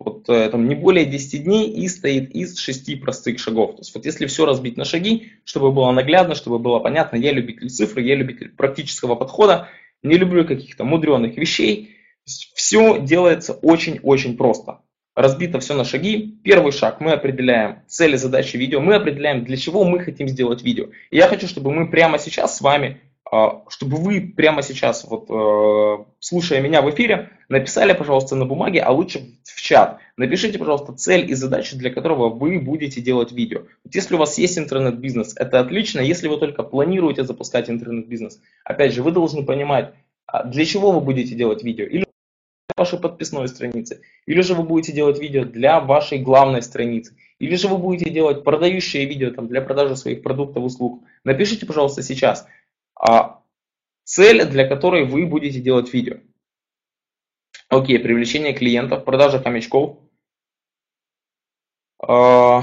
вот, 0.00 0.28
э, 0.30 0.48
там, 0.48 0.66
не 0.66 0.74
более 0.74 1.04
10 1.04 1.44
дней 1.44 1.70
и 1.70 1.86
стоит 1.86 2.30
из 2.30 2.58
6 2.58 3.00
простых 3.00 3.38
шагов. 3.38 3.72
То 3.72 3.80
есть 3.82 3.94
вот 3.94 4.06
если 4.06 4.24
все 4.26 4.46
разбить 4.46 4.78
на 4.78 4.86
шаги, 4.86 5.32
чтобы 5.44 5.72
было 5.72 5.92
наглядно, 5.92 6.34
чтобы 6.34 6.58
было 6.58 6.78
понятно, 6.78 7.16
я 7.16 7.32
любитель 7.32 7.68
цифры, 7.68 8.02
я 8.02 8.14
любитель 8.14 8.48
практического 8.48 9.14
подхода, 9.14 9.68
не 10.02 10.16
люблю 10.16 10.46
каких-то 10.46 10.84
мудреных 10.84 11.36
вещей. 11.36 11.96
Все 12.24 12.98
делается 12.98 13.52
очень-очень 13.52 14.38
просто. 14.38 14.80
Разбито 15.14 15.60
все 15.60 15.74
на 15.74 15.84
шаги. 15.84 16.38
Первый 16.44 16.72
шаг 16.72 17.00
мы 17.00 17.12
определяем 17.12 17.82
цели, 17.86 18.16
задачи 18.16 18.56
видео, 18.56 18.80
мы 18.80 18.94
определяем, 18.94 19.44
для 19.44 19.58
чего 19.58 19.84
мы 19.84 20.00
хотим 20.00 20.28
сделать 20.28 20.62
видео. 20.62 20.86
И 21.10 21.18
я 21.18 21.28
хочу, 21.28 21.46
чтобы 21.46 21.72
мы 21.72 21.90
прямо 21.90 22.18
сейчас 22.18 22.56
с 22.56 22.62
вами 22.62 23.00
чтобы 23.68 23.96
вы 23.98 24.20
прямо 24.20 24.62
сейчас, 24.62 25.04
вот, 25.04 25.26
э, 25.30 26.04
слушая 26.18 26.60
меня 26.60 26.82
в 26.82 26.90
эфире, 26.90 27.30
написали, 27.48 27.92
пожалуйста, 27.92 28.34
на 28.34 28.44
бумаге, 28.44 28.80
а 28.80 28.90
лучше 28.90 29.20
в 29.44 29.60
чат. 29.60 29.98
Напишите, 30.16 30.58
пожалуйста, 30.58 30.94
цель 30.94 31.30
и 31.30 31.34
задачу, 31.34 31.76
для 31.76 31.90
которого 31.90 32.28
вы 32.28 32.58
будете 32.58 33.00
делать 33.00 33.30
видео. 33.30 33.62
Вот 33.84 33.94
если 33.94 34.16
у 34.16 34.18
вас 34.18 34.36
есть 34.36 34.58
интернет-бизнес, 34.58 35.34
это 35.36 35.60
отлично. 35.60 36.00
Если 36.00 36.26
вы 36.26 36.38
только 36.38 36.64
планируете 36.64 37.22
запускать 37.22 37.70
интернет-бизнес, 37.70 38.40
опять 38.64 38.94
же, 38.94 39.02
вы 39.02 39.12
должны 39.12 39.44
понимать, 39.44 39.94
а 40.26 40.42
для 40.42 40.64
чего 40.64 40.90
вы 40.90 41.00
будете 41.00 41.36
делать 41.36 41.62
видео. 41.62 41.84
Или 41.84 42.04
для 42.04 42.74
вашей 42.76 42.98
подписной 42.98 43.46
страницы, 43.46 44.00
или 44.26 44.40
же 44.40 44.54
вы 44.54 44.64
будете 44.64 44.92
делать 44.92 45.20
видео 45.20 45.44
для 45.44 45.78
вашей 45.78 46.18
главной 46.18 46.62
страницы, 46.62 47.14
или 47.38 47.54
же 47.54 47.68
вы 47.68 47.78
будете 47.78 48.10
делать 48.10 48.42
продающие 48.42 49.04
видео 49.06 49.30
там, 49.30 49.46
для 49.46 49.62
продажи 49.62 49.96
своих 49.96 50.22
продуктов, 50.22 50.64
услуг. 50.64 51.04
Напишите, 51.24 51.64
пожалуйста, 51.64 52.02
сейчас 52.02 52.46
а 52.46 52.48
цель, 54.04 54.44
для 54.44 54.66
которой 54.66 55.04
вы 55.04 55.26
будете 55.26 55.60
делать 55.60 55.92
видео. 55.92 56.18
Окей, 57.68 57.98
привлечение 58.00 58.52
клиентов, 58.52 59.04
продажа 59.04 59.38
хомячков. 59.38 59.98
А, 62.02 62.62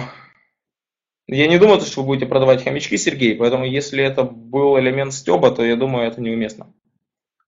я 1.27 1.47
не 1.47 1.57
думаю, 1.57 1.79
что 1.81 2.01
вы 2.01 2.07
будете 2.07 2.25
продавать 2.25 2.63
хомячки, 2.63 2.97
Сергей, 2.97 3.35
поэтому 3.35 3.65
если 3.65 4.03
это 4.03 4.23
был 4.23 4.77
элемент 4.77 5.13
стеба, 5.13 5.51
то 5.51 5.63
я 5.63 5.75
думаю, 5.75 6.07
это 6.07 6.19
неуместно. 6.19 6.73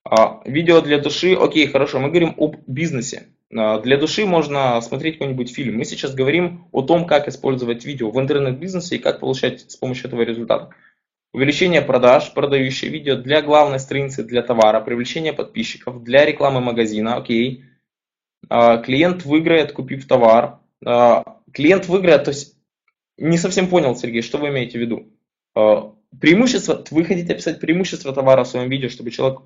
А, 0.03 0.41
видео 0.45 0.81
для 0.81 0.99
души, 0.99 1.33
окей, 1.33 1.67
хорошо, 1.67 1.99
мы 1.99 2.09
говорим 2.09 2.33
об 2.37 2.57
бизнесе. 2.67 3.27
А, 3.55 3.79
для 3.79 3.97
души 3.97 4.25
можно 4.25 4.79
смотреть 4.81 5.15
какой-нибудь 5.15 5.53
фильм. 5.53 5.77
Мы 5.77 5.85
сейчас 5.85 6.13
говорим 6.13 6.67
о 6.71 6.81
том, 6.81 7.05
как 7.05 7.27
использовать 7.27 7.83
видео 7.83 8.09
в 8.09 8.19
интернет-бизнесе 8.19 8.95
и 8.95 8.99
как 8.99 9.19
получать 9.19 9.69
с 9.69 9.75
помощью 9.75 10.07
этого 10.07 10.21
результат. 10.21 10.69
Увеличение 11.31 11.81
продаж, 11.81 12.33
продающие 12.33 12.89
видео 12.89 13.15
для 13.15 13.43
главной 13.43 13.79
страницы 13.79 14.23
для 14.23 14.41
товара, 14.41 14.81
привлечение 14.81 15.31
подписчиков, 15.31 16.03
для 16.03 16.25
рекламы 16.25 16.59
магазина, 16.59 17.17
окей. 17.17 17.65
А, 18.49 18.77
клиент 18.77 19.25
выиграет, 19.25 19.71
купив 19.71 20.07
товар. 20.07 20.59
А, 20.83 21.39
клиент 21.53 21.87
выиграет, 21.87 22.23
то 22.23 22.31
есть 22.31 22.55
не 23.17 23.37
совсем 23.37 23.67
понял, 23.67 23.95
Сергей, 23.95 24.23
что 24.23 24.39
вы 24.39 24.49
имеете 24.49 24.79
в 24.79 24.81
виду? 24.81 25.13
А, 25.55 25.93
преимущество, 26.19 26.83
вы 26.89 27.03
хотите 27.03 27.33
описать 27.33 27.59
преимущество 27.59 28.11
товара 28.11 28.43
в 28.43 28.47
своем 28.47 28.69
видео, 28.69 28.89
чтобы 28.89 29.11
человек 29.11 29.41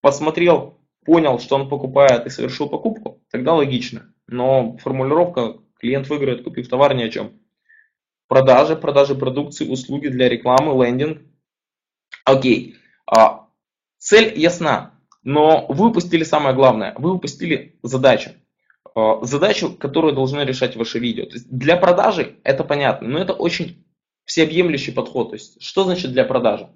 посмотрел, 0.00 0.80
понял, 1.04 1.38
что 1.38 1.54
он 1.54 1.68
покупает 1.68 2.26
и 2.26 2.30
совершил 2.30 2.68
покупку, 2.68 3.22
тогда 3.30 3.54
логично. 3.54 4.12
Но 4.26 4.76
формулировка 4.78 5.58
клиент 5.78 6.08
выиграет, 6.08 6.42
купив 6.42 6.68
товар 6.68 6.94
ни 6.94 7.02
о 7.04 7.10
чем. 7.10 7.40
Продажи, 8.28 8.76
продажи 8.76 9.14
продукции, 9.14 9.68
услуги 9.68 10.08
для 10.08 10.28
рекламы, 10.28 10.84
лендинг. 10.84 11.22
Окей. 12.28 12.76
А, 13.06 13.46
цель 13.98 14.38
ясна, 14.38 14.92
но 15.22 15.66
вы 15.68 15.88
упустили 15.88 16.24
самое 16.24 16.54
главное. 16.54 16.94
Вы 16.98 17.12
упустили 17.12 17.78
задачу. 17.82 18.30
А, 18.94 19.24
задачу, 19.24 19.74
которую 19.74 20.12
должны 20.14 20.40
решать 20.40 20.76
ваши 20.76 20.98
видео. 20.98 21.24
То 21.24 21.34
есть 21.34 21.50
для 21.50 21.76
продажи 21.76 22.36
это 22.44 22.64
понятно, 22.64 23.08
но 23.08 23.18
это 23.18 23.32
очень 23.32 23.84
всеобъемлющий 24.24 24.92
подход. 24.92 25.30
То 25.30 25.34
есть 25.36 25.62
что 25.62 25.84
значит 25.84 26.12
для 26.12 26.24
продажи? 26.24 26.68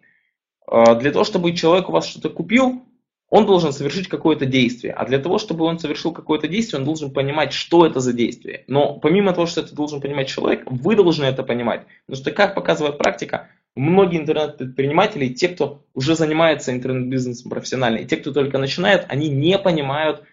А, 0.67 0.95
для 0.95 1.13
того, 1.13 1.25
чтобы 1.25 1.53
человек 1.53 1.89
у 1.89 1.93
вас 1.93 2.07
что-то 2.07 2.31
купил, 2.31 2.83
он 3.29 3.47
должен 3.47 3.73
совершить 3.73 4.09
какое-то 4.09 4.47
действие. 4.47 4.93
А 4.93 5.07
для 5.07 5.19
того, 5.19 5.39
чтобы 5.39 5.65
он 5.65 5.79
совершил 5.79 6.13
какое-то 6.13 6.49
действие, 6.49 6.81
он 6.81 6.85
должен 6.85 7.11
понимать, 7.11 7.53
что 7.53 7.87
это 7.87 8.01
за 8.01 8.13
действие. 8.13 8.65
Но 8.69 8.99
помимо 8.99 9.33
того, 9.33 9.47
что 9.47 9.63
это 9.63 9.75
должен 9.75 10.01
понимать 10.01 10.29
человек, 10.29 10.65
вы 10.67 10.97
должны 10.97 11.25
это 11.25 11.43
понимать. 11.43 11.87
Потому 12.07 12.23
что, 12.23 12.31
как 12.31 12.55
показывает 12.55 12.99
практика, 12.99 13.49
многие 13.75 14.19
интернет-предприниматели, 14.19 15.29
те, 15.29 15.49
кто 15.49 15.85
уже 15.95 16.15
занимается 16.15 16.73
интернет-бизнесом 16.73 17.51
профессионально, 17.51 17.99
и 17.99 18.07
те, 18.07 18.17
кто 18.17 18.33
только 18.33 18.59
начинает, 18.59 19.07
они 19.09 19.29
не 19.29 19.59
понимают, 19.59 20.25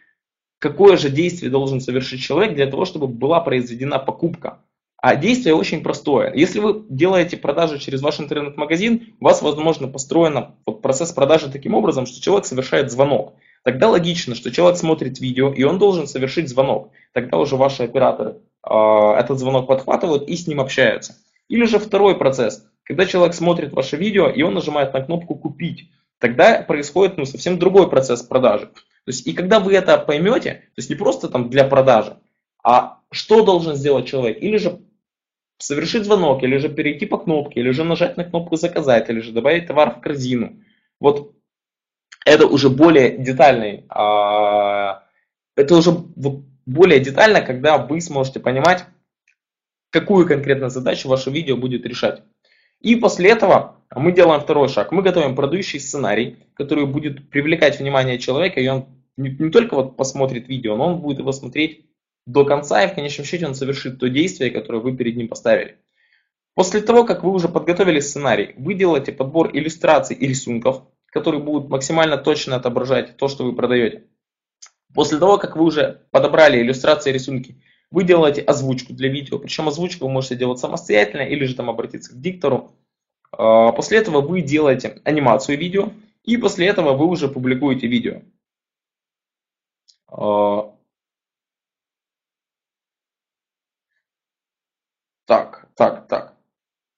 какое 0.60 0.98
же 0.98 1.10
действие 1.10 1.52
должен 1.52 1.82
совершить 1.82 2.22
человек 2.22 2.56
для 2.56 2.68
того, 2.68 2.86
чтобы 2.86 3.08
была 3.08 3.40
произведена 3.40 4.00
покупка. 4.00 4.60
А 5.02 5.16
действие 5.16 5.56
очень 5.56 5.82
простое. 5.82 6.34
Если 6.34 6.60
вы 6.60 6.84
делаете 6.90 7.38
продажи 7.38 7.80
через 7.80 8.02
ваш 8.02 8.20
интернет-магазин, 8.20 9.16
у 9.22 9.26
вас, 9.26 9.42
возможно, 9.42 9.88
построен 9.88 10.48
процесс 10.82 11.14
продажи 11.14 11.50
таким 11.50 11.74
образом, 11.74 12.06
что 12.06 12.22
человек 12.22 12.46
совершает 12.46 12.92
звонок. 12.92 13.36
Тогда 13.64 13.88
логично, 13.90 14.36
что 14.36 14.52
человек 14.52 14.78
смотрит 14.78 15.20
видео, 15.20 15.54
и 15.54 15.64
он 15.64 15.80
должен 15.80 16.06
совершить 16.06 16.50
звонок. 16.50 16.92
Тогда 17.14 17.38
уже 17.38 17.56
ваши 17.56 17.84
операторы 17.84 18.38
э, 18.64 18.74
этот 19.18 19.40
звонок 19.40 19.68
подхватывают 19.68 20.28
и 20.28 20.36
с 20.36 20.48
ним 20.48 20.60
общаются. 20.60 21.16
Или 21.48 21.66
же 21.66 21.80
второй 21.80 22.18
процесс, 22.18 22.66
когда 22.90 23.06
человек 23.06 23.36
смотрит 23.36 23.72
ваше 23.72 23.98
видео, 23.98 24.30
и 24.30 24.42
он 24.42 24.56
нажимает 24.56 24.94
на 24.94 25.02
кнопку 25.02 25.36
«Купить». 25.36 25.92
Тогда 26.18 26.64
происходит 26.64 27.18
ну, 27.18 27.26
совсем 27.26 27.60
другой 27.60 27.88
процесс 27.88 28.24
продажи. 28.24 28.66
То 28.66 29.12
есть, 29.12 29.28
и 29.28 29.34
когда 29.34 29.60
вы 29.60 29.76
это 29.76 29.96
поймете, 30.00 30.54
то 30.54 30.80
есть 30.80 30.90
не 30.90 30.96
просто 30.96 31.30
там 31.30 31.52
для 31.52 31.66
продажи, 31.66 32.18
а 32.64 33.02
что 33.12 33.46
должен 33.46 33.76
сделать 33.76 34.08
человек? 34.08 34.42
Или 34.42 34.58
же 34.58 34.82
совершить 35.60 36.06
звонок, 36.06 36.42
или 36.42 36.58
же 36.58 36.68
перейти 36.68 37.06
по 37.06 37.20
кнопке, 37.20 37.60
или 37.60 37.70
же 37.70 37.84
нажать 37.84 38.18
на 38.18 38.24
кнопку 38.24 38.56
«Заказать», 38.56 39.08
или 39.10 39.20
же 39.20 39.34
добавить 39.34 39.68
товар 39.68 39.96
в 39.96 40.02
корзину. 40.02 40.60
Вот 41.00 41.36
это 42.26 42.48
уже 42.48 42.72
более 42.72 43.20
детальный, 43.20 43.86
а, 43.90 45.04
это 45.56 45.76
уже 45.76 45.92
более 46.66 47.00
детально, 47.00 47.42
когда 47.42 47.78
вы 47.78 48.02
сможете 48.02 48.40
понимать, 48.40 48.86
какую 49.92 50.28
конкретно 50.28 50.70
задачу 50.70 51.08
ваше 51.08 51.30
видео 51.30 51.56
будет 51.56 51.86
решать. 51.86 52.24
И 52.82 52.96
после 52.96 53.32
этого 53.32 53.78
мы 53.96 54.12
делаем 54.12 54.42
второй 54.42 54.70
шаг. 54.70 54.92
Мы 54.92 55.02
готовим 55.02 55.36
продающий 55.36 55.80
сценарий, 55.80 56.38
который 56.54 56.86
будет 56.86 57.30
привлекать 57.30 57.80
внимание 57.80 58.20
человека, 58.20 58.60
и 58.60 58.68
он 58.68 58.86
не, 59.18 59.30
не 59.32 59.50
только 59.50 59.76
вот 59.76 59.98
посмотрит 59.98 60.48
видео, 60.48 60.76
но 60.76 60.88
он 60.88 61.02
будет 61.02 61.20
его 61.20 61.32
смотреть 61.32 61.86
до 62.26 62.46
конца, 62.46 62.84
и 62.84 62.88
в 62.88 62.96
конечном 62.96 63.26
счете 63.26 63.48
он 63.48 63.56
совершит 63.56 64.00
то 64.00 64.08
действие, 64.08 64.52
которое 64.52 64.80
вы 64.80 64.96
перед 64.96 65.18
ним 65.18 65.28
поставили. 65.28 65.78
После 66.54 66.82
того, 66.82 67.06
как 67.06 67.24
вы 67.24 67.32
уже 67.32 67.48
подготовили 67.48 68.00
сценарий, 68.00 68.54
вы 68.58 68.74
делаете 68.74 69.12
подбор 69.12 69.50
иллюстраций 69.54 70.16
и 70.16 70.28
рисунков, 70.28 70.84
которые 71.08 71.42
будут 71.42 71.70
максимально 71.70 72.18
точно 72.18 72.56
отображать 72.56 73.18
то, 73.18 73.28
что 73.28 73.46
вы 73.46 73.56
продаете. 73.56 74.04
После 74.94 75.20
того, 75.20 75.38
как 75.38 75.56
вы 75.56 75.64
уже 75.64 76.06
подобрали 76.12 76.62
иллюстрации 76.62 77.12
и 77.12 77.14
рисунки, 77.14 77.62
вы 77.92 78.04
делаете 78.04 78.42
озвучку 78.42 78.94
для 78.94 79.10
видео, 79.10 79.40
причем 79.40 79.68
озвучку 79.68 80.06
вы 80.06 80.12
можете 80.12 80.36
делать 80.36 80.60
самостоятельно 80.60 81.22
или 81.24 81.46
же 81.46 81.56
там 81.56 81.70
обратиться 81.70 82.14
к 82.14 82.20
диктору. 82.22 82.72
А, 83.32 83.72
после 83.72 84.00
этого 84.00 84.22
вы 84.22 84.42
делаете 84.42 85.02
анимацию 85.04 85.58
видео, 85.58 85.92
и 86.24 86.38
после 86.38 86.68
этого 86.68 86.94
вы 86.94 87.06
уже 87.08 87.28
публикуете 87.28 87.88
видео. 87.88 88.22
А, 90.08 90.74
Так, 95.30 95.68
так, 95.76 96.08
так. 96.08 96.34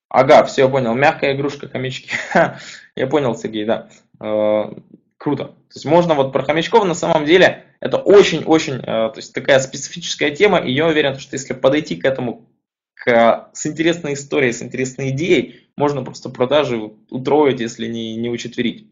Ага, 0.08 0.46
все, 0.46 0.62
я 0.62 0.70
понял. 0.70 0.94
Мягкая 0.96 1.36
игрушка, 1.36 1.68
хомячки. 1.68 2.12
я 2.96 3.08
понял, 3.08 3.36
Сергей, 3.36 3.66
да. 3.66 3.90
Э, 4.22 4.74
круто. 5.18 5.48
То 5.48 5.76
есть 5.76 5.86
можно 5.86 6.14
вот 6.14 6.32
про 6.32 6.44
хомячков 6.44 6.86
на 6.86 6.94
самом 6.94 7.26
деле 7.26 7.66
это 7.82 7.98
очень-очень, 7.98 8.76
э, 8.76 8.84
то 8.84 9.14
есть 9.16 9.34
такая 9.34 9.60
специфическая 9.60 10.32
тема, 10.32 10.60
и 10.60 10.72
я 10.72 10.88
уверен, 10.88 11.18
что 11.18 11.36
если 11.36 11.54
подойти 11.54 11.96
к 11.96 12.06
этому 12.06 12.48
к, 12.94 13.50
с 13.54 13.66
интересной 13.66 14.14
историей, 14.14 14.54
с 14.54 14.62
интересной 14.62 15.10
идеей, 15.10 15.68
можно 15.76 16.04
просто 16.04 16.30
продажи 16.30 16.78
утроить, 17.10 17.60
если 17.60 17.88
не, 17.88 18.16
не 18.16 18.30
учетверить. 18.30 18.88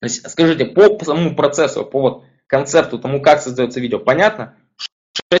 То 0.00 0.06
есть, 0.06 0.28
скажите, 0.28 0.64
по, 0.64 0.96
по 0.96 1.04
самому 1.04 1.36
процессу, 1.36 1.84
по 1.84 2.00
вот 2.00 2.24
концепту, 2.46 2.98
тому, 2.98 3.20
как 3.20 3.42
создается 3.42 3.78
видео, 3.78 3.98
понятно? 3.98 4.56
Что 4.76 5.38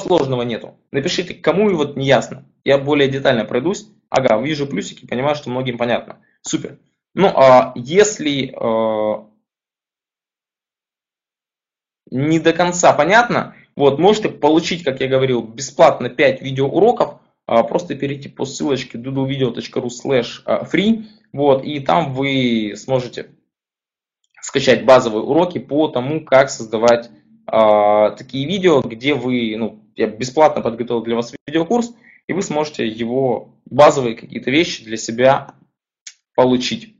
сложного 0.00 0.42
нету. 0.42 0.78
Напишите, 0.92 1.34
кому 1.34 1.68
и 1.70 1.74
вот 1.74 1.96
не 1.96 2.06
ясно. 2.06 2.46
Я 2.64 2.78
более 2.78 3.08
детально 3.08 3.44
пройдусь. 3.44 3.88
Ага, 4.08 4.40
вижу 4.40 4.66
плюсики, 4.66 5.06
понимаю, 5.06 5.34
что 5.36 5.50
многим 5.50 5.76
понятно. 5.76 6.20
Супер. 6.40 6.78
Ну, 7.14 7.28
а 7.28 7.72
если 7.74 8.48
э, 8.48 9.26
не 12.16 12.38
до 12.38 12.52
конца 12.52 12.92
понятно, 12.92 13.54
вот, 13.76 13.98
можете 13.98 14.30
получить, 14.30 14.82
как 14.82 15.00
я 15.00 15.08
говорил, 15.08 15.42
бесплатно 15.42 16.08
5 16.08 16.40
видеоуроков, 16.40 17.20
э, 17.46 17.62
просто 17.62 17.94
перейти 17.94 18.28
по 18.28 18.46
ссылочке 18.46 18.98
doodlevideo.ru 18.98 19.88
slash 19.88 20.44
free, 20.72 21.04
вот, 21.32 21.64
и 21.64 21.80
там 21.80 22.14
вы 22.14 22.74
сможете 22.76 23.30
скачать 24.40 24.84
базовые 24.84 25.22
уроки 25.22 25.58
по 25.58 25.88
тому, 25.88 26.24
как 26.24 26.48
создавать 26.48 27.10
э, 27.52 28.16
такие 28.16 28.46
видео, 28.46 28.80
где 28.80 29.14
вы, 29.14 29.54
ну, 29.58 29.84
я 29.94 30.06
бесплатно 30.06 30.62
подготовил 30.62 31.02
для 31.02 31.16
вас 31.16 31.34
видеокурс, 31.46 31.94
и 32.26 32.32
вы 32.32 32.42
сможете 32.42 32.86
его 32.86 33.54
базовые 33.66 34.16
какие-то 34.16 34.50
вещи 34.50 34.84
для 34.84 34.96
себя 34.96 35.54
получить. 36.34 36.95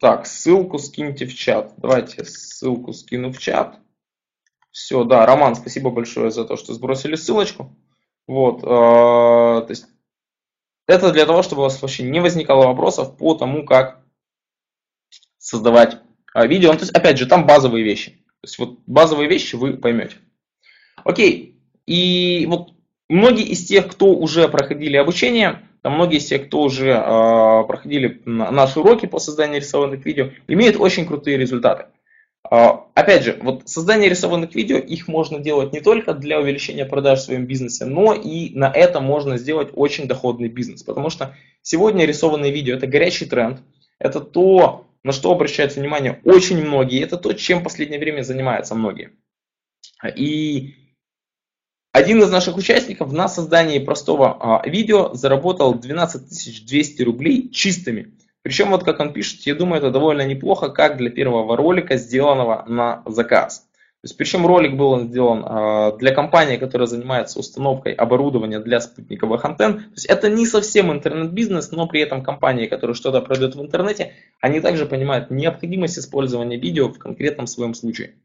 Так, 0.00 0.26
ссылку 0.26 0.78
скиньте 0.78 1.26
в 1.26 1.34
чат. 1.34 1.72
Давайте 1.78 2.24
ссылку 2.24 2.92
скину 2.92 3.32
в 3.32 3.38
чат. 3.38 3.78
Все, 4.70 5.04
да, 5.04 5.24
Роман, 5.24 5.54
спасибо 5.54 5.90
большое 5.90 6.30
за 6.30 6.44
то, 6.44 6.56
что 6.56 6.74
сбросили 6.74 7.14
ссылочку. 7.14 7.74
Вот, 8.26 8.62
э, 8.62 8.66
то 8.66 9.66
есть 9.68 9.86
это 10.86 11.12
для 11.12 11.26
того, 11.26 11.42
чтобы 11.42 11.62
у 11.62 11.64
вас 11.64 11.80
вообще 11.80 12.02
не 12.02 12.20
возникало 12.20 12.66
вопросов 12.66 13.16
по 13.16 13.34
тому, 13.34 13.64
как 13.64 14.04
создавать 15.38 15.98
а, 16.32 16.46
видео. 16.46 16.72
Ну, 16.72 16.78
то 16.78 16.84
есть, 16.84 16.94
опять 16.94 17.18
же, 17.18 17.26
там 17.26 17.46
базовые 17.46 17.84
вещи. 17.84 18.10
То 18.10 18.44
есть, 18.44 18.58
вот 18.58 18.78
базовые 18.86 19.28
вещи 19.28 19.56
вы 19.56 19.76
поймете. 19.76 20.16
Окей. 21.04 21.60
И 21.86 22.46
вот 22.48 22.72
многие 23.08 23.46
из 23.46 23.64
тех, 23.64 23.88
кто 23.88 24.14
уже 24.14 24.48
проходили 24.48 24.96
обучение, 24.96 25.65
там 25.86 25.94
многие 25.94 26.18
из 26.18 26.24
тех, 26.24 26.48
кто 26.48 26.62
уже 26.62 26.88
э, 26.88 27.64
проходили 27.68 28.20
наши 28.24 28.80
уроки 28.80 29.06
по 29.06 29.20
созданию 29.20 29.60
рисованных 29.60 30.04
видео, 30.04 30.30
имеют 30.48 30.80
очень 30.80 31.06
крутые 31.06 31.36
результаты. 31.36 31.84
А, 32.42 32.88
опять 32.94 33.22
же, 33.22 33.38
вот 33.40 33.68
создание 33.68 34.10
рисованных 34.10 34.56
видео, 34.56 34.78
их 34.78 35.06
можно 35.06 35.38
делать 35.38 35.72
не 35.72 35.80
только 35.80 36.12
для 36.12 36.40
увеличения 36.40 36.86
продаж 36.86 37.20
в 37.20 37.22
своем 37.22 37.46
бизнесе, 37.46 37.84
но 37.84 38.14
и 38.14 38.50
на 38.52 38.68
это 38.68 38.98
можно 38.98 39.38
сделать 39.38 39.68
очень 39.74 40.08
доходный 40.08 40.48
бизнес. 40.48 40.82
Потому 40.82 41.08
что 41.08 41.36
сегодня 41.62 42.04
рисованные 42.04 42.50
видео 42.50 42.74
это 42.74 42.88
горячий 42.88 43.26
тренд, 43.26 43.60
это 44.00 44.18
то, 44.18 44.88
на 45.04 45.12
что 45.12 45.30
обращают 45.30 45.76
внимание 45.76 46.20
очень 46.24 46.66
многие, 46.66 47.00
это 47.00 47.16
то, 47.16 47.32
чем 47.32 47.60
в 47.60 47.62
последнее 47.62 48.00
время 48.00 48.22
занимаются 48.22 48.74
многие. 48.74 49.12
И 50.16 50.74
один 51.96 52.22
из 52.22 52.30
наших 52.30 52.58
участников 52.58 53.10
на 53.10 53.26
создании 53.26 53.78
простого 53.78 54.36
а, 54.38 54.68
видео 54.68 55.14
заработал 55.14 55.74
12 55.74 56.66
200 56.66 57.02
рублей 57.02 57.50
чистыми. 57.50 58.12
Причем, 58.42 58.68
вот 58.68 58.84
как 58.84 59.00
он 59.00 59.14
пишет, 59.14 59.40
я 59.46 59.54
думаю, 59.54 59.78
это 59.78 59.90
довольно 59.90 60.20
неплохо, 60.26 60.68
как 60.68 60.98
для 60.98 61.08
первого 61.08 61.56
ролика, 61.56 61.96
сделанного 61.96 62.64
на 62.68 63.02
заказ. 63.06 63.60
То 63.60 64.08
есть, 64.08 64.16
причем 64.18 64.46
ролик 64.46 64.76
был 64.76 65.00
сделан 65.00 65.42
э, 65.42 65.96
для 65.96 66.14
компании, 66.14 66.58
которая 66.58 66.86
занимается 66.86 67.38
установкой 67.38 67.94
оборудования 67.94 68.60
для 68.60 68.80
спутниковых 68.80 69.42
антенн. 69.46 69.78
То 69.78 69.92
есть 69.94 70.04
это 70.04 70.28
не 70.28 70.44
совсем 70.44 70.92
интернет-бизнес, 70.92 71.70
но 71.72 71.88
при 71.88 72.02
этом 72.02 72.22
компании, 72.22 72.66
которые 72.66 72.94
что-то 72.94 73.22
продают 73.22 73.54
в 73.54 73.62
интернете, 73.62 74.12
они 74.42 74.60
также 74.60 74.84
понимают 74.84 75.30
необходимость 75.30 75.98
использования 75.98 76.58
видео 76.58 76.90
в 76.90 76.98
конкретном 76.98 77.46
своем 77.46 77.72
случае. 77.72 78.16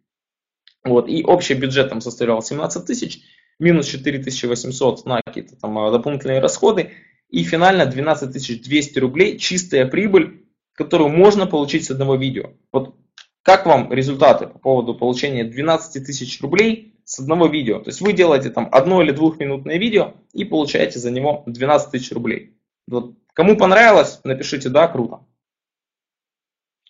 Вот, 0.84 1.08
и 1.08 1.24
общий 1.24 1.54
бюджет 1.54 1.90
там 1.90 2.02
составлял 2.02 2.42
17 2.42 2.86
тысяч, 2.86 3.22
минус 3.62 3.88
4800 3.88 5.06
на 5.06 5.22
какие-то 5.22 5.56
там 5.56 5.78
а, 5.78 5.92
дополнительные 5.92 6.40
расходы. 6.40 6.92
И 7.30 7.44
финально 7.44 7.86
12 7.86 8.62
200 8.62 9.00
рублей 9.00 9.38
чистая 9.38 9.86
прибыль, 9.86 10.46
которую 10.74 11.10
можно 11.10 11.48
получить 11.48 11.86
с 11.86 11.92
одного 11.92 12.16
видео. 12.16 12.52
Вот 12.74 12.96
как 13.44 13.66
вам 13.66 13.94
результаты 13.94 14.48
по 14.48 14.60
поводу 14.60 14.96
получения 14.96 15.46
12 15.46 16.06
тысяч 16.06 16.42
рублей 16.42 17.00
с 17.06 17.20
одного 17.20 17.48
видео? 17.48 17.80
То 17.80 17.90
есть 17.90 18.02
вы 18.02 18.12
делаете 18.14 18.50
там 18.50 18.68
одно 18.72 19.02
или 19.02 19.12
двухминутное 19.12 19.78
видео 19.78 20.16
и 20.34 20.44
получаете 20.44 21.00
за 21.00 21.10
него 21.10 21.44
12 21.46 21.92
тысяч 21.92 22.12
рублей. 22.12 22.58
Вот. 22.88 23.16
Кому 23.34 23.56
понравилось, 23.56 24.20
напишите 24.26 24.70
«да, 24.70 24.88
круто». 24.88 25.26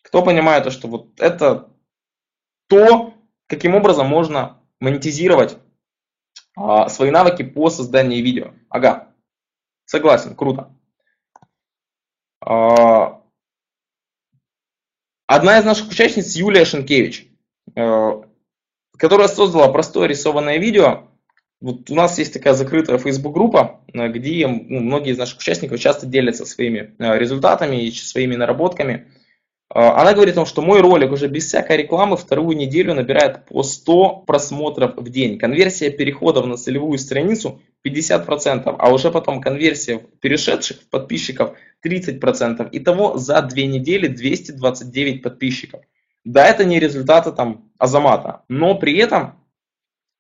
Кто 0.02 0.24
понимает, 0.24 0.72
что 0.74 0.88
вот 0.88 1.20
это 1.20 1.70
то, 2.68 3.14
каким 3.48 3.76
образом 3.76 4.08
можно 4.08 4.60
монетизировать 4.80 5.58
а, 6.56 6.90
свои 6.90 7.12
навыки 7.12 7.44
по 7.44 7.70
созданию 7.70 8.24
видео. 8.24 8.54
Ага, 8.70 9.12
Согласен, 9.92 10.38
круто. 10.38 10.74
А, 12.40 13.22
одна 15.28 15.60
из 15.60 15.66
наших 15.66 15.90
участниц 15.90 16.34
Юлия 16.38 16.64
Шенкевич, 16.64 17.28
э, 17.76 18.22
которая 18.98 19.28
создала 19.28 19.70
простое 19.70 20.08
рисованное 20.08 20.60
видео. 20.60 21.10
Вот 21.60 21.92
у 21.92 21.96
нас 21.96 22.18
есть 22.20 22.32
такая 22.32 22.54
закрытая 22.54 23.00
Facebook 23.00 23.34
группа, 23.34 23.82
э, 23.94 24.08
где 24.08 24.48
ну, 24.48 24.80
многие 24.80 25.12
из 25.12 25.18
наших 25.18 25.40
участников 25.40 25.78
часто 25.78 26.06
делятся 26.06 26.46
своими 26.46 26.96
э, 26.98 27.20
результатами 27.20 27.84
и 27.86 27.92
своими 27.92 28.38
наработками. 28.38 29.12
А, 29.74 30.02
она 30.02 30.14
говорит 30.14 30.34
о 30.34 30.42
том, 30.42 30.46
что 30.46 30.62
мой 30.62 30.82
ролик 30.82 31.12
уже 31.12 31.28
без 31.28 31.46
всякой 31.46 31.78
рекламы 31.78 32.18
вторую 32.18 32.58
неделю 32.58 32.94
набирает 32.94 33.46
по 33.46 33.64
100 33.64 34.24
просмотров 34.28 34.98
в 34.98 35.10
день. 35.10 35.40
Конверсия 35.40 35.90
переходов 35.90 36.46
на 36.46 36.58
целевую 36.58 36.98
страницу 36.98 37.62
50%, 37.86 38.76
а 38.78 38.94
уже 38.94 39.12
потом 39.12 39.40
конверсия 39.40 40.00
перешедших 40.20 40.90
подписчиков 40.90 41.58
30%. 41.86 42.68
Итого 42.74 43.18
за 43.18 43.42
две 43.44 43.66
недели 43.66 44.08
229 44.08 45.22
подписчиков. 45.22 45.82
Да, 46.26 46.46
это 46.46 46.66
не 46.66 46.80
результаты 46.80 47.32
там 47.32 47.72
Азамата, 47.78 48.42
но 48.50 48.76
при 48.76 48.98
этом 48.98 49.36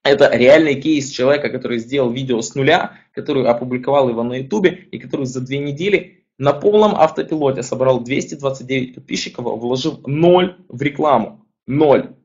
это 0.03 0.35
реальный 0.35 0.81
кейс 0.81 1.09
человека, 1.09 1.49
который 1.49 1.77
сделал 1.77 2.09
видео 2.09 2.41
с 2.41 2.55
нуля, 2.55 2.93
который 3.13 3.45
опубликовал 3.45 4.09
его 4.09 4.23
на 4.23 4.39
ютубе 4.39 4.87
и 4.91 4.97
который 4.97 5.25
за 5.25 5.41
две 5.41 5.59
недели 5.59 6.20
на 6.41 6.53
полном 6.53 6.95
автопилоте 6.95 7.61
собрал 7.61 7.99
229 7.99 8.95
подписчиков, 8.95 9.45
вложив 9.45 10.07
0 10.07 10.57
в 10.69 10.81
рекламу. 10.81 11.45
0. 11.67 12.01
То 12.01 12.15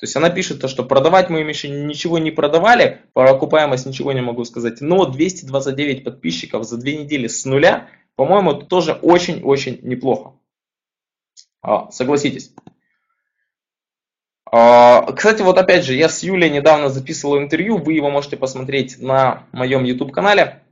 есть 0.00 0.16
она 0.16 0.28
пишет, 0.28 0.60
то, 0.60 0.66
что 0.66 0.82
продавать 0.82 1.30
мы 1.30 1.42
им 1.42 1.48
еще 1.48 1.68
ничего 1.68 2.18
не 2.18 2.32
продавали, 2.32 3.02
про 3.12 3.30
окупаемость 3.30 3.86
ничего 3.86 4.10
не 4.10 4.22
могу 4.22 4.44
сказать, 4.44 4.80
но 4.80 5.06
229 5.06 6.02
подписчиков 6.02 6.64
за 6.64 6.78
две 6.78 6.96
недели 6.96 7.28
с 7.28 7.44
нуля, 7.44 7.88
по-моему, 8.16 8.54
это 8.54 8.66
тоже 8.66 8.94
очень-очень 8.94 9.78
неплохо. 9.82 10.32
А, 11.62 11.92
согласитесь. 11.92 12.52
А, 14.50 15.12
кстати, 15.12 15.42
вот 15.42 15.58
опять 15.58 15.84
же, 15.84 15.94
я 15.94 16.08
с 16.08 16.24
Юлей 16.24 16.50
недавно 16.50 16.88
записывал 16.88 17.38
интервью, 17.38 17.78
вы 17.78 17.92
его 17.92 18.10
можете 18.10 18.36
посмотреть 18.36 19.00
на 19.00 19.46
моем 19.52 19.84
YouTube 19.84 20.10
канале. 20.10 20.42
А 20.42 20.69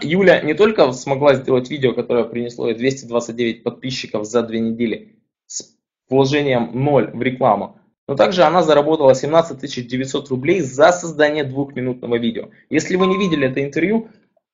Юля 0.00 0.40
не 0.40 0.54
только 0.54 0.92
смогла 0.92 1.34
сделать 1.34 1.70
видео, 1.70 1.92
которое 1.92 2.24
принесло 2.24 2.68
ей 2.68 2.76
229 2.76 3.62
подписчиков 3.62 4.24
за 4.24 4.42
две 4.42 4.60
недели 4.60 5.16
с 5.46 5.76
вложением 6.08 6.70
0 6.72 7.10
в 7.12 7.22
рекламу, 7.22 7.78
но 8.06 8.14
также 8.14 8.42
она 8.42 8.62
заработала 8.62 9.14
17 9.14 9.86
900 9.88 10.28
рублей 10.28 10.60
за 10.60 10.92
создание 10.92 11.44
двухминутного 11.44 12.16
видео. 12.16 12.50
Если 12.70 12.96
вы 12.96 13.06
не 13.06 13.18
видели 13.18 13.48
это 13.48 13.62
интервью, 13.62 14.08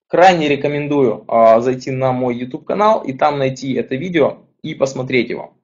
крайне 0.07 0.49
рекомендую 0.49 1.25
а, 1.29 1.61
зайти 1.61 1.91
на 1.91 2.13
мой 2.13 2.37
YouTube 2.37 2.65
канал 2.65 3.03
и 3.03 3.13
там 3.13 3.39
найти 3.39 3.75
это 3.75 3.97
видео 3.97 4.39
и 4.63 4.75
посмотреть 4.75 5.31
его. 5.31 5.55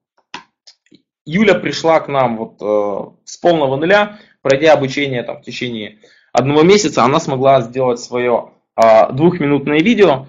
Юля 1.27 1.55
пришла 1.55 2.01
к 2.01 2.09
нам 2.09 2.37
вот 2.37 2.61
э, 2.61 3.11
с 3.25 3.39
полного 3.39 3.77
нуля, 3.77 4.19
пройдя 4.43 4.75
обучение 4.75 5.23
там, 5.23 5.39
в 5.39 5.43
течение 5.43 6.01
одного 6.35 6.63
месяца, 6.63 7.03
она 7.03 7.19
смогла 7.19 7.63
сделать 7.63 7.99
свое 7.99 8.31
а, 8.33 8.54
двухминутное 8.77 9.81
видео. 9.81 10.27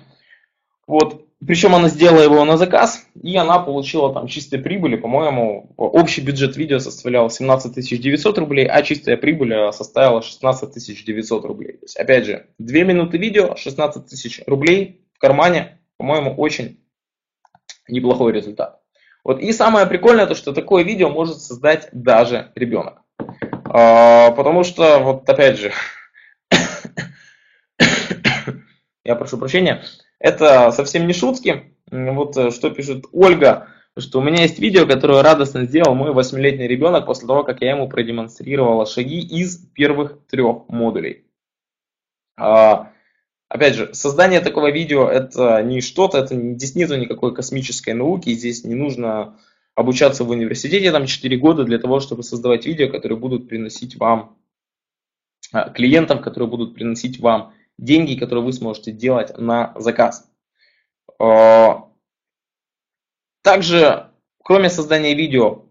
Вот. 0.88 1.26
причем 1.46 1.74
она 1.74 1.90
сделала 1.90 2.22
его 2.22 2.46
на 2.46 2.58
заказ, 2.58 3.06
и 3.22 3.36
она 3.36 3.60
получила 3.60 4.14
там 4.14 4.28
чистой 4.28 4.60
прибыли, 4.60 4.96
по-моему, 4.96 5.74
общий 5.78 6.22
бюджет 6.22 6.58
видео 6.58 6.80
составлял 6.80 7.30
17 7.30 8.02
900 8.02 8.38
рублей, 8.38 8.68
а 8.68 8.82
чистая 8.84 9.18
прибыль 9.18 9.54
э, 9.54 9.72
составила 9.72 10.22
16 10.22 11.06
900 11.06 11.46
рублей. 11.46 11.74
То 11.74 11.84
есть, 11.84 11.98
опять 11.98 12.26
же, 12.26 12.48
2 12.60 12.84
минуты 12.84 13.18
видео, 13.18 13.56
16 13.56 14.06
тысяч 14.08 14.42
рублей 14.46 15.02
в 15.14 15.20
кармане, 15.20 15.80
по-моему, 15.98 16.36
очень 16.36 16.80
неплохой 17.88 18.32
результат. 18.32 18.80
Вот. 19.24 19.40
И 19.40 19.52
самое 19.54 19.88
прикольное, 19.88 20.28
то, 20.28 20.36
что 20.36 20.54
такое 20.54 20.84
видео 20.84 21.10
может 21.10 21.42
создать 21.42 21.90
даже 21.92 22.52
ребенок. 22.56 23.02
А, 23.66 24.32
потому 24.32 24.64
что, 24.64 25.00
вот 25.00 25.28
опять 25.28 25.58
же, 25.58 25.74
я 29.06 29.16
прошу 29.16 29.38
прощения, 29.38 29.84
это 30.20 30.72
совсем 30.72 31.08
не 31.08 31.14
шутки. 31.14 31.76
Вот 31.92 32.36
э, 32.36 32.50
что 32.50 32.72
пишет 32.72 33.06
Ольга, 33.12 33.68
что 33.98 34.20
у 34.20 34.24
меня 34.24 34.42
есть 34.42 34.60
видео, 34.60 34.86
которое 34.86 35.22
радостно 35.22 35.66
сделал 35.66 35.96
мой 35.96 36.12
восьмилетний 36.12 36.68
ребенок 36.68 37.06
после 37.06 37.28
того, 37.28 37.44
как 37.44 37.62
я 37.62 37.72
ему 37.72 37.88
продемонстрировала 37.88 38.86
шаги 38.86 39.20
из 39.20 39.58
первых 39.58 40.26
трех 40.28 40.68
модулей. 40.68 41.26
А, 42.38 42.92
опять 43.48 43.76
же, 43.76 43.94
создание 43.94 44.42
такого 44.42 44.72
видео 44.72 45.08
это 45.08 45.62
не 45.62 45.80
что-то, 45.80 46.18
это 46.18 46.36
здесь 46.36 46.76
нету 46.76 46.98
никакой 46.98 47.34
космической 47.34 47.94
науки, 47.94 48.32
здесь 48.32 48.66
не 48.66 48.76
нужно 48.76 49.38
обучаться 49.76 50.24
в 50.24 50.30
университете 50.30 50.92
там 50.92 51.06
4 51.06 51.38
года 51.38 51.64
для 51.64 51.78
того, 51.78 52.00
чтобы 52.00 52.24
создавать 52.24 52.66
видео, 52.66 52.90
которые 52.90 53.20
будут 53.20 53.48
приносить 53.48 53.96
вам 53.98 54.38
а, 55.54 55.70
клиентам, 55.70 56.22
которые 56.22 56.50
будут 56.50 56.74
приносить 56.74 57.20
вам 57.20 57.54
деньги, 57.78 58.16
которые 58.16 58.44
вы 58.44 58.54
сможете 58.54 58.92
делать 58.92 59.38
на 59.38 59.74
заказ. 59.78 60.30
А, 61.20 61.90
также, 63.42 64.10
кроме 64.44 64.70
создания 64.70 65.14
видео, 65.14 65.64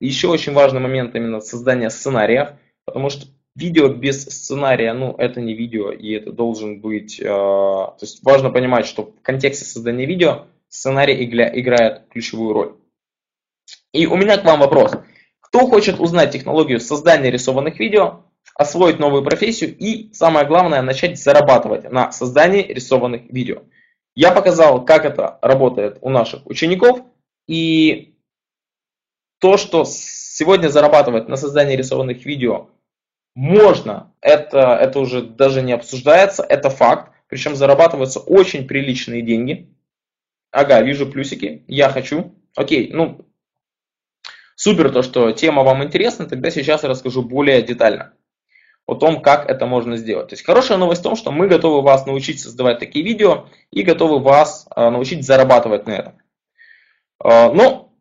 еще 0.00 0.28
очень 0.28 0.52
важный 0.52 0.80
момент 0.80 1.14
именно 1.14 1.40
создания 1.40 1.90
сценариев, 1.90 2.50
потому 2.84 3.10
что 3.10 3.26
видео 3.54 3.88
без 3.88 4.22
сценария, 4.22 4.92
ну, 4.92 5.14
это 5.16 5.40
не 5.40 5.54
видео, 5.54 5.90
и 5.90 6.12
это 6.12 6.32
должен 6.32 6.80
быть, 6.80 7.20
а, 7.22 7.94
то 7.98 7.98
есть 8.02 8.22
важно 8.22 8.50
понимать, 8.50 8.86
что 8.86 9.04
в 9.04 9.22
контексте 9.22 9.64
создания 9.64 10.06
видео 10.06 10.46
сценарий 10.68 11.24
играет 11.24 12.08
ключевую 12.10 12.52
роль. 12.52 12.76
И 13.92 14.06
у 14.06 14.16
меня 14.16 14.36
к 14.36 14.44
вам 14.44 14.60
вопрос. 14.60 14.92
Кто 15.40 15.66
хочет 15.66 16.00
узнать 16.00 16.32
технологию 16.32 16.80
создания 16.80 17.30
рисованных 17.30 17.78
видео, 17.78 18.25
освоить 18.54 18.98
новую 18.98 19.22
профессию 19.22 19.76
и, 19.76 20.12
самое 20.12 20.46
главное, 20.46 20.82
начать 20.82 21.22
зарабатывать 21.22 21.90
на 21.90 22.10
создании 22.12 22.62
рисованных 22.62 23.30
видео. 23.30 23.62
Я 24.14 24.32
показал, 24.32 24.84
как 24.84 25.04
это 25.04 25.38
работает 25.42 25.98
у 26.00 26.08
наших 26.08 26.46
учеников, 26.46 27.00
и 27.46 28.14
то, 29.38 29.58
что 29.58 29.84
сегодня 29.84 30.68
зарабатывать 30.68 31.28
на 31.28 31.36
создании 31.36 31.76
рисованных 31.76 32.24
видео 32.24 32.70
можно, 33.34 34.14
это, 34.22 34.78
это 34.80 35.00
уже 35.00 35.20
даже 35.20 35.60
не 35.60 35.74
обсуждается, 35.74 36.42
это 36.42 36.70
факт, 36.70 37.12
причем 37.28 37.54
зарабатываются 37.54 38.20
очень 38.20 38.66
приличные 38.66 39.20
деньги. 39.20 39.68
Ага, 40.50 40.80
вижу 40.80 41.06
плюсики, 41.06 41.62
я 41.66 41.90
хочу. 41.90 42.34
Окей, 42.54 42.90
ну, 42.90 43.26
супер 44.54 44.90
то, 44.90 45.02
что 45.02 45.32
тема 45.32 45.62
вам 45.62 45.84
интересна, 45.84 46.24
тогда 46.24 46.50
сейчас 46.50 46.82
я 46.82 46.88
расскажу 46.88 47.20
более 47.20 47.60
детально 47.60 48.15
о 48.86 48.94
том, 48.94 49.20
как 49.20 49.50
это 49.50 49.66
можно 49.66 49.96
сделать. 49.96 50.28
То 50.28 50.34
есть 50.34 50.46
хорошая 50.46 50.78
новость 50.78 51.00
в 51.00 51.04
том, 51.04 51.16
что 51.16 51.32
мы 51.32 51.48
готовы 51.48 51.82
вас 51.82 52.06
научить 52.06 52.40
создавать 52.40 52.78
такие 52.78 53.04
видео 53.04 53.46
и 53.72 53.82
готовы 53.82 54.20
вас 54.20 54.66
а, 54.70 54.90
научить 54.90 55.26
зарабатывать 55.26 55.86
на 55.86 55.90
этом. 55.90 56.12
А, 57.18 57.52
но 57.52 57.92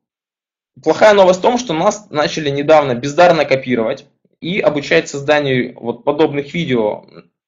плохая 0.83 1.13
новость 1.13 1.39
в 1.39 1.41
том, 1.41 1.57
что 1.57 1.73
нас 1.73 2.07
начали 2.11 2.49
недавно 2.49 2.93
бездарно 2.93 3.45
копировать 3.45 4.05
и 4.41 4.59
обучать 4.59 5.09
созданию 5.09 5.77
вот 5.79 6.03
подобных 6.03 6.53
видео. 6.53 7.05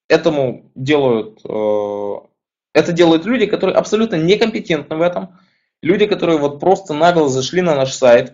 Этому 0.09 0.71
делают, 0.73 1.41
а, 1.47 2.25
это 2.73 2.91
делают 2.91 3.25
люди, 3.25 3.45
которые 3.45 3.75
абсолютно 3.75 4.15
некомпетентны 4.15 4.95
в 4.95 5.01
этом. 5.01 5.37
Люди, 5.83 6.07
которые 6.07 6.39
вот 6.39 6.59
просто 6.59 6.95
нагло 6.95 7.29
зашли 7.29 7.61
на 7.61 7.75
наш 7.75 7.93
сайт, 7.93 8.33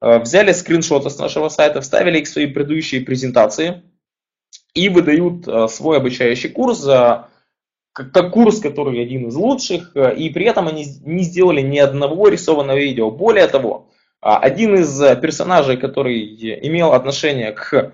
взяли 0.00 0.52
скриншоты 0.52 1.10
с 1.10 1.18
нашего 1.18 1.48
сайта, 1.48 1.80
вставили 1.80 2.20
их 2.20 2.28
в 2.28 2.30
свои 2.30 2.46
предыдущие 2.46 3.00
презентации– 3.00 3.82
и 4.74 4.88
выдают 4.88 5.46
э, 5.46 5.68
свой 5.68 5.98
обучающий 5.98 6.50
курс 6.50 6.78
за 6.78 7.28
как 7.92 8.30
курс, 8.30 8.60
который 8.60 9.02
один 9.02 9.28
из 9.28 9.34
лучших, 9.34 9.92
э, 9.96 10.14
и 10.16 10.30
при 10.30 10.44
этом 10.46 10.68
они 10.68 10.86
не 11.04 11.24
сделали 11.24 11.60
ни 11.60 11.78
одного 11.78 12.28
рисованного 12.28 12.78
видео. 12.78 13.10
Более 13.10 13.48
того, 13.48 13.88
а, 14.20 14.38
один 14.38 14.74
из 14.76 14.98
персонажей, 15.20 15.76
который 15.76 16.20
имел 16.66 16.92
отношение 16.92 17.52
к 17.52 17.92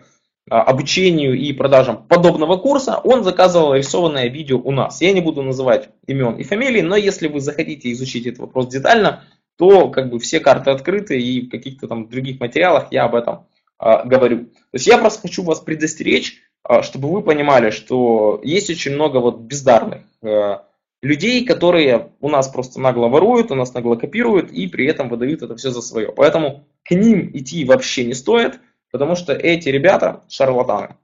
а, 0.51 0.63
обучению 0.63 1.35
и 1.35 1.53
продажам 1.53 2.07
подобного 2.07 2.57
курса, 2.57 2.99
он 3.03 3.25
заказывал 3.25 3.75
рисованное 3.75 4.29
видео 4.29 4.59
у 4.59 4.71
нас. 4.71 5.01
Я 5.01 5.13
не 5.13 5.21
буду 5.21 5.43
называть 5.43 5.89
имен 6.07 6.35
и 6.37 6.45
фамилий, 6.45 6.83
но 6.83 6.97
если 6.97 7.29
вы 7.29 7.41
захотите 7.41 7.91
изучить 7.93 8.27
этот 8.27 8.41
вопрос 8.41 8.69
детально, 8.69 9.25
то 9.57 9.89
как 9.89 10.11
бы 10.11 10.19
все 10.19 10.41
карты 10.41 10.71
открыты 10.71 11.21
и 11.21 11.47
в 11.47 11.51
каких-то 11.51 11.89
там 11.89 12.09
других 12.09 12.41
материалах 12.41 12.89
я 12.91 13.05
об 13.05 13.15
этом 13.15 13.47
а, 13.79 14.05
говорю. 14.05 14.47
То 14.47 14.75
есть 14.75 14.87
я 14.87 14.99
просто 14.99 15.23
хочу 15.23 15.43
вас 15.43 15.61
предостеречь, 15.61 16.43
чтобы 16.83 17.11
вы 17.11 17.23
понимали, 17.23 17.71
что 17.71 18.41
есть 18.43 18.71
очень 18.71 18.95
много 18.95 19.19
вот 19.19 19.41
бездарных 19.41 20.03
э, 20.23 20.59
людей, 21.03 21.45
которые 21.45 22.13
у 22.21 22.29
нас 22.29 22.49
просто 22.49 22.81
нагло 22.81 23.09
воруют, 23.09 23.51
у 23.51 23.55
нас 23.55 23.75
нагло 23.75 23.97
копируют 23.97 24.51
и 24.51 24.67
при 24.67 24.87
этом 24.87 25.09
выдают 25.09 25.43
это 25.43 25.55
все 25.57 25.71
за 25.71 25.83
свое. 25.83 26.13
Поэтому 26.13 26.67
к 26.83 26.93
ним 26.93 27.31
идти 27.35 27.65
вообще 27.65 28.05
не 28.05 28.15
стоит, 28.15 28.61
потому 28.91 29.15
что 29.15 29.35
эти 29.35 29.69
ребята 29.69 30.23
шарлатаны. 30.29 30.97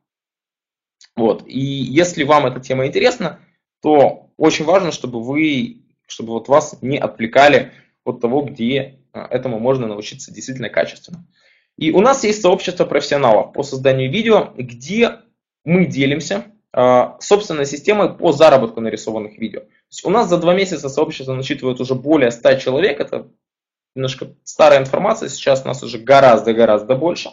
Вот. 1.17 1.45
И 1.47 1.61
если 1.61 2.25
вам 2.25 2.47
эта 2.47 2.61
тема 2.61 2.87
интересна, 2.87 3.41
то 3.83 4.31
очень 4.39 4.65
важно, 4.65 4.93
чтобы 4.93 5.23
вы, 5.23 5.83
чтобы 6.07 6.33
вот 6.33 6.49
вас 6.49 6.79
не 6.81 6.97
отвлекали 6.97 7.73
от 8.05 8.21
того, 8.21 8.43
где 8.43 9.01
э, 9.13 9.21
этому 9.31 9.59
можно 9.59 9.87
научиться 9.87 10.33
действительно 10.33 10.71
качественно. 10.71 11.27
И 11.77 11.93
у 11.93 12.01
нас 12.01 12.25
есть 12.25 12.41
сообщество 12.41 12.85
профессионалов 12.87 13.53
по 13.53 13.63
созданию 13.63 14.11
видео, 14.11 14.53
где 14.57 15.19
мы 15.71 15.87
делимся 15.87 16.47
а, 16.73 17.17
собственной 17.21 17.65
системой 17.65 18.13
по 18.13 18.33
заработку 18.33 18.81
нарисованных 18.81 19.39
видео. 19.39 19.61
То 19.61 19.67
есть 19.91 20.05
у 20.05 20.11
нас 20.11 20.29
за 20.29 20.39
два 20.39 20.53
месяца 20.53 20.89
сообщество 20.89 21.33
насчитывает 21.33 21.81
уже 21.81 21.95
более 21.95 22.33
100 22.33 22.55
человек. 22.55 22.99
Это 22.99 23.29
немножко 23.95 24.35
старая 24.43 24.81
информация, 24.81 25.29
сейчас 25.29 25.65
нас 25.65 25.83
уже 25.85 25.99
гораздо-гораздо 25.99 26.97
больше. 26.97 27.31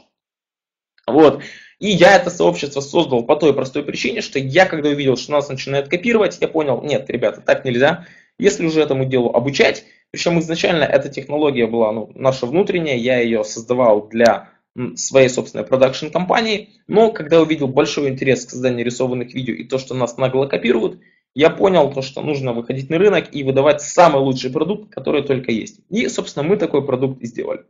Вот. 1.07 1.41
И 1.79 1.89
я 1.89 2.15
это 2.15 2.29
сообщество 2.29 2.79
создал 2.81 3.23
по 3.23 3.35
той 3.35 3.55
простой 3.55 3.83
причине, 3.83 4.21
что 4.21 4.38
я 4.38 4.65
когда 4.65 4.89
увидел, 4.89 5.17
что 5.17 5.31
нас 5.31 5.49
начинают 5.49 5.88
копировать, 5.88 6.38
я 6.39 6.47
понял, 6.47 6.81
нет, 6.83 7.09
ребята, 7.09 7.41
так 7.41 7.65
нельзя. 7.65 8.05
Если 8.38 8.65
уже 8.65 8.81
этому 8.81 9.05
делу 9.05 9.31
обучать, 9.31 9.83
причем 10.11 10.39
изначально 10.39 10.83
эта 10.83 11.09
технология 11.09 11.65
была 11.65 11.91
ну, 11.91 12.11
наша 12.13 12.45
внутренняя, 12.45 12.97
я 12.97 13.19
ее 13.19 13.43
создавал 13.43 14.07
для 14.07 14.51
своей 14.95 15.30
собственной 15.30 15.65
продакшн 15.65 16.07
компании, 16.07 16.69
но 16.88 17.11
когда 17.11 17.41
увидел 17.41 17.67
большой 17.67 18.09
интерес 18.09 18.45
к 18.45 18.51
созданию 18.51 18.86
рисованных 18.86 19.34
видео 19.34 19.53
и 19.53 19.63
то, 19.63 19.78
что 19.78 19.95
нас 19.95 20.17
нагло 20.17 20.45
копируют, 20.45 20.99
я 21.34 21.49
понял 21.49 21.91
то, 21.93 22.01
что 22.01 22.21
нужно 22.21 22.53
выходить 22.53 22.89
на 22.89 22.97
рынок 22.97 23.28
и 23.32 23.43
выдавать 23.43 23.82
самый 23.82 24.21
лучший 24.21 24.51
продукт, 24.51 24.93
который 24.93 25.23
только 25.23 25.51
есть. 25.51 25.80
И, 25.89 26.07
собственно, 26.07 26.47
мы 26.47 26.57
такой 26.57 26.86
продукт 26.86 27.21
и 27.21 27.28
сделали. 27.28 27.63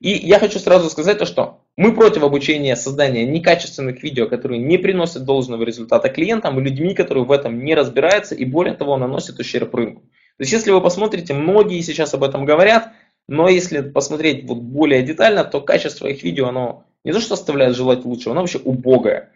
И 0.00 0.10
я 0.10 0.38
хочу 0.38 0.58
сразу 0.58 0.90
сказать 0.90 1.18
то, 1.18 1.24
что 1.24 1.64
мы 1.76 1.94
против 1.94 2.22
обучения 2.22 2.76
создания 2.76 3.24
некачественных 3.24 4.02
видео, 4.02 4.28
которые 4.28 4.60
не 4.60 4.76
приносят 4.76 5.24
должного 5.24 5.62
результата 5.62 6.08
клиентам 6.08 6.58
и 6.58 6.62
людьми, 6.62 6.94
которые 6.94 7.24
в 7.24 7.32
этом 7.32 7.64
не 7.64 7.74
разбираются 7.74 8.34
и 8.34 8.44
более 8.44 8.74
того 8.74 8.96
наносят 8.96 9.38
ущерб 9.38 9.74
рынку. 9.74 10.02
То 10.36 10.42
есть 10.42 10.52
если 10.52 10.72
вы 10.72 10.80
посмотрите, 10.80 11.32
многие 11.32 11.80
сейчас 11.80 12.12
об 12.12 12.24
этом 12.24 12.44
говорят, 12.44 12.92
но 13.28 13.48
если 13.48 13.80
посмотреть 13.80 14.44
вот 14.48 14.58
более 14.58 15.02
детально, 15.02 15.44
то 15.44 15.60
качество 15.60 16.06
их 16.06 16.22
видео, 16.22 16.48
оно 16.48 16.84
не 17.04 17.12
то 17.12 17.20
что 17.20 17.34
оставляет 17.34 17.76
желать 17.76 18.04
лучшего, 18.04 18.32
оно 18.32 18.42
вообще 18.42 18.58
убогое. 18.58 19.30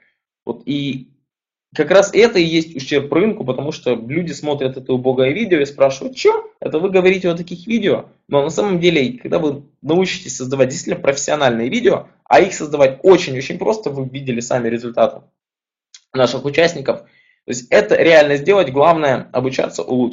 Вот 0.45 0.63
и 0.67 1.09
как 1.75 1.91
раз 1.91 2.15
это 2.15 2.39
и 2.39 2.45
есть 2.45 2.75
ущерб 2.75 3.13
рынку, 3.13 3.45
потому 3.45 3.73
что 3.73 3.95
люди 3.95 4.33
смотрят 4.33 4.77
это 4.77 4.93
убогое 4.93 5.33
видео 5.33 5.61
и 5.61 5.67
спрашивают, 5.67 6.17
что? 6.17 6.51
Это 6.61 6.79
вы 6.79 6.89
говорите 6.89 7.29
о 7.29 7.37
таких 7.37 7.67
видео? 7.67 8.07
Но 8.27 8.43
на 8.43 8.51
самом 8.51 8.81
деле, 8.81 9.19
когда 9.19 9.39
вы 9.39 9.65
научитесь 9.83 10.37
создавать 10.37 10.71
действительно 10.71 11.03
профессиональные 11.03 11.69
видео, 11.69 12.09
а 12.25 12.41
их 12.41 12.55
создавать 12.55 13.01
очень-очень 13.03 13.59
просто, 13.59 13.91
вы 13.91 14.09
видели 14.09 14.41
сами 14.41 14.69
результаты 14.69 15.23
наших 16.15 16.45
участников. 16.47 17.01
То 17.01 17.51
есть 17.51 17.67
это 17.71 17.97
реально 17.97 18.37
сделать, 18.37 18.73
главное 18.73 19.29
обучаться 19.33 19.83
у. 19.83 20.11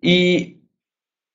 И 0.00 0.57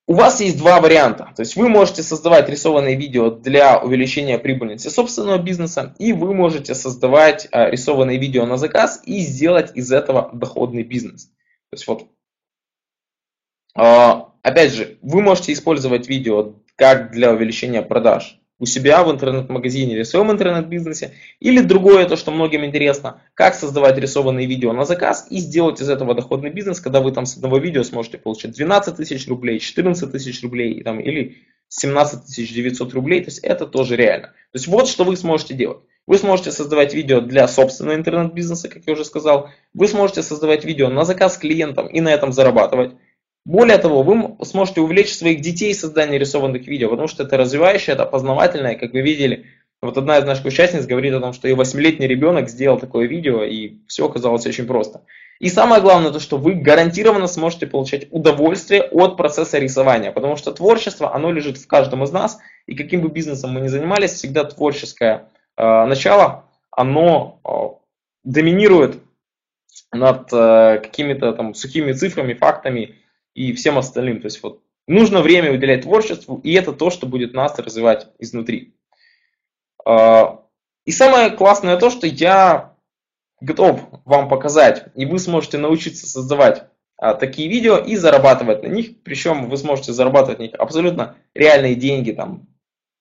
у 0.06 0.16
вас 0.16 0.42
есть 0.42 0.58
два 0.58 0.82
варианта. 0.82 1.32
То 1.36 1.42
есть 1.42 1.56
вы 1.56 1.70
можете 1.70 2.04
создавать 2.04 2.50
рисованные 2.50 2.96
видео 2.96 3.30
для 3.30 3.80
увеличения 3.80 4.38
прибыльности 4.38 4.90
собственного 4.90 5.38
бизнеса, 5.38 5.96
и 5.98 6.12
вы 6.12 6.34
можете 6.34 6.76
создавать 6.76 7.48
а, 7.52 7.70
рисованные 7.70 8.20
видео 8.20 8.46
на 8.46 8.58
заказ 8.58 9.02
и 9.06 9.20
сделать 9.20 9.72
из 9.76 9.92
этого 9.92 10.30
доходный 10.34 10.84
бизнес. 10.84 11.26
То 11.26 11.76
есть 11.76 11.88
вот 11.88 12.08
А, 13.76 14.34
опять 14.42 14.74
же, 14.74 14.98
вы 15.02 15.22
можете 15.22 15.54
использовать 15.54 16.08
видео 16.08 16.56
как 16.76 17.12
для 17.12 17.32
увеличения 17.32 17.82
продаж 17.82 18.40
у 18.60 18.66
себя 18.66 19.04
в 19.04 19.12
интернет-магазине 19.12 19.94
или 19.94 20.04
в 20.04 20.08
своем 20.08 20.32
интернет-бизнесе. 20.32 21.14
Или 21.40 21.62
другое, 21.62 22.08
то, 22.08 22.16
что 22.16 22.32
многим 22.32 22.64
интересно, 22.66 23.22
как 23.34 23.56
создавать 23.56 23.98
рисованные 23.98 24.48
видео 24.48 24.74
на 24.74 24.86
заказ 24.86 25.28
и 25.30 25.40
сделать 25.40 25.82
из 25.82 25.90
этого 25.90 26.14
доходный 26.14 26.50
бизнес, 26.50 26.80
когда 26.80 27.02
вы 27.02 27.12
там 27.12 27.26
с 27.26 27.36
одного 27.36 27.58
видео 27.58 27.84
сможете 27.84 28.18
получить 28.18 28.52
12 28.52 28.96
тысяч 28.96 29.28
рублей, 29.28 29.60
14 29.60 30.12
тысяч 30.12 30.42
рублей 30.44 30.82
там, 30.84 31.00
или 31.00 31.38
17 31.70 32.54
900 32.54 32.94
рублей. 32.94 33.22
То 33.22 33.30
есть 33.30 33.40
это 33.40 33.66
тоже 33.66 33.96
реально. 33.96 34.28
То 34.28 34.56
есть 34.56 34.68
вот 34.68 34.88
что 34.88 35.04
вы 35.04 35.18
сможете 35.18 35.56
делать. 35.56 35.80
Вы 36.06 36.18
сможете 36.18 36.52
создавать 36.52 36.94
видео 36.94 37.22
для 37.22 37.48
собственного 37.48 37.96
интернет-бизнеса, 37.96 38.68
как 38.68 38.84
я 38.86 38.94
уже 38.94 39.06
сказал. 39.06 39.50
Вы 39.74 39.88
сможете 39.88 40.22
создавать 40.22 40.66
видео 40.66 40.90
на 40.90 41.06
заказ 41.06 41.38
клиентам 41.38 41.88
и 41.88 42.02
на 42.02 42.10
этом 42.10 42.34
зарабатывать. 42.34 42.94
Более 43.46 43.78
того, 43.78 44.04
вы 44.04 44.38
сможете 44.46 44.82
увлечь 44.82 45.14
своих 45.14 45.42
детей 45.42 45.74
созданием 45.74 46.20
рисованных 46.20 46.66
видео, 46.66 46.90
потому 46.90 47.08
что 47.08 47.24
это 47.24 47.38
развивающее, 47.38 47.94
это 47.94 48.06
познавательное, 48.06 48.76
как 48.76 48.94
вы 48.94 49.02
видели. 49.02 49.48
Вот 49.82 49.98
одна 49.98 50.18
из 50.18 50.24
наших 50.24 50.46
участниц 50.46 50.86
говорит 50.86 51.14
о 51.14 51.20
том, 51.20 51.34
что 51.34 51.50
ее 51.50 51.56
восьмилетний 51.56 52.08
ребенок 52.08 52.50
сделал 52.50 52.80
такое 52.80 53.06
видео, 53.06 53.44
и 53.44 53.80
все 53.88 54.06
оказалось 54.06 54.46
очень 54.46 54.66
просто. 54.66 55.02
И 55.40 55.50
самое 55.50 55.82
главное, 55.82 56.12
то, 56.12 56.22
что 56.22 56.38
вы 56.38 56.54
гарантированно 56.54 57.28
сможете 57.28 57.68
получать 57.68 58.08
удовольствие 58.12 58.84
от 58.84 59.18
процесса 59.18 59.60
рисования, 59.60 60.14
потому 60.14 60.38
что 60.38 60.54
творчество, 60.54 61.14
оно 61.14 61.34
лежит 61.34 61.58
в 61.58 61.68
каждом 61.68 62.02
из 62.06 62.12
нас, 62.14 62.40
и 62.66 62.76
каким 62.76 63.02
бы 63.02 63.10
бизнесом 63.10 63.52
мы 63.52 63.60
ни 63.60 63.68
занимались, 63.68 64.14
всегда 64.14 64.46
творческое 64.46 65.28
э, 65.58 65.86
начало, 65.86 66.46
оно 66.72 67.42
э, 67.44 67.50
доминирует 68.24 69.00
над 69.92 70.32
э, 70.32 70.80
какими-то 70.82 71.34
там 71.34 71.54
сухими 71.54 71.92
цифрами, 71.92 72.36
фактами, 72.36 72.96
и 73.34 73.54
всем 73.54 73.78
остальным. 73.78 74.22
То 74.22 74.26
есть 74.26 74.42
вот 74.44 74.62
нужно 74.88 75.22
время 75.22 75.52
уделять 75.52 75.84
творчеству, 75.84 76.40
и 76.44 76.54
это 76.54 76.74
то, 76.74 76.90
что 76.90 77.08
будет 77.08 77.34
нас 77.34 77.58
развивать 77.58 78.08
изнутри. 78.20 78.76
А, 79.86 80.44
и 80.86 80.92
самое 80.92 81.32
классное 81.32 81.78
то, 81.78 81.90
что 81.90 82.08
я 82.08 82.76
готов 83.42 83.82
вам 84.06 84.30
показать, 84.30 84.86
и 84.96 85.06
вы 85.06 85.20
сможете 85.20 85.58
научиться 85.58 86.08
создавать 86.08 86.66
а, 86.98 87.14
такие 87.14 87.50
видео 87.50 87.78
и 87.78 87.96
зарабатывать 87.96 88.64
на 88.64 88.68
них, 88.68 89.02
причем 89.04 89.50
вы 89.50 89.58
сможете 89.58 89.94
зарабатывать 89.94 90.40
на 90.40 90.44
них 90.44 90.56
абсолютно 90.56 91.18
реальные 91.34 91.76
деньги, 91.76 92.12
там, 92.12 92.48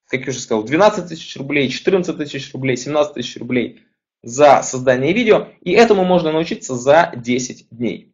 как 0.09 0.23
я 0.23 0.31
уже 0.31 0.41
сказал, 0.41 0.65
12 0.65 1.09
тысяч 1.09 1.37
рублей, 1.37 1.69
14 1.69 2.17
тысяч 2.17 2.53
рублей, 2.53 2.77
17 2.77 3.15
тысяч 3.15 3.37
рублей 3.37 3.83
за 4.23 4.63
создание 4.63 5.13
видео, 5.13 5.49
и 5.61 5.73
этому 5.73 6.05
можно 6.05 6.33
научиться 6.33 6.75
за 6.75 7.13
10 7.17 7.69
дней. 7.71 8.12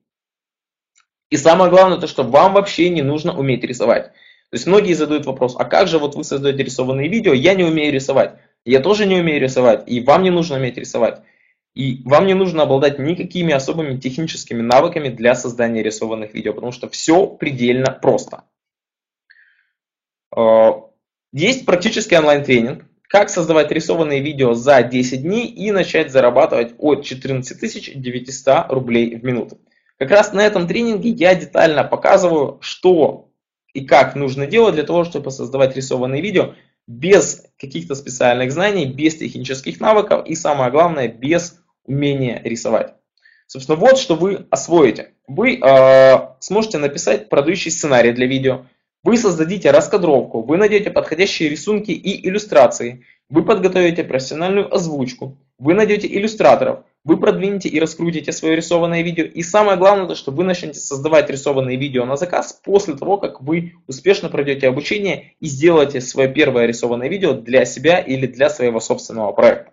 И 1.31 1.37
самое 1.37 1.71
главное, 1.71 1.99
то, 1.99 2.07
что 2.07 2.23
вам 2.23 2.55
вообще 2.55 2.89
не 2.89 3.03
нужно 3.03 3.37
уметь 3.39 3.65
рисовать. 3.65 4.07
То 4.51 4.55
есть 4.55 4.67
многие 4.67 4.95
задают 4.95 5.27
вопрос, 5.27 5.57
а 5.59 5.65
как 5.65 5.89
же 5.89 5.99
вот 5.99 6.15
вы 6.15 6.25
создаете 6.25 6.63
рисованные 6.63 7.09
видео, 7.09 7.35
я 7.35 7.55
не 7.55 7.65
умею 7.65 7.93
рисовать. 7.93 8.39
Я 8.65 8.81
тоже 8.81 9.07
не 9.07 9.17
умею 9.17 9.41
рисовать, 9.41 9.85
и 9.87 10.01
вам 10.01 10.23
не 10.23 10.31
нужно 10.31 10.57
уметь 10.57 10.79
рисовать. 10.79 11.23
И 11.75 12.03
вам 12.05 12.27
не 12.27 12.35
нужно 12.35 12.63
обладать 12.63 12.99
никакими 12.99 13.53
особыми 13.53 13.99
техническими 13.99 14.63
навыками 14.63 15.11
для 15.11 15.35
создания 15.35 15.83
рисованных 15.83 16.35
видео, 16.35 16.55
потому 16.55 16.73
что 16.73 16.89
все 16.89 17.27
предельно 17.27 17.93
просто. 17.93 18.45
А, 20.35 20.83
есть 21.33 21.67
практический 21.67 22.17
онлайн-тренинг, 22.17 22.85
как 23.03 23.31
создавать 23.31 23.71
рисованные 23.71 24.21
видео 24.21 24.55
за 24.55 24.83
10 24.83 25.23
дней 25.23 25.47
и 25.47 25.71
начать 25.71 26.11
зарабатывать 26.11 26.75
от 26.79 27.05
14 27.05 28.01
900 28.01 28.71
рублей 28.71 29.17
в 29.17 29.25
минуту. 29.25 29.59
Как 29.99 30.11
раз 30.11 30.33
на 30.33 30.47
этом 30.47 30.69
тренинге 30.69 31.11
я 31.11 31.35
детально 31.35 31.83
показываю, 31.85 32.59
что 32.61 33.31
и 33.75 33.85
как 33.85 34.15
нужно 34.15 34.47
делать 34.47 34.75
для 34.75 34.85
того, 34.85 35.05
чтобы 35.05 35.31
создавать 35.31 35.77
рисованные 35.77 36.23
видео 36.23 36.55
без 36.87 37.45
каких-то 37.59 37.95
специальных 37.95 38.53
знаний, 38.53 38.87
без 38.87 39.17
технических 39.17 39.81
навыков 39.81 40.27
и 40.27 40.35
самое 40.35 40.71
главное, 40.71 41.09
без 41.09 41.61
умения 41.85 42.41
рисовать. 42.45 42.95
Собственно, 43.47 43.77
вот 43.77 43.99
что 43.99 44.15
вы 44.15 44.47
освоите. 44.51 45.13
Вы 45.27 45.59
э, 45.59 46.19
сможете 46.41 46.79
написать 46.79 47.29
продающий 47.29 47.71
сценарий 47.71 48.13
для 48.13 48.27
видео, 48.27 48.67
вы 49.05 49.17
создадите 49.17 49.71
раскадровку, 49.71 50.43
вы 50.43 50.57
найдете 50.57 50.91
подходящие 50.91 51.49
рисунки 51.49 51.91
и 51.91 52.27
иллюстрации, 52.29 53.05
вы 53.29 53.45
подготовите 53.45 54.05
профессиональную 54.05 54.73
озвучку, 54.73 55.39
вы 55.59 55.75
найдете 55.75 56.09
иллюстраторов, 56.09 56.85
вы 57.09 57.17
продвинете 57.17 57.71
и 57.71 57.81
раскрутите 57.81 58.33
свое 58.33 58.55
рисованное 58.55 59.01
видео. 59.01 59.25
И 59.25 59.43
самое 59.43 59.79
главное, 59.79 60.07
то, 60.07 60.15
что 60.15 60.31
вы 60.31 60.45
начнете 60.45 60.79
создавать 60.79 61.31
рисованные 61.31 61.79
видео 61.79 62.05
на 62.05 62.19
заказ 62.19 62.53
после 62.63 62.97
того, 62.97 63.17
как 63.17 63.41
вы 63.41 63.77
успешно 63.87 64.29
пройдете 64.29 64.69
обучение 64.69 65.33
и 65.41 65.47
сделаете 65.47 66.03
свое 66.03 66.29
первое 66.29 66.67
рисованное 66.67 67.09
видео 67.09 67.33
для 67.33 67.65
себя 67.65 67.99
или 67.99 68.27
для 68.27 68.51
своего 68.51 68.79
собственного 68.79 69.33
проекта. 69.33 69.73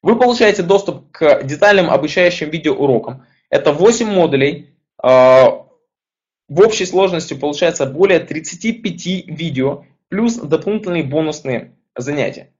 Вы 0.00 0.16
получаете 0.16 0.62
доступ 0.62 1.10
к 1.10 1.42
детальным 1.42 1.90
обучающим 1.90 2.50
видеоурокам. 2.50 3.26
Это 3.50 3.72
8 3.72 4.06
модулей. 4.06 4.76
А, 5.02 5.66
в 6.48 6.60
общей 6.60 6.86
сложности 6.86 7.34
получается 7.34 7.86
более 7.86 8.20
35 8.20 9.26
видео, 9.26 9.86
плюс 10.08 10.36
дополнительные 10.36 11.02
бонусные 11.02 11.72
занятия. 11.96 12.53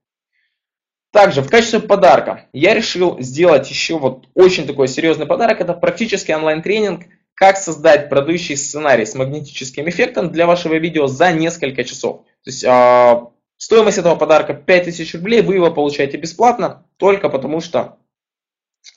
Также 1.15 1.41
в 1.41 1.49
качестве 1.49 1.79
подарка 1.79 2.49
я 2.51 2.73
решил 2.73 3.21
сделать 3.21 3.69
еще 3.69 3.97
вот 3.97 4.27
очень 4.33 4.67
такой 4.67 4.89
серьезный 4.89 5.25
подарок. 5.25 5.61
Это 5.61 5.73
практически 5.73 6.33
онлайн-тренинг, 6.33 7.05
как 7.35 7.55
создать 7.55 8.09
продающий 8.09 8.57
сценарий 8.57 9.05
с 9.05 9.15
магнетическим 9.15 9.87
эффектом 9.87 10.29
для 10.29 10.45
вашего 10.45 10.73
видео 10.73 11.07
за 11.07 11.31
несколько 11.31 11.85
часов. 11.85 12.25
То 12.43 12.49
есть 12.49 12.65
э, 12.65 13.25
стоимость 13.55 13.97
этого 13.97 14.17
подарка 14.17 14.53
5000 14.55 15.15
рублей, 15.15 15.41
вы 15.41 15.55
его 15.55 15.71
получаете 15.71 16.17
бесплатно, 16.17 16.85
только 16.97 17.29
потому 17.29 17.61
что 17.61 17.97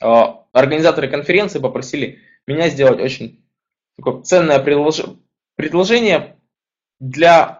э, 0.01 0.05
организаторы 0.51 1.07
конференции 1.07 1.59
попросили 1.59 2.19
меня 2.45 2.67
сделать 2.67 2.99
очень 2.99 3.45
такое 3.95 4.23
ценное 4.23 4.59
предложение 5.55 6.35
для 6.99 7.58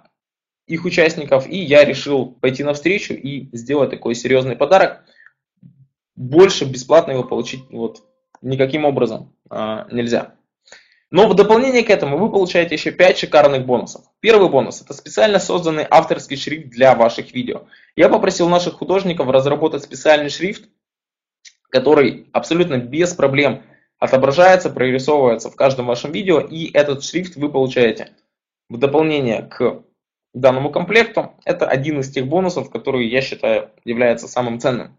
их 0.69 0.85
участников, 0.85 1.47
и 1.47 1.57
я 1.57 1.83
решил 1.83 2.27
пойти 2.27 2.63
навстречу 2.63 3.13
и 3.13 3.49
сделать 3.57 3.89
такой 3.89 4.13
серьезный 4.13 4.55
подарок. 4.55 5.03
Больше 6.15 6.65
бесплатно 6.65 7.13
его 7.13 7.23
получить 7.23 7.63
вот 7.71 8.03
никаким 8.41 8.85
образом 8.85 9.35
а, 9.49 9.87
нельзя. 9.91 10.35
Но 11.11 11.27
в 11.27 11.33
дополнение 11.33 11.83
к 11.83 11.89
этому 11.89 12.19
вы 12.19 12.31
получаете 12.31 12.75
еще 12.75 12.91
5 12.91 13.17
шикарных 13.17 13.65
бонусов. 13.65 14.03
Первый 14.19 14.47
бонус– 14.49 14.81
это 14.83 14.93
специально 14.93 15.39
созданный 15.39 15.87
авторский 15.89 16.37
шрифт 16.37 16.69
для 16.69 16.93
ваших 16.93 17.33
видео. 17.33 17.63
Я 17.95 18.09
попросил 18.09 18.47
наших 18.47 18.75
художников 18.75 19.27
разработать 19.27 19.83
специальный 19.83 20.29
шрифт, 20.29 20.69
который 21.71 22.27
абсолютно 22.31 22.77
без 22.77 23.13
проблем 23.13 23.63
отображается, 23.97 24.69
прорисовывается 24.69 25.49
в 25.49 25.55
каждом 25.55 25.87
вашем 25.87 26.11
видео, 26.11 26.39
и 26.39 26.71
этот 26.71 27.03
шрифт 27.03 27.37
вы 27.37 27.51
получаете 27.51 28.11
в 28.69 28.77
дополнение 28.77 29.41
к 29.41 29.83
данному 30.33 30.71
комплекту. 30.71 31.33
Это 31.45 31.67
один 31.67 31.99
из 31.99 32.09
тех 32.09 32.27
бонусов, 32.27 32.69
который 32.69 33.07
я 33.07 33.21
считаю 33.21 33.71
является 33.85 34.27
самым 34.27 34.59
ценным. 34.59 34.95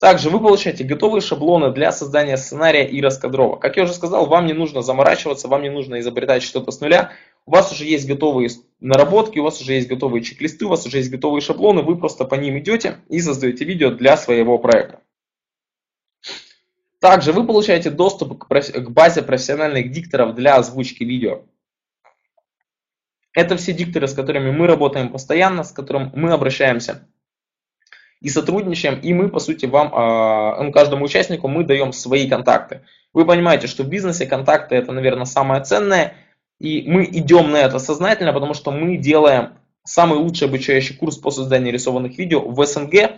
Также 0.00 0.30
вы 0.30 0.40
получаете 0.40 0.82
готовые 0.82 1.20
шаблоны 1.20 1.72
для 1.72 1.92
создания 1.92 2.38
сценария 2.38 2.86
и 2.86 3.02
раскадровок. 3.02 3.60
Как 3.60 3.76
я 3.76 3.82
уже 3.82 3.92
сказал, 3.92 4.26
вам 4.26 4.46
не 4.46 4.54
нужно 4.54 4.80
заморачиваться, 4.80 5.46
вам 5.46 5.62
не 5.62 5.68
нужно 5.68 6.00
изобретать 6.00 6.42
что-то 6.42 6.70
с 6.70 6.80
нуля. 6.80 7.12
У 7.44 7.50
вас 7.50 7.70
уже 7.70 7.84
есть 7.84 8.08
готовые 8.08 8.48
наработки, 8.80 9.38
у 9.38 9.42
вас 9.42 9.60
уже 9.60 9.74
есть 9.74 9.88
готовые 9.88 10.22
чек-листы, 10.22 10.64
у 10.64 10.68
вас 10.70 10.86
уже 10.86 10.96
есть 10.96 11.10
готовые 11.10 11.42
шаблоны, 11.42 11.82
вы 11.82 11.98
просто 11.98 12.24
по 12.24 12.34
ним 12.34 12.58
идете 12.58 12.96
и 13.10 13.20
создаете 13.20 13.66
видео 13.66 13.90
для 13.90 14.16
своего 14.16 14.56
проекта. 14.58 15.00
Также 16.98 17.32
вы 17.32 17.46
получаете 17.46 17.90
доступ 17.90 18.38
к 18.38 18.90
базе 18.90 19.22
профессиональных 19.22 19.90
дикторов 19.90 20.34
для 20.34 20.56
озвучки 20.56 21.04
видео. 21.04 21.42
Это 23.32 23.56
все 23.56 23.72
дикторы, 23.72 24.08
с 24.08 24.14
которыми 24.14 24.50
мы 24.50 24.66
работаем 24.66 25.10
постоянно, 25.10 25.62
с 25.62 25.72
которым 25.72 26.10
мы 26.14 26.32
обращаемся 26.32 27.06
и 28.20 28.28
сотрудничаем, 28.28 29.00
и 29.00 29.14
мы, 29.14 29.28
по 29.28 29.38
сути, 29.38 29.66
вам, 29.66 29.92
а, 29.94 30.62
ну, 30.62 30.72
каждому 30.72 31.04
участнику 31.04 31.48
мы 31.48 31.64
даем 31.64 31.92
свои 31.92 32.28
контакты. 32.28 32.82
Вы 33.14 33.24
понимаете, 33.24 33.66
что 33.66 33.82
в 33.82 33.88
бизнесе 33.88 34.26
контакты 34.26 34.74
это, 34.76 34.92
наверное, 34.92 35.24
самое 35.24 35.62
ценное, 35.62 36.14
и 36.58 36.84
мы 36.86 37.04
идем 37.04 37.50
на 37.50 37.56
это 37.56 37.78
сознательно, 37.78 38.32
потому 38.32 38.52
что 38.52 38.70
мы 38.70 38.98
делаем 38.98 39.54
самый 39.84 40.18
лучший 40.18 40.48
обучающий 40.48 40.94
курс 40.94 41.16
по 41.16 41.30
созданию 41.30 41.72
рисованных 41.72 42.18
видео 42.18 42.40
в 42.46 42.64
СНГ, 42.64 43.12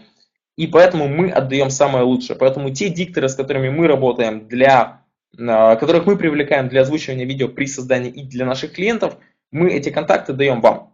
и 0.57 0.67
поэтому 0.69 1.09
мы 1.09 1.31
отдаем 1.31 1.71
самое 1.71 2.05
лучшее. 2.05 2.37
Поэтому 2.37 2.71
те 2.71 2.89
дикторы, 2.89 3.29
с 3.29 3.35
которыми 3.35 3.71
мы 3.71 3.89
работаем, 3.89 4.47
для, 4.47 5.03
которых 5.37 6.07
мы 6.07 6.17
привлекаем 6.17 6.69
для 6.69 6.83
озвучивания 6.83 7.27
видео 7.27 7.49
при 7.49 7.67
создании 7.67 8.11
и 8.11 8.23
для 8.23 8.47
наших 8.47 8.73
клиентов– 8.73 9.17
мы 9.53 9.71
эти 9.71 9.91
контакты 9.91 10.33
даем 10.33 10.61
вам. 10.61 10.93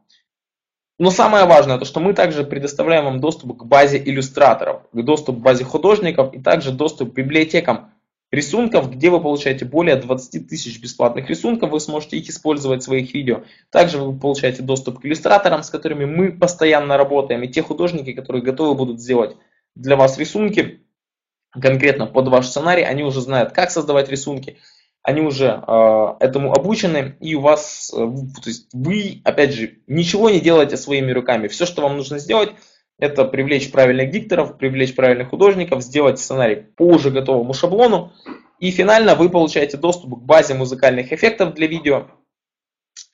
Но 0.99 1.11
самое 1.11 1.47
важное, 1.47 1.79
то 1.79 1.85
что 1.85 2.01
мы 2.01 2.13
также 2.13 2.45
предоставляем 2.45 3.05
вам 3.05 3.21
доступ 3.21 3.57
к 3.57 3.65
базе 3.65 3.99
иллюстраторов, 3.99 4.83
доступ 4.93 5.37
к 5.39 5.41
базе 5.41 5.65
художников 5.65 6.35
и 6.35 6.41
также 6.41 6.73
доступ 6.73 7.13
к 7.13 7.15
библиотекам 7.15 7.93
рисунков, 8.33 8.91
где 8.91 9.09
вы 9.09 9.21
получаете 9.21 9.65
более 9.65 9.97
20 9.97 10.49
тысяч 10.49 10.81
бесплатных 10.81 11.31
рисунков, 11.31 11.71
вы 11.71 11.81
сможете 11.81 12.19
их 12.19 12.29
использовать 12.29 12.83
в 12.83 12.85
своих 12.85 13.15
видео. 13.15 13.45
Также 13.71 13.99
вы 13.99 14.19
получаете 14.19 14.63
доступ 14.63 15.01
к 15.01 15.07
иллюстраторам, 15.07 15.63
с 15.63 15.71
которыми 15.71 16.05
мы 16.05 16.33
постоянно 16.33 16.97
работаем, 16.97 17.43
и 17.43 17.49
те 17.49 17.63
художники, 17.63 18.13
которые 18.13 18.43
готовы 18.43 18.75
будут 18.75 19.01
сделать 19.01 19.37
для 19.77 19.97
вас 19.97 20.19
рисунки, 20.19 20.83
конкретно 21.53 22.07
под 22.07 22.29
ваш 22.29 22.49
сценарий, 22.49 22.83
они 22.83 23.05
уже 23.05 23.21
знают, 23.21 23.53
как 23.53 23.71
создавать 23.71 24.09
рисунки, 24.09 24.59
они 25.09 25.23
уже 25.23 25.65
э, 25.67 26.15
этому 26.21 26.53
обучены, 26.53 27.17
и 27.21 27.35
у 27.35 27.41
вас, 27.41 27.91
э, 27.95 27.97
то 27.97 28.51
есть 28.51 28.69
вы, 28.75 29.23
опять 29.25 29.55
же, 29.55 29.79
ничего 29.87 30.29
не 30.29 30.39
делаете 30.39 30.77
своими 30.77 31.13
руками. 31.13 31.49
Все, 31.49 31.65
что 31.65 31.81
вам 31.81 31.97
нужно 31.97 32.19
сделать, 32.19 32.51
это 32.99 33.25
привлечь 33.25 33.71
правильных 33.71 34.11
дикторов, 34.11 34.59
привлечь 34.59 34.95
правильных 34.95 35.31
художников, 35.31 35.83
сделать 35.83 36.19
сценарий 36.19 36.57
по 36.57 36.83
уже 36.83 37.11
готовому 37.11 37.55
шаблону. 37.55 38.13
И 38.61 38.71
финально 38.71 39.15
вы 39.15 39.31
получаете 39.31 39.79
доступ 39.79 40.15
к 40.15 40.23
базе 40.23 40.53
музыкальных 40.53 41.11
эффектов 41.11 41.55
для 41.55 41.69
видео. 41.69 42.09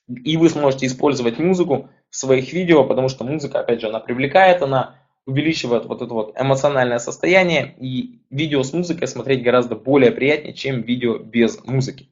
И 0.09 0.35
вы 0.35 0.49
сможете 0.49 0.87
использовать 0.87 1.39
музыку 1.39 1.89
в 2.09 2.17
своих 2.17 2.51
видео, 2.51 2.83
потому 2.83 3.07
что 3.07 3.23
музыка, 3.23 3.61
опять 3.61 3.79
же, 3.79 3.87
она 3.87 4.01
привлекает, 4.01 4.61
она 4.61 4.99
увеличивает 5.25 5.85
вот 5.85 6.01
это 6.01 6.13
вот 6.13 6.39
эмоциональное 6.39 6.99
состояние. 6.99 7.75
И 7.79 8.21
видео 8.29 8.63
с 8.63 8.73
музыкой 8.73 9.07
смотреть 9.07 9.43
гораздо 9.43 9.75
более 9.75 10.11
приятнее, 10.11 10.53
чем 10.53 10.81
видео 10.81 11.17
без 11.17 11.63
музыки. 11.63 12.09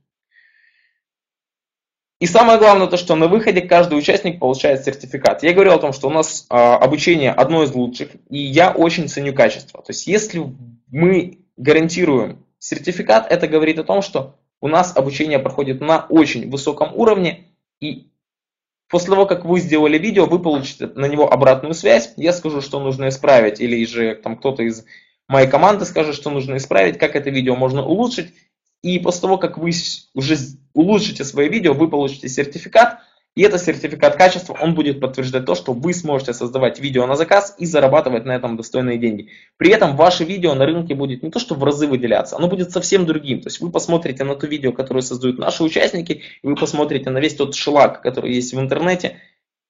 И 2.20 2.26
самое 2.26 2.58
главное 2.58 2.88
то, 2.88 2.96
что 2.96 3.16
на 3.16 3.28
выходе 3.28 3.62
каждый 3.62 3.98
участник 3.98 4.40
получает 4.40 4.86
сертификат. 4.86 5.44
Я 5.44 5.54
говорил 5.54 5.74
о 5.74 5.80
том, 5.80 5.92
что 5.92 6.08
у 6.08 6.10
нас 6.10 6.48
э, 6.50 6.56
обучение 6.56 7.32
одно 7.32 7.64
из 7.64 7.74
лучших, 7.74 8.12
и 8.30 8.38
я 8.38 8.72
очень 8.72 9.10
ценю 9.10 9.34
качество. 9.34 9.82
То 9.82 9.90
есть 9.90 10.08
если 10.08 10.42
мы 10.90 11.40
гарантируем 11.58 12.46
сертификат, 12.60 13.30
это 13.30 13.48
говорит 13.50 13.78
о 13.78 13.84
том, 13.84 14.02
что 14.02 14.40
у 14.62 14.70
нас 14.70 14.96
обучение 14.96 15.40
проходит 15.40 15.82
на 15.82 16.06
очень 16.08 16.50
высоком 16.50 16.96
уровне, 16.96 17.48
и 17.82 18.08
после 18.94 19.10
того, 19.10 19.26
как 19.26 19.44
вы 19.44 19.60
сделали 19.60 19.98
видео, 19.98 20.28
вы 20.28 20.38
получите 20.38 20.86
на 20.86 21.08
него 21.08 21.28
обратную 21.28 21.74
связь, 21.74 22.14
я 22.16 22.32
скажу, 22.32 22.62
что 22.62 22.80
нужно 22.80 23.10
исправить, 23.10 23.60
или 23.60 23.84
же 23.86 24.14
там 24.14 24.38
кто-то 24.38 24.62
из 24.62 24.86
моей 25.28 25.50
команды 25.50 25.86
скажет, 25.86 26.14
что 26.14 26.30
нужно 26.30 26.58
исправить, 26.58 27.00
как 27.00 27.16
это 27.16 27.32
видео 27.32 27.56
можно 27.56 27.84
улучшить, 27.84 28.36
и 28.84 29.00
после 29.00 29.22
того, 29.22 29.40
как 29.40 29.58
вы 29.58 29.72
уже 30.14 30.38
улучшите 30.76 31.24
свое 31.24 31.50
видео, 31.50 31.74
вы 31.74 31.90
получите 31.90 32.30
сертификат. 32.30 33.00
И 33.36 33.42
этот 33.42 33.62
сертификат 33.62 34.16
качества, 34.16 34.56
он 34.62 34.76
будет 34.76 35.00
подтверждать 35.00 35.46
то, 35.46 35.56
что 35.56 35.74
вы 35.74 35.94
сможете 35.94 36.34
создавать 36.34 36.80
видео 36.80 37.08
на 37.08 37.16
заказ 37.16 37.56
и 37.58 37.66
зарабатывать 37.66 38.26
на 38.26 38.32
этом 38.32 38.58
достойные 38.58 39.00
деньги. 39.00 39.30
При 39.58 39.72
этом 39.72 39.96
ваше 39.96 40.24
видео 40.24 40.54
на 40.54 40.66
рынке 40.66 40.94
будет 40.94 41.24
не 41.24 41.32
то, 41.32 41.40
что 41.40 41.56
в 41.56 41.64
разы 41.64 41.88
выделяться, 41.88 42.36
оно 42.36 42.48
будет 42.48 42.72
совсем 42.72 43.06
другим. 43.06 43.42
То 43.42 43.48
есть 43.48 43.60
вы 43.60 43.72
посмотрите 43.72 44.24
на 44.24 44.36
то 44.36 44.46
видео, 44.46 44.72
которое 44.72 45.02
создают 45.02 45.40
наши 45.40 45.64
участники, 45.64 46.22
и 46.42 46.48
вы 46.48 46.56
посмотрите 46.56 47.10
на 47.10 47.18
весь 47.18 47.36
тот 47.36 47.56
шлак, 47.56 48.02
который 48.04 48.34
есть 48.34 48.54
в 48.54 48.60
интернете, 48.60 49.18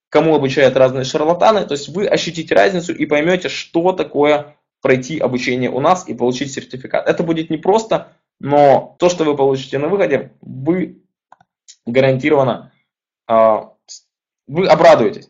кому 0.10 0.36
обучают 0.36 0.76
разные 0.76 1.06
шарлатаны. 1.06 1.66
То 1.66 1.74
есть 1.74 1.88
вы 1.88 2.06
ощутите 2.06 2.54
разницу 2.54 2.94
и 2.94 3.06
поймете, 3.06 3.48
что 3.48 3.94
такое 3.94 4.58
пройти 4.82 5.20
обучение 5.20 5.70
у 5.70 5.80
нас 5.80 6.08
и 6.10 6.14
получить 6.14 6.52
сертификат. 6.52 7.08
Это 7.08 7.24
будет 7.24 7.50
не 7.50 7.58
просто 7.58 8.10
но 8.44 8.98
то, 9.00 9.08
что 9.08 9.24
вы 9.24 9.38
получите 9.38 9.78
на 9.78 9.88
выходе, 9.88 10.34
вы 10.42 11.02
гарантированно, 11.86 12.73
вы 13.28 14.68
обрадуетесь. 14.68 15.30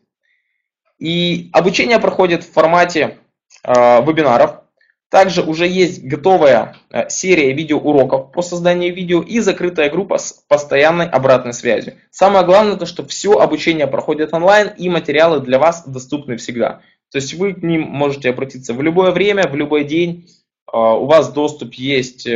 И 1.00 1.50
обучение 1.52 2.00
проходит 2.00 2.44
в 2.44 2.52
формате 2.52 3.18
а, 3.64 4.02
вебинаров. 4.02 4.62
Также 5.10 5.44
уже 5.44 5.68
есть 5.68 6.04
готовая 6.04 6.78
а, 6.90 7.10
серия 7.10 7.54
видеоуроков 7.54 8.32
по 8.32 8.42
созданию 8.42 8.96
видео 8.96 9.22
и 9.22 9.40
закрытая 9.40 9.90
группа 9.90 10.18
с 10.18 10.32
постоянной 10.48 11.08
обратной 11.08 11.54
связью. 11.54 11.96
Самое 12.10 12.46
главное, 12.46 12.78
то, 12.78 12.86
что 12.86 13.06
все 13.06 13.34
обучение 13.34 13.88
проходит 13.88 14.34
онлайн 14.34 14.70
и 14.78 14.90
материалы 14.90 15.40
для 15.42 15.60
вас 15.60 15.86
доступны 15.86 16.38
всегда. 16.38 16.82
То 17.12 17.18
есть 17.18 17.34
вы 17.34 17.54
к 17.54 17.62
ним 17.62 17.82
можете 17.82 18.30
обратиться 18.30 18.74
в 18.74 18.82
любое 18.82 19.12
время, 19.12 19.48
в 19.48 19.56
любой 19.56 19.84
день. 19.84 20.30
У 20.72 21.06
вас 21.06 21.32
доступ 21.32 21.76
есть 21.76 22.28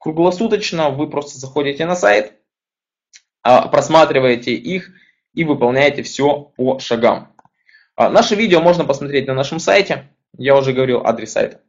круглосуточно, 0.00 0.90
вы 0.90 1.08
просто 1.08 1.38
заходите 1.38 1.86
на 1.86 1.94
сайт, 1.94 2.32
а, 2.32 2.39
просматриваете 3.42 4.54
их 4.54 4.90
и 5.34 5.44
выполняете 5.44 6.02
все 6.02 6.52
по 6.56 6.78
шагам. 6.78 7.34
А, 7.96 8.08
наше 8.08 8.34
видео 8.34 8.60
можно 8.60 8.84
посмотреть 8.84 9.26
на 9.26 9.34
нашем 9.34 9.58
сайте, 9.58 10.08
я 10.36 10.56
уже 10.56 10.72
говорил 10.72 11.02
адрес 11.04 11.32
сайта. 11.32 11.60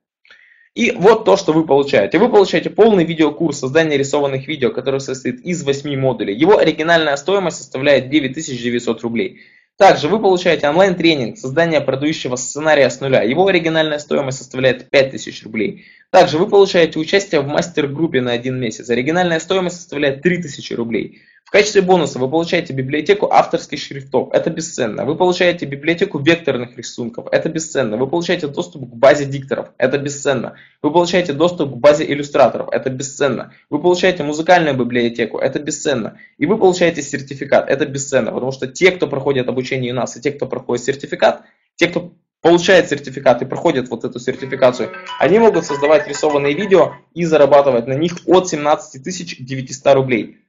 И 0.73 0.91
вот 0.91 1.25
то, 1.25 1.35
что 1.35 1.51
вы 1.51 1.65
получаете. 1.65 2.17
Вы 2.17 2.29
получаете 2.29 2.69
полный 2.69 3.03
видеокурс 3.03 3.59
создания 3.59 3.97
рисованных 3.97 4.47
видео, 4.47 4.71
который 4.71 5.01
состоит 5.01 5.41
из 5.41 5.63
8 5.63 5.99
модулей. 5.99 6.33
Его 6.33 6.57
оригинальная 6.57 7.17
стоимость 7.17 7.57
составляет 7.57 8.09
9900 8.09 9.01
рублей. 9.01 9.41
Также 9.77 10.07
вы 10.07 10.19
получаете 10.19 10.69
онлайн-тренинг 10.69 11.37
создания 11.37 11.81
продающего 11.81 12.37
сценария 12.37 12.89
с 12.89 13.01
нуля. 13.01 13.23
Его 13.23 13.47
оригинальная 13.47 13.99
стоимость 13.99 14.37
составляет 14.37 14.89
5000 14.89 15.43
рублей. 15.43 15.85
Также 16.09 16.37
вы 16.37 16.47
получаете 16.47 16.99
участие 16.99 17.41
в 17.41 17.47
мастер-группе 17.47 18.21
на 18.21 18.31
один 18.31 18.57
месяц. 18.57 18.89
Оригинальная 18.89 19.39
стоимость 19.39 19.77
составляет 19.77 20.21
3000 20.21 20.73
рублей. 20.73 21.23
В 21.43 21.51
качестве 21.51 21.81
бонуса 21.81 22.17
вы 22.17 22.29
получаете 22.29 22.71
библиотеку 22.71 23.29
авторских 23.29 23.77
шрифтов. 23.79 24.29
Это 24.31 24.49
бесценно. 24.49 25.03
Вы 25.03 25.17
получаете 25.17 25.65
библиотеку 25.65 26.17
векторных 26.17 26.77
рисунков. 26.77 27.27
Это 27.29 27.49
бесценно. 27.49 27.97
Вы 27.97 28.07
получаете 28.07 28.47
доступ 28.47 28.89
к 28.89 28.93
базе 28.93 29.25
дикторов. 29.25 29.71
Это 29.77 29.97
бесценно. 29.97 30.55
Вы 30.81 30.91
получаете 30.91 31.33
доступ 31.33 31.73
к 31.73 31.75
базе 31.75 32.05
иллюстраторов. 32.05 32.69
Это 32.71 32.89
бесценно. 32.89 33.53
Вы 33.69 33.79
получаете 33.79 34.23
музыкальную 34.23 34.77
библиотеку. 34.77 35.39
Это 35.39 35.59
бесценно. 35.59 36.17
И 36.37 36.45
вы 36.45 36.57
получаете 36.57 37.01
сертификат. 37.01 37.69
Это 37.69 37.85
бесценно. 37.85 38.31
Потому 38.31 38.53
что 38.53 38.67
те, 38.67 38.91
кто 38.91 39.07
проходит 39.07 39.49
обучение 39.49 39.91
у 39.91 39.95
нас, 39.95 40.15
и 40.15 40.21
те, 40.21 40.31
кто 40.31 40.45
проходит 40.45 40.85
сертификат, 40.85 41.41
те, 41.75 41.87
кто 41.87 42.13
получает 42.41 42.89
сертификат 42.89 43.41
и 43.41 43.45
проходит 43.45 43.89
вот 43.89 44.03
эту 44.03 44.19
сертификацию, 44.19 44.91
они 45.19 45.39
могут 45.39 45.65
создавать 45.65 46.07
рисованные 46.07 46.53
видео 46.53 46.93
и 47.13 47.25
зарабатывать 47.25 47.87
на 47.87 47.93
них 47.93 48.13
от 48.25 48.49
17 48.49 49.01
900 49.03 49.93
рублей. 49.93 50.40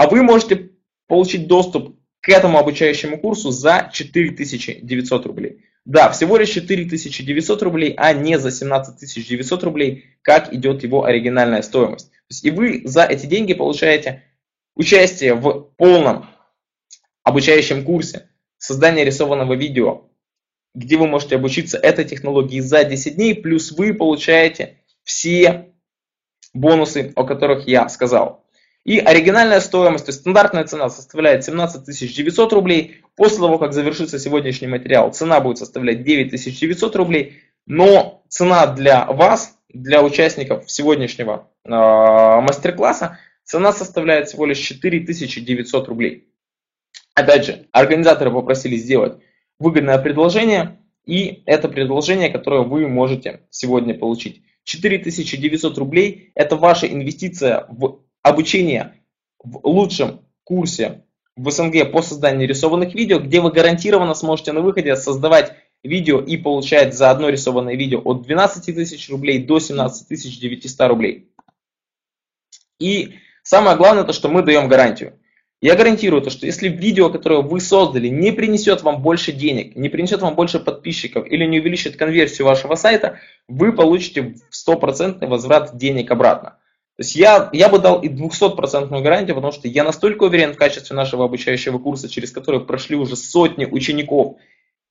А 0.00 0.08
вы 0.08 0.22
можете 0.22 0.70
получить 1.08 1.46
доступ 1.46 1.94
к 2.22 2.30
этому 2.30 2.56
обучающему 2.58 3.18
курсу 3.18 3.50
за 3.50 3.90
4900 3.92 5.26
рублей. 5.26 5.66
Да, 5.84 6.08
всего 6.08 6.38
лишь 6.38 6.48
4900 6.48 7.62
рублей, 7.62 7.92
а 7.98 8.14
не 8.14 8.38
за 8.38 8.50
17 8.50 9.28
900 9.28 9.62
рублей, 9.62 10.16
как 10.22 10.54
идет 10.54 10.84
его 10.84 11.04
оригинальная 11.04 11.60
стоимость. 11.60 12.12
То 12.12 12.16
есть 12.30 12.44
и 12.46 12.50
вы 12.50 12.80
за 12.86 13.04
эти 13.04 13.26
деньги 13.26 13.52
получаете 13.52 14.24
участие 14.74 15.34
в 15.34 15.68
полном 15.76 16.24
обучающем 17.22 17.84
курсе 17.84 18.30
создания 18.56 19.04
рисованного 19.04 19.52
видео, 19.52 20.08
где 20.74 20.96
вы 20.96 21.08
можете 21.08 21.34
обучиться 21.36 21.76
этой 21.76 22.06
технологии 22.06 22.60
за 22.60 22.84
10 22.84 23.16
дней, 23.16 23.34
плюс 23.34 23.70
вы 23.70 23.92
получаете 23.92 24.78
все 25.02 25.74
бонусы, 26.54 27.12
о 27.16 27.24
которых 27.24 27.68
я 27.68 27.86
сказал. 27.90 28.46
И 28.84 28.98
оригинальная 28.98 29.60
стоимость, 29.60 30.06
то 30.06 30.10
есть 30.10 30.20
стандартная 30.20 30.64
цена 30.64 30.88
составляет 30.88 31.44
17 31.44 31.84
900 31.84 32.52
рублей. 32.52 33.02
После 33.14 33.38
того, 33.38 33.58
как 33.58 33.72
завершится 33.72 34.18
сегодняшний 34.18 34.68
материал, 34.68 35.12
цена 35.12 35.40
будет 35.40 35.58
составлять 35.58 36.02
9 36.02 36.30
900 36.30 36.96
рублей. 36.96 37.42
Но 37.66 38.22
цена 38.28 38.66
для 38.66 39.04
вас, 39.06 39.58
для 39.68 40.02
участников 40.02 40.70
сегодняшнего 40.70 41.48
э, 41.64 41.70
мастер-класса, 41.70 43.18
цена 43.44 43.72
составляет 43.72 44.28
всего 44.28 44.46
лишь 44.46 44.58
4 44.58 45.00
900 45.00 45.88
рублей. 45.88 46.28
Опять 47.14 47.44
же, 47.44 47.66
организаторы 47.72 48.30
попросили 48.30 48.76
сделать 48.76 49.18
выгодное 49.58 49.98
предложение, 49.98 50.78
и 51.04 51.42
это 51.44 51.68
предложение, 51.68 52.30
которое 52.30 52.62
вы 52.62 52.88
можете 52.88 53.42
сегодня 53.50 53.94
получить. 53.94 54.42
4900 54.64 55.76
рублей– 55.78 56.32
это 56.34 56.56
ваша 56.56 56.86
инвестиция 56.86 57.66
в 57.68 58.00
обучение 58.22 58.94
в 59.42 59.66
лучшем 59.66 60.20
курсе 60.44 61.04
в 61.36 61.50
СНГ 61.50 61.90
по 61.92 62.02
созданию 62.02 62.48
рисованных 62.48 62.94
видео, 62.94 63.18
где 63.18 63.40
вы 63.40 63.50
гарантированно 63.50 64.14
сможете 64.14 64.52
на 64.52 64.60
выходе 64.60 64.96
создавать 64.96 65.54
видео 65.82 66.20
и 66.20 66.36
получать 66.36 66.94
за 66.94 67.10
одно 67.10 67.30
рисованное 67.30 67.76
видео 67.76 68.00
от 68.04 68.22
12 68.22 68.74
тысяч 68.74 69.08
рублей 69.08 69.44
до 69.44 69.58
17 69.58 70.40
900 70.40 70.88
рублей. 70.88 71.30
И 72.78 73.14
самое 73.42 73.76
главное, 73.76 74.04
то, 74.04 74.12
что 74.12 74.28
мы 74.28 74.42
даем 74.42 74.68
гарантию. 74.68 75.18
Я 75.62 75.76
гарантирую 75.76 76.22
то, 76.22 76.30
что 76.30 76.46
если 76.46 76.68
видео, 76.68 77.10
которое 77.10 77.42
вы 77.42 77.60
создали, 77.60 78.08
не 78.08 78.32
принесет 78.32 78.82
вам 78.82 79.02
больше 79.02 79.32
денег, 79.32 79.76
не 79.76 79.90
принесет 79.90 80.22
вам 80.22 80.34
больше 80.34 80.58
подписчиков 80.58 81.26
или 81.26 81.44
не 81.44 81.60
увеличит 81.60 81.96
конверсию 81.96 82.46
вашего 82.46 82.76
сайта, 82.76 83.18
вы 83.46 83.74
получите 83.74 84.36
стопроцентный 84.48 85.28
возврат 85.28 85.76
денег 85.76 86.10
обратно. 86.10 86.59
То 87.00 87.04
есть 87.04 87.16
я, 87.16 87.48
я 87.54 87.70
бы 87.70 87.78
дал 87.78 88.02
и 88.02 88.10
200% 88.10 89.00
гарантию, 89.00 89.34
потому 89.34 89.54
что 89.54 89.66
я 89.66 89.84
настолько 89.84 90.24
уверен 90.24 90.52
в 90.52 90.58
качестве 90.58 90.94
нашего 90.94 91.24
обучающего 91.24 91.78
курса, 91.78 92.10
через 92.10 92.30
который 92.30 92.60
прошли 92.60 92.94
уже 92.94 93.16
сотни 93.16 93.64
учеников 93.64 94.36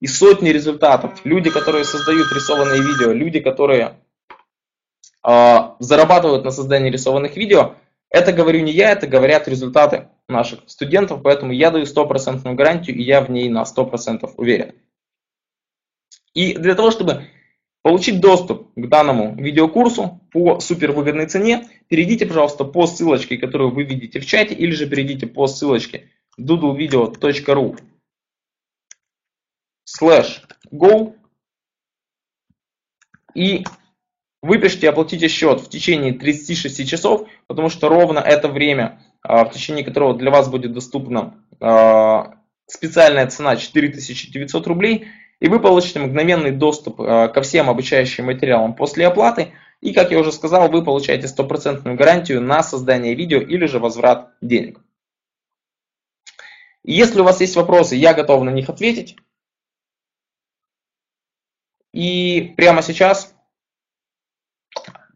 и 0.01 0.07
сотни 0.07 0.49
результатов. 0.49 1.23
Люди, 1.23 1.51
которые 1.51 1.85
создают 1.85 2.31
рисованные 2.33 2.81
видео, 2.81 3.11
люди, 3.11 3.39
которые 3.39 3.99
э, 5.23 5.57
зарабатывают 5.77 6.43
на 6.43 6.49
создании 6.49 6.89
рисованных 6.89 7.37
видео. 7.37 7.75
Это 8.09 8.33
говорю 8.33 8.61
не 8.61 8.71
я, 8.71 8.89
это 8.89 9.05
говорят 9.05 9.47
результаты 9.47 10.07
наших 10.27 10.61
студентов, 10.65 11.21
поэтому 11.21 11.51
я 11.51 11.69
даю 11.69 11.85
стопроцентную 11.85 12.55
гарантию, 12.55 12.97
и 12.97 13.03
я 13.03 13.21
в 13.21 13.29
ней 13.29 13.49
на 13.49 13.61
100% 13.61 14.33
уверен. 14.35 14.73
И 16.33 16.55
для 16.55 16.73
того, 16.73 16.89
чтобы 16.89 17.27
получить 17.89 18.19
доступ 18.19 18.71
к 18.75 18.87
данному 18.87 19.33
видеокурсу 19.33 20.21
по 20.31 20.59
супервыгодной 20.59 21.25
цене, 21.25 21.67
перейдите, 21.87 22.27
пожалуйста, 22.27 22.63
по 22.63 22.85
ссылочке, 22.85 23.39
которую 23.39 23.71
вы 23.71 23.83
видите 23.83 24.19
в 24.19 24.27
чате, 24.27 24.53
или 24.53 24.69
же 24.69 24.87
перейдите 24.87 25.25
по 25.25 25.47
ссылочке 25.47 26.11
doodlevideo.ru 26.39 27.79
slash 29.99 30.43
go. 30.71 31.15
И 33.33 33.65
выпишите, 34.43 34.87
оплатите 34.87 35.27
счет 35.27 35.59
в 35.59 35.69
течение 35.69 36.13
36 36.13 36.87
часов, 36.87 37.27
потому 37.47 37.69
что 37.69 37.89
ровно 37.89 38.19
это 38.19 38.49
время, 38.49 39.01
а, 39.23 39.45
в 39.45 39.51
течение 39.51 39.83
которого 39.83 40.15
для 40.15 40.29
вас 40.29 40.47
будет 40.47 40.73
доступна 40.73 41.43
а, 41.59 42.35
специальная 42.67 43.25
цена 43.25 43.55
4900 43.55 44.67
рублей, 44.67 45.07
и 45.39 45.47
вы 45.47 45.59
получите 45.59 45.99
мгновенный 45.99 46.51
доступ 46.51 46.99
а, 47.01 47.27
ко 47.29 47.41
всем 47.41 47.69
обучающим 47.69 48.25
материалам 48.25 48.75
после 48.75 49.07
оплаты, 49.07 49.53
и, 49.81 49.93
как 49.93 50.11
я 50.11 50.19
уже 50.19 50.31
сказал, 50.31 50.69
вы 50.69 50.83
получаете 50.83 51.27
стопроцентную 51.27 51.95
гарантию 51.95 52.41
на 52.41 52.61
создание 52.63 53.15
видео 53.15 53.39
или 53.39 53.65
же 53.65 53.79
возврат 53.79 54.33
денег. 54.41 54.81
Если 56.83 57.21
у 57.21 57.23
вас 57.23 57.39
есть 57.39 57.55
вопросы, 57.55 57.95
я 57.95 58.13
готов 58.13 58.43
на 58.43 58.49
них 58.49 58.69
ответить. 58.69 59.15
И 61.93 62.53
прямо 62.57 62.81
сейчас 62.81 63.33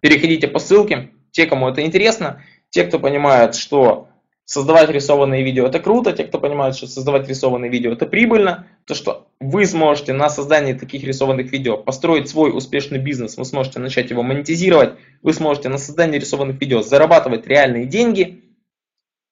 переходите 0.01 0.47
по 0.47 0.59
ссылке, 0.59 1.11
те, 1.31 1.45
кому 1.45 1.67
это 1.67 1.85
интересно, 1.85 2.43
те, 2.69 2.85
кто 2.85 2.99
понимает, 2.99 3.55
что 3.55 4.09
создавать 4.45 4.89
рисованные 4.89 5.43
видео 5.43 5.67
это 5.67 5.79
круто, 5.79 6.11
те, 6.11 6.25
кто 6.25 6.39
понимает, 6.39 6.75
что 6.75 6.87
создавать 6.87 7.27
рисованные 7.27 7.71
видео 7.71 7.91
это 7.91 8.05
прибыльно, 8.05 8.67
то 8.85 8.93
что 8.93 9.27
вы 9.39 9.65
сможете 9.65 10.13
на 10.13 10.29
создании 10.29 10.73
таких 10.73 11.03
рисованных 11.03 11.51
видео 11.51 11.77
построить 11.77 12.29
свой 12.29 12.55
успешный 12.55 12.99
бизнес, 12.99 13.37
вы 13.37 13.45
сможете 13.45 13.79
начать 13.79 14.09
его 14.09 14.21
монетизировать, 14.23 14.95
вы 15.21 15.33
сможете 15.33 15.69
на 15.69 15.77
создании 15.77 16.19
рисованных 16.19 16.59
видео 16.59 16.81
зарабатывать 16.81 17.47
реальные 17.47 17.85
деньги, 17.85 18.43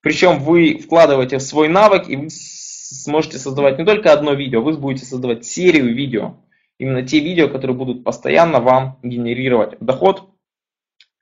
причем 0.02 0.40
вы 0.40 0.78
вкладываете 0.78 1.38
в 1.38 1.42
свой 1.42 1.68
навык 1.68 2.08
и 2.08 2.16
вы 2.16 2.28
сможете 2.30 3.38
создавать 3.38 3.78
не 3.78 3.86
только 3.86 4.14
одно 4.14 4.34
видео, 4.34 4.62
вы 4.62 4.74
будете 4.78 5.06
создавать 5.06 5.46
серию 5.46 5.94
видео, 5.94 6.38
именно 6.80 7.06
те 7.06 7.20
видео, 7.20 7.50
которые 7.50 7.76
будут 7.76 8.04
постоянно 8.04 8.60
вам 8.60 8.98
генерировать 9.04 9.78
доход, 9.80 10.30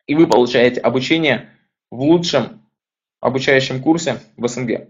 и 0.05 0.15
вы 0.15 0.27
получаете 0.27 0.79
обучение 0.79 1.49
в 1.91 2.01
лучшем 2.01 2.58
обучающем 3.21 3.81
курсе 3.81 4.19
в 4.37 4.47
СНГ. 4.47 4.87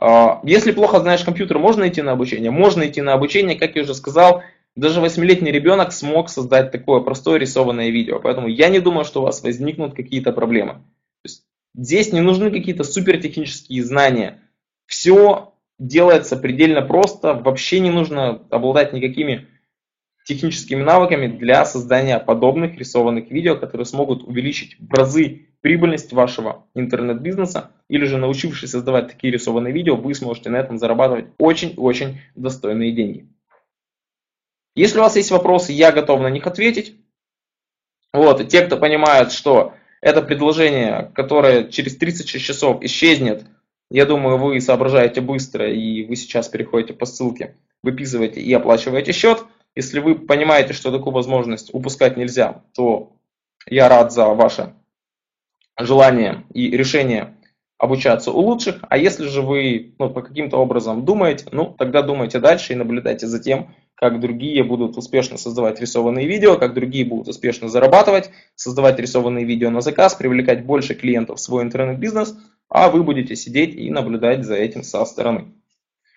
А, 0.00 0.40
если 0.44 0.72
плохо 0.72 1.00
знаешь 1.00 1.24
компьютер, 1.24 1.58
можно 1.58 1.88
идти 1.88 2.02
на 2.02 2.12
обучение? 2.12 2.50
Можно 2.50 2.86
идти 2.86 3.02
на 3.02 3.14
обучение, 3.14 3.58
как 3.58 3.74
я 3.74 3.82
уже 3.82 3.94
сказал, 3.94 4.42
даже 4.76 5.00
8-летний 5.00 5.50
ребенок 5.50 5.92
смог 5.92 6.28
создать 6.28 6.70
такое 6.70 7.00
простое 7.00 7.38
рисованное 7.38 7.90
видео. 7.90 8.20
Поэтому 8.20 8.46
я 8.46 8.68
не 8.68 8.78
думаю, 8.78 9.04
что 9.04 9.20
у 9.20 9.24
вас 9.24 9.42
возникнут 9.42 9.94
какие-то 9.94 10.32
проблемы. 10.32 10.84
здесь 11.74 12.12
не 12.12 12.20
нужны 12.20 12.50
какие-то 12.50 12.84
супертехнические 12.84 13.82
знания. 13.82 14.40
Все 14.86 15.52
делается 15.80 16.36
предельно 16.36 16.82
просто. 16.82 17.34
Вообще 17.34 17.80
не 17.80 17.90
нужно 17.90 18.42
обладать 18.50 18.92
никакими 18.92 19.48
техническими 20.24 20.82
навыками 20.82 21.26
для 21.26 21.64
создания 21.64 22.20
подобных 22.20 22.76
рисованных 22.78 23.30
видео, 23.30 23.56
которые 23.56 23.84
смогут 23.84 24.22
увеличить 24.22 24.76
в 24.78 24.92
разы 24.92 25.47
прибыльность 25.60 26.12
вашего 26.12 26.66
интернет-бизнеса, 26.74 27.72
или 27.88 28.04
же 28.04 28.18
научившись 28.18 28.70
создавать 28.70 29.08
такие 29.08 29.32
рисованные 29.32 29.72
видео, 29.72 29.96
вы 29.96 30.14
сможете 30.14 30.50
на 30.50 30.56
этом 30.56 30.78
зарабатывать 30.78 31.26
очень-очень 31.38 32.20
достойные 32.34 32.92
деньги. 32.92 33.28
Если 34.74 34.98
у 34.98 35.02
вас 35.02 35.16
есть 35.16 35.30
вопросы, 35.30 35.72
я 35.72 35.90
готов 35.90 36.20
на 36.20 36.30
них 36.30 36.46
ответить. 36.46 36.96
Вот, 38.12 38.46
те, 38.48 38.62
кто 38.62 38.76
понимает, 38.76 39.32
что 39.32 39.74
это 40.00 40.22
предложение, 40.22 41.10
которое 41.14 41.68
через 41.68 41.96
36 41.96 42.44
часов 42.44 42.82
исчезнет, 42.82 43.44
я 43.90 44.06
думаю, 44.06 44.38
вы 44.38 44.60
соображаете 44.60 45.20
быстро, 45.20 45.70
и 45.72 46.04
вы 46.04 46.14
сейчас 46.16 46.48
переходите 46.48 46.94
по 46.94 47.06
ссылке, 47.06 47.56
выписываете 47.82 48.40
и 48.40 48.52
оплачиваете 48.52 49.12
счет– 49.12 49.44
если 49.78 50.00
вы 50.00 50.16
понимаете, 50.16 50.72
что 50.72 50.90
такую 50.90 51.14
возможность 51.14 51.72
упускать 51.72 52.16
нельзя, 52.16 52.64
то 52.74 53.12
я 53.64 53.88
рад 53.88 54.12
за 54.12 54.26
ваше 54.26 54.74
желание 55.78 56.44
и 56.52 56.70
решение 56.70 57.34
обучаться 57.78 58.32
у 58.32 58.40
лучших. 58.40 58.80
А 58.88 58.98
если 58.98 59.26
же 59.26 59.42
вы 59.42 59.94
ну, 59.98 60.10
по 60.10 60.22
каким-то 60.22 60.56
образом 60.58 61.04
думаете, 61.04 61.46
ну 61.52 61.74
тогда 61.78 62.02
думайте 62.02 62.40
дальше 62.40 62.72
и 62.72 62.76
наблюдайте 62.76 63.26
за 63.26 63.40
тем, 63.40 63.74
как 63.94 64.20
другие 64.20 64.62
будут 64.62 64.96
успешно 64.96 65.38
создавать 65.38 65.80
рисованные 65.80 66.26
видео, 66.26 66.56
как 66.56 66.74
другие 66.74 67.04
будут 67.04 67.28
успешно 67.28 67.68
зарабатывать, 67.68 68.30
создавать 68.54 68.98
рисованные 68.98 69.44
видео 69.44 69.70
на 69.70 69.80
заказ, 69.80 70.14
привлекать 70.14 70.64
больше 70.64 70.94
клиентов 70.94 71.38
в 71.38 71.42
свой 71.42 71.62
интернет-бизнес, 71.62 72.36
а 72.68 72.90
вы 72.90 73.02
будете 73.02 73.34
сидеть 73.34 73.74
и 73.74 73.90
наблюдать 73.90 74.44
за 74.44 74.54
этим 74.54 74.82
со 74.82 75.04
стороны. 75.04 75.52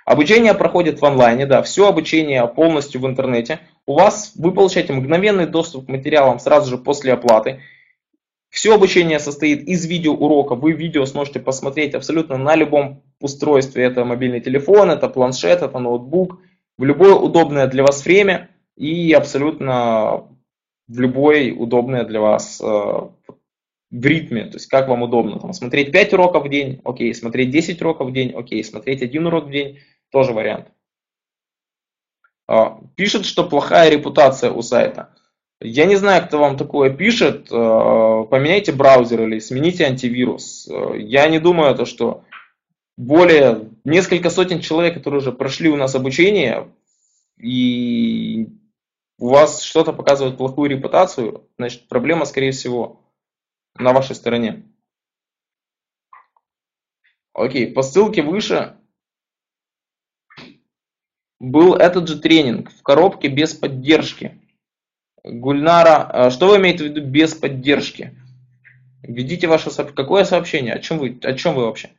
Обучение 0.06 0.54
проходит 0.54 1.00
в 1.00 1.06
онлайне, 1.06 1.46
да, 1.46 1.62
все 1.62 1.88
обучение 1.88 2.46
полностью 2.48 3.02
в 3.02 3.08
интернете. 3.08 3.60
У 3.86 3.94
вас 3.94 4.34
вы 4.36 4.52
получаете 4.52 4.94
мгновенный 4.94 5.46
доступ 5.46 5.86
к 5.86 5.90
материалам 5.90 6.40
сразу 6.40 6.70
же 6.70 6.78
после 6.78 7.14
оплаты. 7.14 7.62
Все 8.52 8.76
обучение 8.76 9.18
состоит 9.20 9.64
из 9.64 9.86
видеоурока. 9.86 10.56
Вы 10.56 10.74
видео 10.74 11.06
сможете 11.06 11.40
посмотреть 11.40 11.96
абсолютно 11.96 12.38
на 12.38 12.56
любом 12.56 13.02
устройстве. 13.22 13.86
Это 13.86 14.04
мобильный 14.04 14.42
телефон, 14.42 14.92
это 14.92 15.08
планшет, 15.08 15.62
это 15.62 15.80
ноутбук. 15.80 16.38
В 16.78 16.84
любое 16.84 17.14
удобное 17.14 17.68
для 17.68 17.84
вас 17.84 18.04
время 18.04 18.50
и 18.76 19.14
абсолютно 19.14 20.28
в 20.88 21.00
любой 21.00 21.56
удобное 21.58 22.04
для 22.04 22.20
вас 22.20 22.60
э, 22.60 22.66
в 22.66 24.06
ритме, 24.06 24.46
то 24.46 24.56
есть 24.56 24.68
как 24.68 24.90
вам 24.90 25.04
удобно. 25.04 25.40
Там, 25.40 25.54
смотреть 25.54 25.94
5 25.94 26.14
уроков 26.14 26.46
в 26.46 26.50
день, 26.50 26.82
окей, 26.84 27.14
смотреть 27.14 27.52
10 27.52 27.82
уроков 27.82 28.10
в 28.10 28.14
день, 28.14 28.34
окей, 28.36 28.62
смотреть 28.66 29.02
один 29.02 29.28
урок 29.28 29.46
в 29.46 29.52
день, 29.52 29.80
тоже 30.12 30.34
вариант. 30.34 30.68
А, 32.48 32.82
пишет, 32.96 33.26
что 33.26 33.48
плохая 33.48 33.90
репутация 33.90 34.52
у 34.52 34.62
сайта. 34.62 35.16
Я 35.64 35.86
не 35.86 35.96
знаю, 35.96 36.26
кто 36.26 36.40
вам 36.40 36.58
такое 36.58 36.90
пишет. 36.90 37.48
А, 37.52 38.24
поменяйте 38.24 38.72
браузер 38.72 39.22
или 39.22 39.38
смените 39.38 39.86
антивирус. 39.86 40.68
А, 40.68 40.96
я 40.96 41.30
не 41.30 41.40
думаю, 41.40 41.76
то, 41.76 41.86
что 41.86 42.24
более 42.98 43.70
несколько 43.84 44.32
сотен 44.32 44.60
человек, 44.60 44.96
которые 44.96 45.20
уже 45.20 45.32
прошли 45.32 45.70
у 45.70 45.76
нас 45.76 45.94
обучение, 45.94 46.68
и 47.38 48.48
у 49.20 49.30
вас 49.30 49.62
что-то 49.62 49.94
показывает 49.94 50.38
плохую 50.38 50.72
репутацию, 50.72 51.48
значит 51.60 51.88
проблема, 51.88 52.26
скорее 52.26 52.52
всего, 52.52 53.00
на 53.76 53.94
вашей 53.94 54.16
стороне. 54.16 54.64
Окей, 57.34 57.72
по 57.72 57.84
ссылке 57.84 58.24
выше 58.24 58.78
был 61.40 61.76
этот 61.76 62.08
же 62.08 62.20
тренинг 62.20 62.72
в 62.72 62.82
коробке 62.82 63.28
без 63.28 63.54
поддержки. 63.54 64.41
Гульнара, 65.24 66.10
а 66.10 66.32
что 66.32 66.48
вы 66.48 66.58
имеете 66.58 66.84
в 66.84 66.88
виду 66.88 67.02
без 67.06 67.36
поддержки? 67.36 68.18
Введите 69.04 69.48
ваше 69.48 69.72
сообщение. 69.72 69.96
Какое 69.96 70.24
сообщение? 70.24 70.74
О 70.74 70.80
чем 70.80 70.98
вы, 71.00 71.20
о 71.24 71.34
чем 71.34 71.56
вы 71.56 71.66
вообще? 71.66 71.92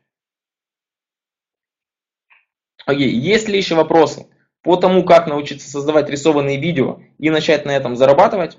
Окей, 2.84 3.10
есть 3.10 3.48
ли 3.48 3.56
еще 3.56 3.74
вопросы 3.74 4.26
по 4.62 4.76
тому, 4.76 5.04
как 5.04 5.26
научиться 5.26 5.70
создавать 5.70 6.08
рисованные 6.08 6.60
видео 6.60 7.00
и 7.18 7.30
начать 7.30 7.64
на 7.64 7.70
этом 7.70 7.96
зарабатывать? 7.96 8.58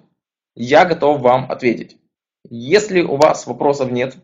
Я 0.56 0.86
готов 0.86 1.22
вам 1.22 1.52
ответить. 1.52 1.98
Если 2.50 3.02
у 3.02 3.16
вас 3.16 3.48
вопросов 3.48 3.92
нет, 3.92 4.16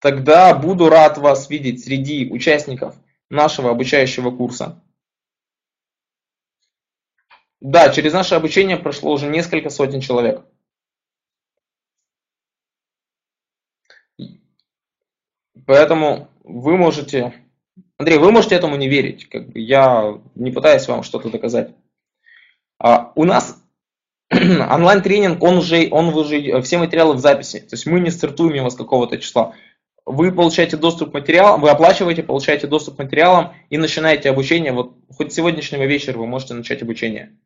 тогда 0.00 0.54
буду 0.54 0.88
рад 0.88 1.18
вас 1.18 1.50
видеть 1.50 1.84
среди 1.84 2.30
участников 2.30 2.96
нашего 3.28 3.70
обучающего 3.70 4.30
курса. 4.30 4.82
Да, 7.60 7.88
через 7.90 8.12
наше 8.12 8.34
обучение 8.34 8.76
прошло 8.76 9.12
уже 9.12 9.28
несколько 9.28 9.70
сотен 9.70 10.00
человек. 10.00 10.44
Поэтому 15.66 16.28
вы 16.44 16.76
можете... 16.76 17.34
Андрей, 17.98 18.18
вы 18.18 18.30
можете 18.30 18.54
этому 18.54 18.76
не 18.76 18.88
верить. 18.88 19.28
Как 19.28 19.48
бы 19.48 19.58
я 19.58 20.20
не 20.34 20.50
пытаюсь 20.50 20.86
вам 20.86 21.02
что-то 21.02 21.30
доказать. 21.30 21.74
А, 22.78 23.12
у 23.16 23.24
нас 23.24 23.62
онлайн-тренинг, 24.30 25.42
он 25.42 25.58
уже, 25.58 25.88
он 25.90 26.08
уже 26.08 26.60
все 26.62 26.78
материалы 26.78 27.14
в 27.14 27.18
записи. 27.18 27.60
То 27.60 27.74
есть 27.74 27.86
мы 27.86 28.00
не 28.00 28.10
стартуем 28.10 28.54
его 28.54 28.70
с 28.70 28.76
какого-то 28.76 29.18
числа. 29.18 29.54
Вы 30.04 30.30
получаете 30.30 30.76
доступ 30.76 31.10
к 31.10 31.14
материалам, 31.14 31.60
вы 31.60 31.70
оплачиваете, 31.70 32.22
получаете 32.22 32.68
доступ 32.68 32.96
к 32.96 32.98
материалам 32.98 33.54
и 33.70 33.78
начинаете 33.78 34.30
обучение. 34.30 34.72
Вот 34.72 34.94
хоть 35.10 35.32
сегодняшнего 35.32 35.84
вечера 35.84 36.18
вы 36.18 36.26
можете 36.26 36.54
начать 36.54 36.82
обучение. 36.82 37.36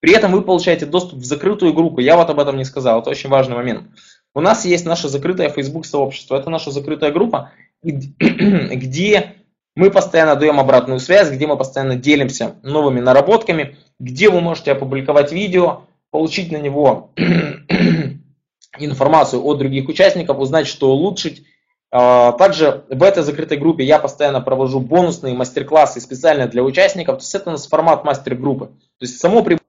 При 0.00 0.14
этом 0.14 0.32
вы 0.32 0.42
получаете 0.42 0.86
доступ 0.86 1.20
в 1.20 1.24
закрытую 1.24 1.72
группу. 1.72 2.00
Я 2.00 2.16
вот 2.16 2.30
об 2.30 2.38
этом 2.38 2.56
не 2.56 2.64
сказал, 2.64 3.00
это 3.00 3.10
очень 3.10 3.30
важный 3.30 3.56
момент. 3.56 3.88
У 4.34 4.40
нас 4.40 4.64
есть 4.64 4.84
наше 4.84 5.08
закрытое 5.08 5.48
Facebook 5.48 5.86
сообщество. 5.86 6.36
Это 6.36 6.50
наша 6.50 6.70
закрытая 6.70 7.10
группа, 7.10 7.52
где 7.82 9.36
мы 9.74 9.90
постоянно 9.90 10.36
даем 10.36 10.60
обратную 10.60 11.00
связь, 11.00 11.30
где 11.30 11.46
мы 11.46 11.56
постоянно 11.56 11.96
делимся 11.96 12.56
новыми 12.62 13.00
наработками, 13.00 13.76
где 13.98 14.30
вы 14.30 14.40
можете 14.40 14.72
опубликовать 14.72 15.32
видео, 15.32 15.82
получить 16.10 16.52
на 16.52 16.58
него 16.58 17.12
информацию 18.78 19.42
от 19.42 19.58
других 19.58 19.88
участников, 19.88 20.38
узнать, 20.38 20.66
что 20.66 20.90
улучшить. 20.90 21.44
А, 21.90 22.32
также 22.32 22.84
в 22.90 23.02
этой 23.02 23.22
закрытой 23.22 23.58
группе 23.58 23.84
я 23.84 23.98
постоянно 23.98 24.40
провожу 24.40 24.80
бонусные 24.80 25.34
мастер-классы 25.34 26.00
специально 26.00 26.46
для 26.46 26.62
участников. 26.62 27.18
То 27.18 27.22
есть 27.22 27.34
это 27.34 27.50
у 27.50 27.52
нас 27.52 27.66
формат 27.66 28.04
мастер-группы. 28.04 28.66
То 28.66 29.02
есть 29.02 29.18
само 29.18 29.42
А, 29.42 29.65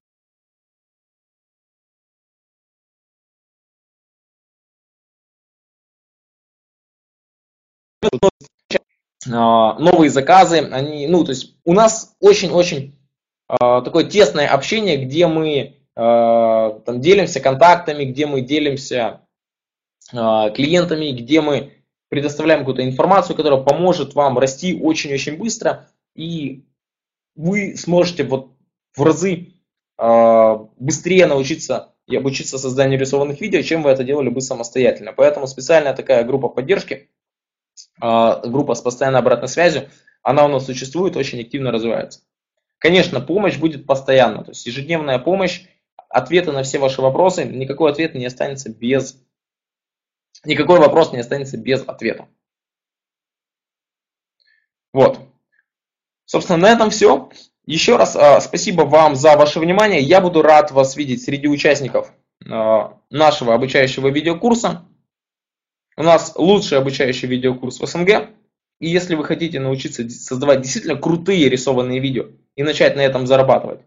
новые 9.25 10.09
заказы, 10.09 10.59
они, 10.59 11.07
ну, 11.07 11.23
то 11.23 11.31
есть 11.31 11.55
у 11.65 11.73
нас 11.73 12.15
очень-очень 12.19 12.97
а, 13.47 13.81
такое 13.81 14.05
тесное 14.05 14.47
общение, 14.47 14.97
где 14.97 15.27
мы 15.27 15.77
а, 15.95 16.79
там 16.85 17.01
делимся 17.01 17.39
контактами, 17.39 18.05
где 18.05 18.25
мы 18.25 18.41
делимся 18.41 19.21
клиентами, 20.09 21.11
где 21.11 21.41
мы 21.41 21.73
предоставляем 22.07 22.61
какую-то 22.61 22.85
информацию, 22.85 23.35
которая 23.35 23.59
поможет 23.61 24.15
вам 24.15 24.39
расти 24.39 24.79
очень-очень 24.81 25.37
быстро, 25.37 25.89
и 26.15 26.63
вы 27.35 27.75
сможете 27.75 28.23
вот 28.23 28.53
в 28.95 29.03
разы 29.03 29.51
быстрее 29.97 31.25
научиться 31.25 31.93
и 32.07 32.15
обучиться 32.15 32.57
созданию 32.57 32.97
рисованных 32.97 33.41
видео, 33.41 33.61
чем 33.63 33.83
вы 33.83 33.89
это 33.89 34.05
делали 34.05 34.29
бы 34.29 34.39
самостоятельно. 34.39 35.11
Поэтому 35.11 35.45
специальная 35.45 35.93
такая 35.93 36.23
группа 36.23 36.47
поддержки 36.47 36.93
а, 36.93 37.16
группа 37.99 38.75
с 38.75 38.81
постоянной 38.81 39.19
обратной 39.19 39.47
связью, 39.47 39.89
она 40.21 40.45
у 40.45 40.47
нас 40.47 40.65
существует, 40.65 41.15
очень 41.15 41.41
активно 41.41 41.71
развивается. 41.71 42.21
Конечно, 42.79 43.21
помощь 43.21 43.57
будет 43.57 43.87
постоянно, 43.87 44.43
то 44.43 44.51
есть 44.51 44.65
ежедневная 44.65 45.19
помощь, 45.19 45.65
ответы 46.09 46.51
на 46.51 46.63
все 46.63 46.79
ваши 46.79 47.01
вопросы, 47.01 47.43
никакой 47.43 47.91
ответ 47.91 48.13
не 48.13 48.25
останется 48.25 48.69
без, 48.69 49.19
никакой 50.45 50.79
вопрос 50.79 51.11
не 51.11 51.19
останется 51.19 51.57
без 51.57 51.83
ответа. 51.87 52.27
Вот. 54.93 55.19
Собственно, 56.25 56.59
на 56.59 56.69
этом 56.69 56.89
все. 56.89 57.29
Еще 57.65 57.97
раз 57.97 58.15
а, 58.15 58.39
спасибо 58.41 58.83
вам 58.83 59.15
за 59.15 59.35
ваше 59.35 59.59
внимание. 59.59 60.01
Я 60.01 60.21
буду 60.21 60.41
рад 60.41 60.71
вас 60.71 60.95
видеть 60.95 61.23
среди 61.23 61.47
участников 61.47 62.11
а, 62.49 62.97
нашего 63.09 63.53
обучающего 63.53 64.07
видеокурса. 64.07 64.85
У 65.97 66.03
нас 66.03 66.33
лучший 66.35 66.77
обучающий 66.77 67.27
видеокурс 67.27 67.79
в 67.79 67.87
СНГ. 67.87 68.29
И 68.79 68.87
если 68.87 69.15
вы 69.15 69.23
хотите 69.23 69.59
научиться 69.59 70.07
создавать 70.07 70.61
действительно 70.61 70.95
крутые 70.95 71.49
рисованные 71.49 71.99
видео 71.99 72.27
и 72.55 72.61
начать 72.61 72.95
на 72.95 73.01
этом 73.01 73.25
зарабатывать, 73.25 73.81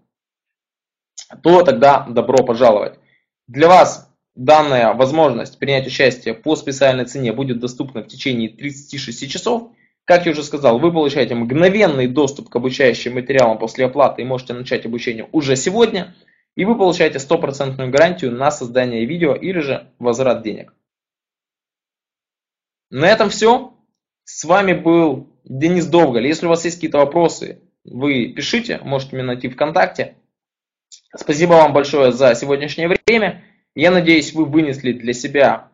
то 1.45 1.62
тогда 1.62 2.05
добро 2.09 2.45
пожаловать. 2.45 2.99
Для 3.47 3.69
вас 3.69 4.12
данная 4.35 4.93
возможность 4.95 5.57
принять 5.61 5.87
участие 5.87 6.35
по 6.35 6.57
специальной 6.57 7.05
цене 7.05 7.32
будет 7.32 7.61
доступна 7.61 8.03
в 8.03 8.09
течение 8.09 8.49
36 8.49 9.31
часов. 9.31 9.70
Как 10.05 10.27
я 10.27 10.32
уже 10.32 10.43
сказал, 10.43 10.81
вы 10.81 10.93
получаете 10.93 11.37
мгновенный 11.37 12.09
доступ 12.09 12.49
к 12.49 12.57
обучающим 12.57 13.15
материалам 13.15 13.59
после 13.59 13.85
оплаты 13.87 14.23
и 14.23 14.24
можете 14.24 14.55
начать 14.55 14.85
обучение 14.85 15.28
уже 15.31 15.55
сегодня. 15.55 16.16
И 16.57 16.65
вы 16.65 16.77
получаете 16.77 17.20
стопроцентную 17.20 17.93
гарантию 17.93 18.32
на 18.32 18.51
создание 18.51 19.05
видео 19.05 19.37
или 19.37 19.61
же 19.61 19.87
возврат 20.01 20.43
денег. 20.43 20.74
На 22.90 23.06
этом 23.06 23.30
все. 23.30 23.72
С 24.24 24.44
вами 24.44 24.72
был 24.72 25.28
Денис 25.44 25.86
Довголь. 25.86 26.26
Если 26.26 26.46
у 26.46 26.48
вас 26.48 26.64
есть 26.64 26.76
какие-то 26.76 26.98
вопросы, 26.98 27.62
вы 27.84 28.28
пишите, 28.28 28.80
можете 28.82 29.16
меня 29.16 29.26
найти 29.26 29.48
ВКонтакте. 29.48 30.16
Спасибо 31.16 31.52
вам 31.52 31.72
большое 31.72 32.12
за 32.12 32.34
сегодняшнее 32.34 32.88
время. 32.88 33.44
Я 33.74 33.90
надеюсь, 33.90 34.32
вы 34.34 34.44
вынесли 34.44 34.92
для 34.92 35.12
себя 35.12 35.68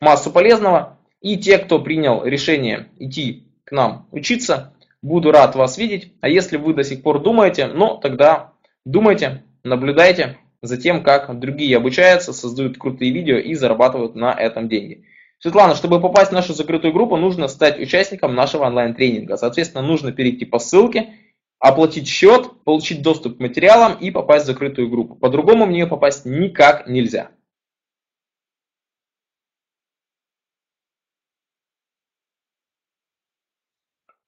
массу 0.00 0.30
полезного. 0.30 0.98
И 1.20 1.38
те, 1.38 1.56
кто 1.56 1.80
принял 1.80 2.22
решение 2.24 2.88
идти 2.98 3.48
к 3.64 3.72
нам 3.72 4.06
учиться, 4.12 4.74
буду 5.00 5.32
рад 5.32 5.56
вас 5.56 5.78
видеть. 5.78 6.12
А 6.20 6.28
если 6.28 6.58
вы 6.58 6.74
до 6.74 6.84
сих 6.84 7.02
пор 7.02 7.22
думаете, 7.22 7.66
ну 7.66 7.96
тогда 7.96 8.52
думайте, 8.84 9.42
наблюдайте 9.62 10.38
за 10.60 10.76
тем, 10.76 11.02
как 11.02 11.38
другие 11.38 11.78
обучаются, 11.78 12.34
создают 12.34 12.76
крутые 12.76 13.10
видео 13.10 13.38
и 13.38 13.54
зарабатывают 13.54 14.14
на 14.14 14.34
этом 14.34 14.68
деньги. 14.68 15.06
Светлана, 15.38 15.74
чтобы 15.74 16.00
попасть 16.00 16.30
в 16.30 16.34
нашу 16.34 16.54
закрытую 16.54 16.92
группу, 16.92 17.16
нужно 17.16 17.48
стать 17.48 17.78
участником 17.78 18.34
нашего 18.34 18.64
онлайн-тренинга. 18.64 19.36
Соответственно, 19.36 19.82
нужно 19.82 20.12
перейти 20.12 20.44
по 20.44 20.58
ссылке, 20.58 21.14
оплатить 21.58 22.08
счет, 22.08 22.64
получить 22.64 23.02
доступ 23.02 23.36
к 23.36 23.40
материалам 23.40 23.98
и 23.98 24.10
попасть 24.10 24.44
в 24.44 24.46
закрытую 24.48 24.88
группу. 24.88 25.14
По-другому 25.16 25.66
в 25.66 25.70
нее 25.70 25.86
попасть 25.86 26.24
никак 26.24 26.86
нельзя. 26.86 27.30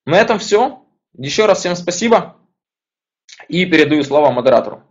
На 0.05 0.19
этом 0.21 0.39
все. 0.39 0.83
Еще 1.15 1.47
раз 1.47 1.61
всем 1.61 1.75
спасибо 1.77 2.37
и 3.49 3.67
передаю 3.67 4.03
слово 4.03 4.31
модератору. 4.31 4.83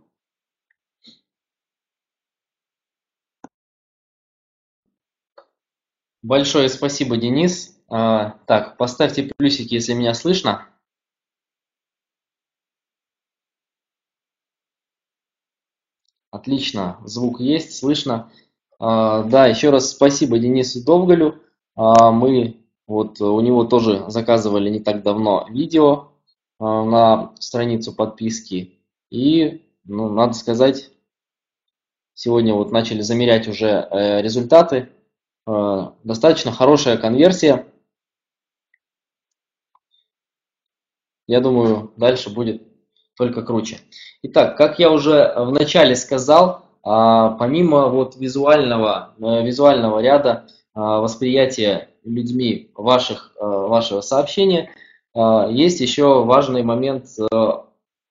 Большое 6.26 6.68
спасибо, 6.68 7.16
Денис. 7.16 7.78
А, 7.88 8.30
так, 8.46 8.76
поставьте 8.78 9.32
плюсики, 9.38 9.74
если 9.74 9.92
меня 9.92 10.12
слышно. 10.12 10.66
Отлично, 16.32 16.98
звук 17.04 17.38
есть, 17.38 17.78
слышно. 17.78 18.32
А, 18.80 19.22
да, 19.22 19.46
еще 19.46 19.70
раз 19.70 19.92
спасибо 19.92 20.40
Денису 20.40 20.84
Довголю. 20.84 21.40
А, 21.76 22.10
мы 22.10 22.56
вот 22.88 23.20
у 23.20 23.40
него 23.40 23.62
тоже 23.62 24.10
заказывали 24.10 24.68
не 24.68 24.80
так 24.80 25.04
давно 25.04 25.46
видео 25.48 26.08
на 26.58 27.36
страницу 27.38 27.94
подписки. 27.94 28.80
И, 29.10 29.64
ну, 29.84 30.08
надо 30.08 30.32
сказать, 30.32 30.90
сегодня 32.14 32.52
вот 32.52 32.72
начали 32.72 33.02
замерять 33.02 33.46
уже 33.46 33.68
э, 33.68 34.22
результаты. 34.22 34.88
Э, 35.46 35.90
достаточно 36.04 36.52
хорошая 36.52 36.96
конверсия. 36.96 37.66
Я 41.26 41.40
думаю, 41.40 41.92
дальше 41.96 42.30
будет 42.30 42.62
только 43.16 43.42
круче. 43.42 43.78
Итак, 44.22 44.56
как 44.56 44.78
я 44.78 44.90
уже 44.90 45.32
вначале 45.36 45.96
сказал, 45.96 46.66
а, 46.82 47.30
помимо 47.30 47.88
вот 47.88 48.16
визуального, 48.16 49.14
э, 49.18 49.44
визуального 49.44 50.00
ряда 50.00 50.46
восприятия 50.74 51.88
людьми 52.04 52.70
ваших, 52.74 53.32
э, 53.40 53.44
вашего 53.46 54.02
сообщения, 54.02 54.70
есть 55.48 55.80
еще 55.80 56.24
важный 56.24 56.62
момент 56.62 57.06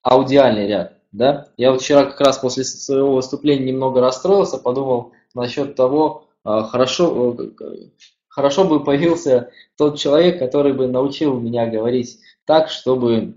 аудиальный 0.01 0.67
ряд. 0.67 0.93
Да? 1.11 1.49
Я 1.57 1.71
вот 1.71 1.83
вчера 1.83 2.05
как 2.05 2.19
раз 2.19 2.39
после 2.39 2.63
своего 2.63 3.13
выступления 3.13 3.71
немного 3.71 4.01
расстроился, 4.01 4.57
подумал 4.57 5.11
насчет 5.35 5.75
того, 5.75 6.24
хорошо, 6.45 7.35
э, 7.39 7.89
хорошо 8.27 8.65
бы 8.65 8.83
появился 8.83 9.51
тот 9.77 9.97
человек, 9.97 10.39
который 10.39 10.73
бы 10.73 10.87
научил 10.87 11.39
меня 11.39 11.67
говорить 11.67 12.19
так, 12.45 12.69
чтобы 12.69 13.35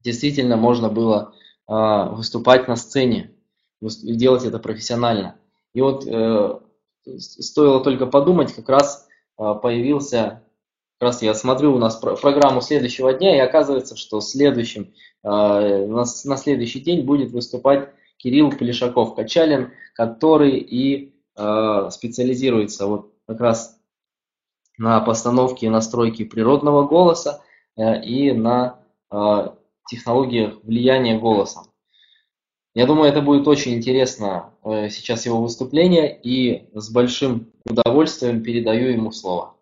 действительно 0.00 0.56
можно 0.56 0.88
было 0.88 1.32
а, 1.66 2.08
выступать 2.10 2.68
на 2.68 2.76
сцене, 2.76 3.30
делать 3.80 4.44
это 4.44 4.58
профессионально. 4.58 5.36
И 5.72 5.80
вот 5.80 6.06
э, 6.06 6.58
стоило 7.18 7.82
только 7.82 8.06
подумать, 8.06 8.52
как 8.52 8.68
раз 8.68 9.08
а, 9.36 9.54
появился, 9.54 10.42
как 10.98 11.08
раз 11.08 11.22
я 11.22 11.34
смотрю 11.34 11.74
у 11.74 11.78
нас 11.78 11.96
программу 11.96 12.60
следующего 12.60 13.14
дня, 13.14 13.36
и 13.36 13.40
оказывается, 13.40 13.96
что 13.96 14.20
следующим, 14.20 14.92
на 15.22 16.04
следующий 16.04 16.80
день 16.80 17.04
будет 17.04 17.32
выступать 17.32 17.88
Кирилл 18.18 18.50
Полишаков-Качалин, 18.50 19.70
который 19.94 20.58
и 20.58 21.13
специализируется 21.36 22.86
вот 22.86 23.12
как 23.26 23.40
раз 23.40 23.78
на 24.78 25.00
постановке 25.00 25.66
и 25.66 25.70
настройке 25.70 26.24
природного 26.24 26.86
голоса 26.86 27.42
э, 27.76 28.02
и 28.02 28.32
на 28.32 28.78
э, 29.10 29.48
технологиях 29.88 30.62
влияния 30.62 31.18
голосом. 31.18 31.64
Я 32.74 32.86
думаю, 32.86 33.08
это 33.08 33.20
будет 33.20 33.46
очень 33.46 33.74
интересно 33.74 34.52
сейчас 34.64 35.26
его 35.26 35.40
выступление, 35.40 36.18
и 36.20 36.68
с 36.74 36.90
большим 36.90 37.52
удовольствием 37.64 38.42
передаю 38.42 38.88
ему 38.88 39.12
слово. 39.12 39.53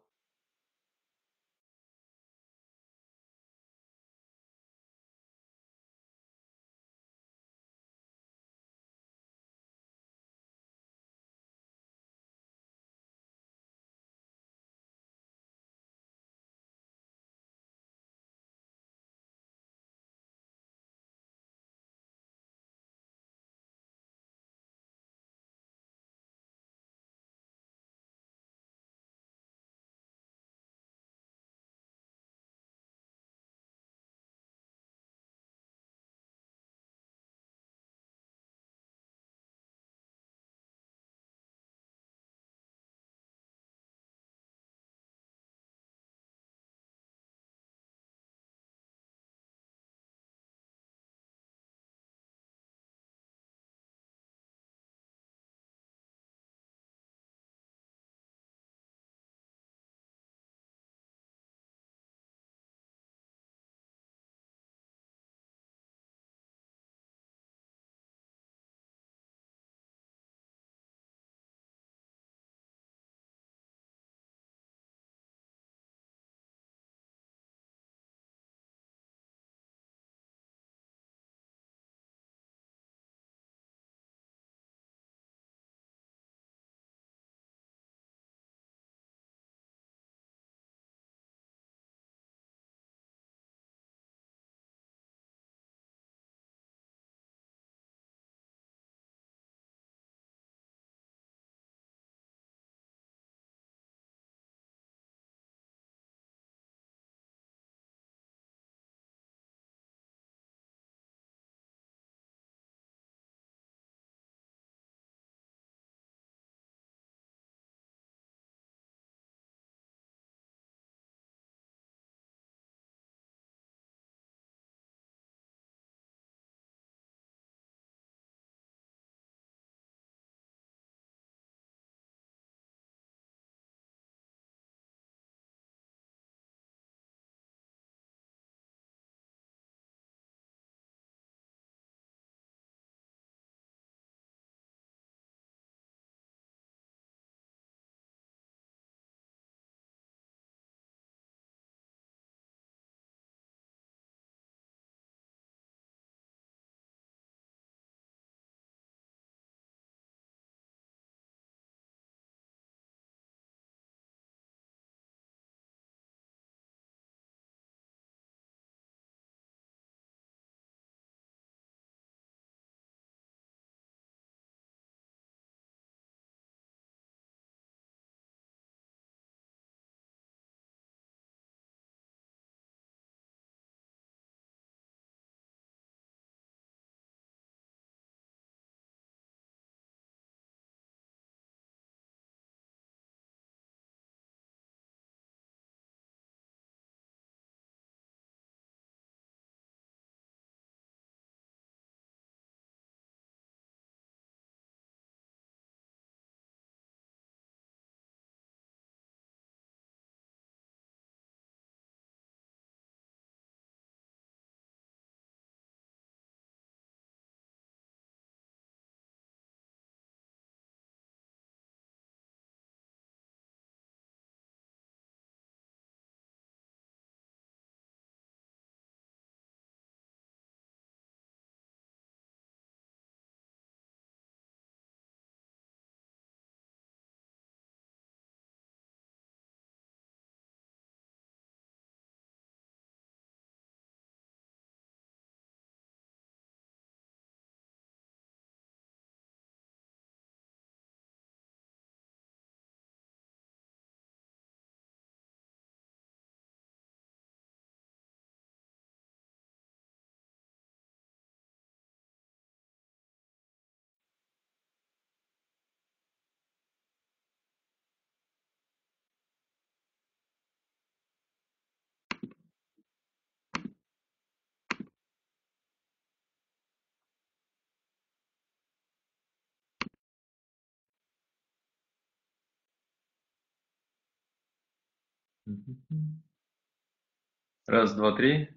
Раз, 287.66 287.94
два, 287.94 288.12
три. 288.16 288.48